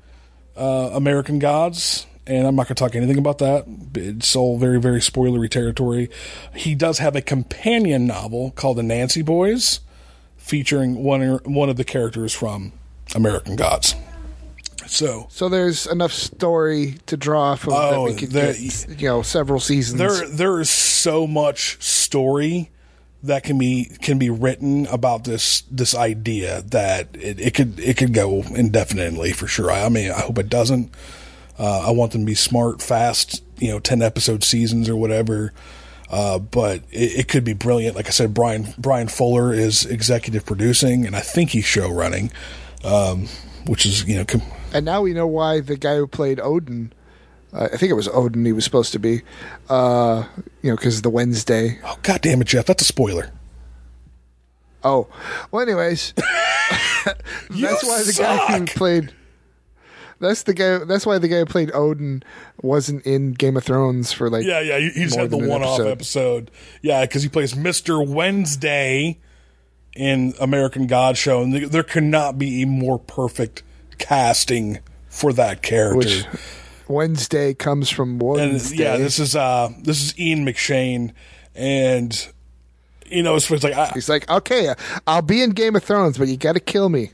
[0.58, 2.08] uh, American Gods.
[2.28, 3.66] And I'm not going to talk anything about that.
[3.94, 6.10] It's all very, very spoilery territory.
[6.56, 9.82] He does have a companion novel called The Anansi Boys,
[10.38, 12.74] featuring one one of the characters from
[13.14, 13.96] American Gods.
[14.88, 19.08] So So there's enough story to draw from that Oh, we could there- get, you
[19.08, 20.00] know, several seasons.
[20.00, 22.70] there there is so much story
[23.24, 27.98] that can be can be written about this this idea that it, it could it
[27.98, 29.72] could go indefinitely for sure.
[29.72, 30.92] I, I mean, I hope it doesn't.
[31.58, 35.54] Uh, I want them to be smart, fast, you know, ten episode seasons or whatever.
[36.10, 37.96] Uh, but it, it could be brilliant.
[37.96, 42.32] Like I said, Brian Bryan Fuller is executive producing, and I think he's show running,
[42.84, 43.28] um,
[43.66, 44.26] which is you know.
[44.26, 44.42] Com-
[44.74, 46.92] and now we know why the guy who played Odin,
[47.54, 49.22] uh, I think it was Odin he was supposed to be,
[49.70, 50.26] uh,
[50.62, 51.80] you know, because the Wednesday.
[51.86, 52.66] oh God damn it, Jeff!
[52.66, 53.32] That's a spoiler.
[54.84, 55.08] Oh,
[55.52, 56.14] well, anyways,
[57.06, 57.18] that's
[57.50, 58.76] You why the guy who suck!
[58.76, 59.14] played.
[60.20, 60.78] That's the guy.
[60.80, 62.24] That's why the guy who played Odin
[62.62, 64.46] wasn't in Game of Thrones for like.
[64.46, 64.78] Yeah, yeah.
[64.80, 66.52] He he just had the one-off episode.
[66.82, 69.20] Yeah, because he plays Mister Wednesday
[69.96, 73.64] in American God Show, and there- cannot be a more perfect
[73.98, 74.80] casting
[75.10, 75.98] for that character.
[75.98, 76.26] Which
[76.88, 78.84] Wednesday comes from and Wednesday.
[78.84, 81.14] yeah, this is uh this is Ian McShane,
[81.56, 82.28] and
[83.06, 84.74] you know it's, it's like I, He's like, okay,
[85.08, 87.12] I'll be in Game of Thrones, but you got to kill me.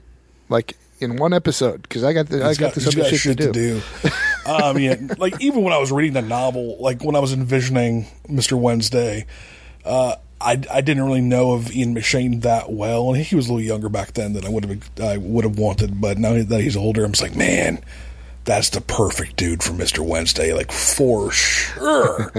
[0.50, 3.18] like in one episode because I got the, I He's got, this he's other got
[3.18, 3.82] shit, to do.
[4.46, 8.08] um, yeah, like even when I was reading the novel, like when I was envisioning
[8.30, 9.26] Mister Wednesday,
[9.86, 13.54] uh, I I didn't really know of Ian McShane that well, and he was a
[13.54, 16.00] little younger back then than I would have I would have wanted.
[16.02, 17.84] But now that he's older, I'm just like, man,
[18.44, 22.32] that's the perfect dude for Mister Wednesday, like for sure.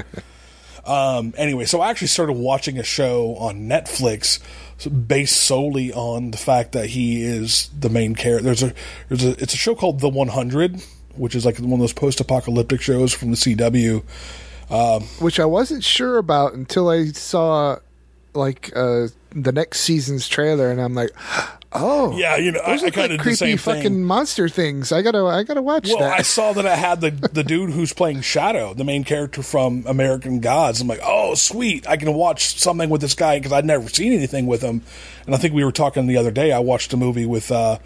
[0.84, 4.40] um, anyway, so I actually started watching a show on Netflix
[4.86, 8.44] based solely on the fact that he is the main character.
[8.44, 8.74] There's a
[9.08, 10.82] there's a it's a show called The 100,
[11.16, 14.02] which is like one of those post-apocalyptic shows from the CW.
[14.70, 17.78] Um, which I wasn't sure about until I saw
[18.34, 21.10] like uh, the next season's trailer, and I'm like,
[21.74, 24.04] oh, yeah, you know, those I look kind like of the creepy same fucking thing.
[24.04, 24.92] monster things.
[24.92, 26.18] I gotta, I gotta watch Well, that.
[26.18, 29.84] I saw that I had the the dude who's playing Shadow, the main character from
[29.86, 30.80] American Gods.
[30.80, 34.12] I'm like, oh, sweet, I can watch something with this guy because I'd never seen
[34.12, 34.82] anything with him.
[35.26, 36.52] And I think we were talking the other day.
[36.52, 37.78] I watched a movie with uh,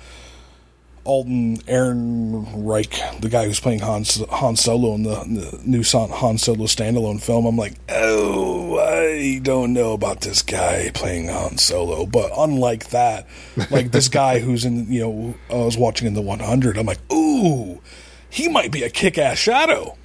[1.06, 6.38] Alden Ehrenreich, the guy who's playing Han, Han Solo in the, in the new Han
[6.38, 7.46] Solo standalone film.
[7.46, 12.06] I'm like, oh, I don't know about this guy playing Han Solo.
[12.06, 13.26] But unlike that,
[13.70, 17.00] like this guy who's in, you know, I was watching in the 100, I'm like,
[17.12, 17.80] ooh,
[18.28, 19.96] he might be a kick ass shadow.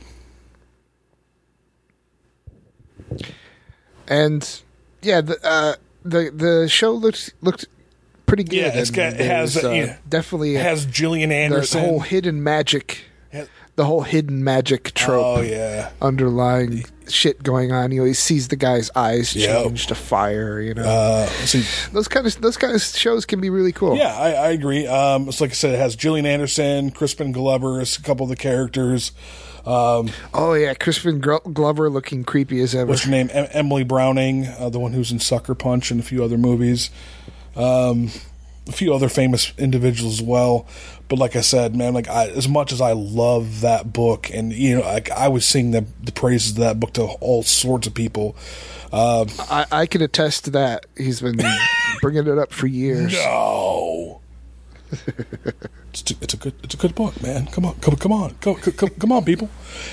[4.11, 4.61] and
[5.01, 7.65] yeah, the uh, the the show looked looked
[8.31, 8.55] pretty good.
[8.57, 9.95] Yeah, it's got- it has, uh, yeah.
[10.07, 12.99] definitely It has Gillian the whole hidden magic,
[13.31, 15.25] Has- the whole hidden magic trope.
[15.39, 15.89] Oh, yeah.
[16.01, 17.91] underlying shit going on.
[17.91, 19.63] You know, He always sees the guy's eyes Yep.
[19.65, 20.61] change to fire.
[20.61, 23.97] You know, Uh, see, those kind of those kind of shows can be really cool.
[23.97, 24.87] Yeah, I, I agree.
[24.87, 28.35] Um, it's like I said, it has Gillian Anderson, Crispin Glover a couple of the
[28.37, 29.11] characters.
[29.65, 32.87] Um, Oh yeah, Crispin Glover looking creepy as ever.
[32.87, 33.29] what's her name?
[33.31, 36.89] Em- Emily Browning, uh, the one who's in Sucker Punch and a few other movies.
[37.55, 38.09] Um,
[38.67, 40.67] a few other famous individuals as well.
[41.07, 44.53] But like I said, man, like I, as much as I love that book, and
[44.53, 47.87] you know, like I was sing the the praises of that book to all sorts
[47.87, 48.35] of people.
[48.93, 50.85] Um, I, I can attest to that.
[50.97, 51.39] He's been
[52.01, 53.13] bringing it up for years.
[53.13, 54.21] No.
[54.91, 57.47] it's, a, it's a good it's a good book, man.
[57.47, 59.49] Come on, come come on, come come, come on, people.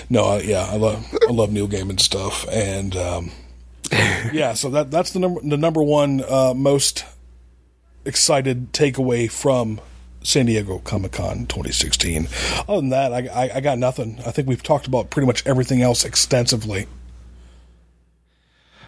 [0.09, 3.31] No, I, yeah, I love I love Neil Gaiman stuff, and um,
[4.33, 7.05] yeah, so that that's the number the number one uh, most
[8.05, 9.81] excited takeaway from
[10.23, 12.29] San Diego Comic Con 2016.
[12.69, 14.21] Other than that, I, I I got nothing.
[14.27, 16.87] I think we've talked about pretty much everything else extensively.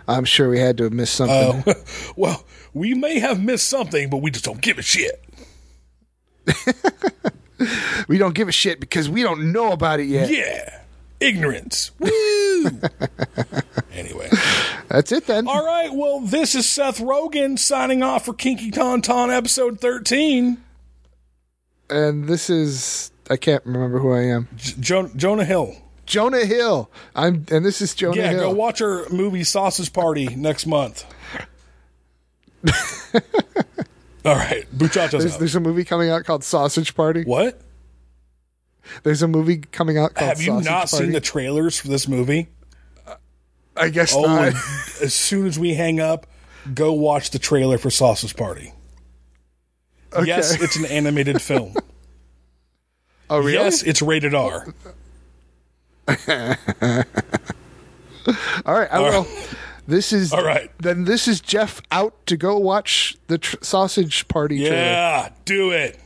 [0.09, 1.62] I'm sure we had to have missed something.
[1.66, 1.74] Uh,
[2.16, 5.24] well, we may have missed something, but we just don't give a shit.
[8.09, 10.31] we don't give a shit because we don't know about it yet.
[10.31, 10.80] Yeah.
[11.20, 11.90] Ignorance.
[11.98, 12.64] Woo!
[13.92, 14.30] anyway.
[14.88, 15.47] That's it then.
[15.47, 15.92] All right.
[15.92, 20.62] Well, this is Seth Rogen signing off for Kinky Tauntaun episode 13.
[21.90, 24.48] And this is I can't remember who I am.
[24.56, 25.76] J- jo- Jonah Hill.
[26.06, 26.90] Jonah Hill.
[27.14, 28.40] I'm and this is Jonah yeah, Hill.
[28.40, 31.05] go watch our movie Sausage Party next month.
[34.24, 34.66] All right.
[34.76, 37.22] Buchacho's There's, there's a movie coming out called Sausage Party.
[37.24, 37.60] What?
[39.02, 41.04] There's a movie coming out called Have you Sausage not Party.
[41.04, 42.48] seen the trailers for this movie?
[43.76, 44.48] I guess Oh, not.
[45.00, 46.26] as soon as we hang up,
[46.74, 48.72] go watch the trailer for Sausage Party.
[50.12, 50.26] Okay.
[50.26, 51.74] Yes, it's an animated film.
[53.30, 53.52] oh, really?
[53.54, 54.66] Yes, it's rated R.
[58.66, 59.22] All right, I All will.
[59.24, 59.48] right.
[59.88, 60.70] This is All right.
[60.78, 64.76] Then this is Jeff out to go watch the tr- Sausage Party trailer.
[64.76, 65.98] Yeah, do it.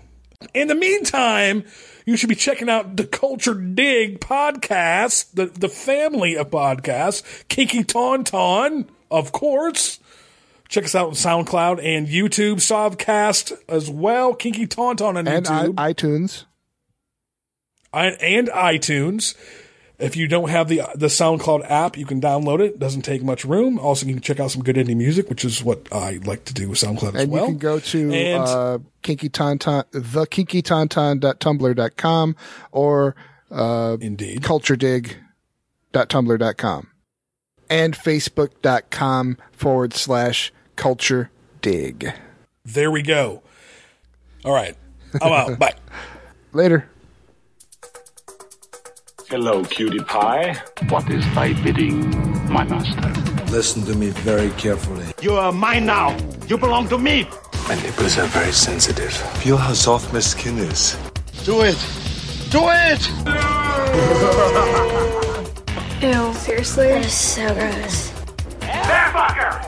[0.55, 1.65] In the meantime,
[2.05, 7.85] you should be checking out the Culture Dig podcast, the, the family of podcasts, Kinky
[7.85, 10.01] Tauntaun, of course.
[10.69, 15.69] Check us out on SoundCloud and YouTube, Sovcast as well, Kinky Tauntaun on and I,
[15.93, 16.45] iTunes.
[17.93, 19.35] I, and iTunes.
[19.99, 22.73] If you don't have the the SoundCloud app, you can download it.
[22.73, 23.79] It doesn't take much room.
[23.79, 26.55] Also, you can check out some good indie music, which is what I like to
[26.55, 27.45] do with SoundCloud as well.
[27.45, 32.37] And you can go to And- uh, Kinky Tauntaun, thekinkytauntaun.tumblr.com
[32.73, 33.15] or
[33.51, 34.43] uh, Indeed.
[34.43, 36.87] culturedig.tumblr.com
[37.71, 41.31] and facebook.com forward slash culture
[41.63, 42.13] dig.
[42.65, 43.43] There we go.
[44.45, 44.77] All right.
[45.23, 45.59] I'm out.
[45.65, 45.75] Bye.
[46.53, 46.91] Later.
[49.35, 50.55] Hello, cutie pie.
[50.91, 52.09] What is thy bidding,
[52.49, 53.11] my master?
[53.51, 55.07] Listen to me very carefully.
[55.21, 56.17] You are mine now.
[56.47, 57.27] You belong to me.
[57.67, 59.13] My nipples are very sensitive.
[59.43, 60.97] Feel how soft my skin is.
[61.45, 61.77] Do it.
[62.51, 63.09] Do it.
[66.01, 66.91] Ew, seriously?
[66.91, 68.13] That is so gross.
[68.61, 69.65] That fucker!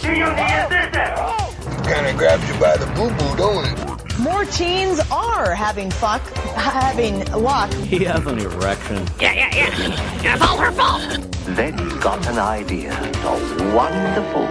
[0.00, 1.88] Do you need assistance?
[1.88, 3.87] Kinda grabs you by the boo boo, don't it?
[4.18, 6.20] More teens are having fuck,
[6.56, 7.72] having luck.
[7.72, 9.06] He has an erection.
[9.20, 10.34] Yeah, yeah, yeah.
[10.34, 11.02] It's all her fault.
[11.46, 12.92] Then he got an idea.
[13.24, 14.42] A wonderful,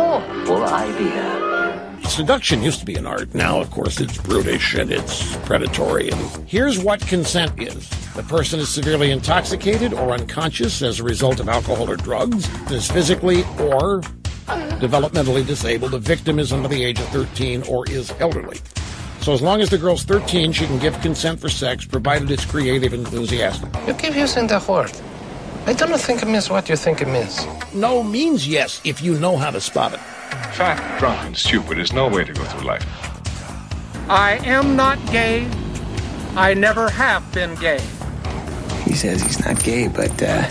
[0.00, 1.98] awful idea.
[2.08, 3.34] Seduction used to be an art.
[3.34, 6.10] Now, of course, it's brutish and it's predatory.
[6.10, 7.90] And here's what consent is.
[8.14, 12.88] The person is severely intoxicated or unconscious as a result of alcohol or drugs, is
[12.88, 14.02] physically or
[14.78, 15.90] developmentally disabled.
[15.90, 18.60] The victim is under the age of 13 or is elderly.
[19.22, 22.44] So as long as the girl's 13, she can give consent for sex, provided it's
[22.44, 23.68] creative and enthusiastic.
[23.86, 24.90] You keep using that word.
[25.64, 27.46] I don't think it means what you think it means.
[27.72, 30.00] No means yes if you know how to spot it.
[30.56, 32.84] Fat, drunk, and stupid is no way to go through life.
[34.10, 35.48] I am not gay.
[36.34, 37.80] I never have been gay.
[38.84, 40.48] He says he's not gay, but uh,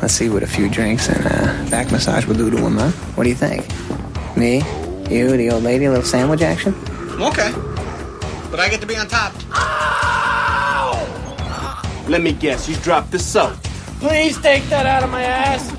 [0.00, 2.90] let's see what a few drinks and a back massage will do to him, huh?
[3.16, 3.66] What do you think?
[4.36, 4.58] Me?
[5.10, 6.72] You, the old lady, a little sandwich action?
[7.20, 7.52] Okay.
[8.50, 9.32] But I get to be on top.
[9.52, 11.06] Oh!
[12.08, 13.54] Let me guess, you dropped the soap.
[14.00, 15.76] Please take that out of my ass.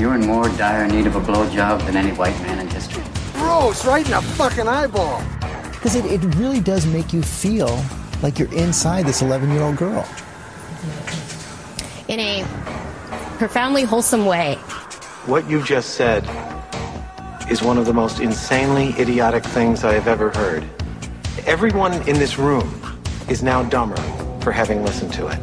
[0.00, 3.02] You're in more dire need of a blowjob than any white man in history.
[3.34, 5.22] Gross, right in the fucking eyeball.
[5.72, 7.84] Because it, it really does make you feel
[8.22, 10.08] like you're inside this 11 year old girl.
[12.08, 12.44] In a
[13.36, 14.54] profoundly wholesome way.
[15.26, 16.24] What you just said
[17.50, 20.64] is one of the most insanely idiotic things I have ever heard.
[21.48, 23.00] Everyone in this room
[23.30, 23.96] is now dumber
[24.42, 25.38] for having listened to it.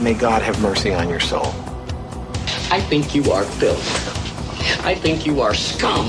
[0.00, 1.48] May God have mercy on your soul.
[2.70, 4.86] I think you are filth.
[4.86, 6.06] I think you are scum.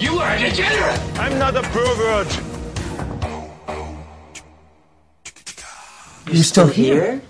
[0.00, 0.98] You are a degenerate.
[1.18, 2.40] I'm not a pervert.
[6.32, 7.20] You're still here?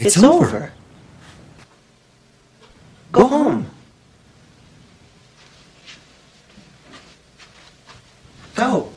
[0.00, 0.46] It's, it's over.
[0.46, 0.72] over.
[3.12, 3.70] Go home.
[8.58, 8.90] Go.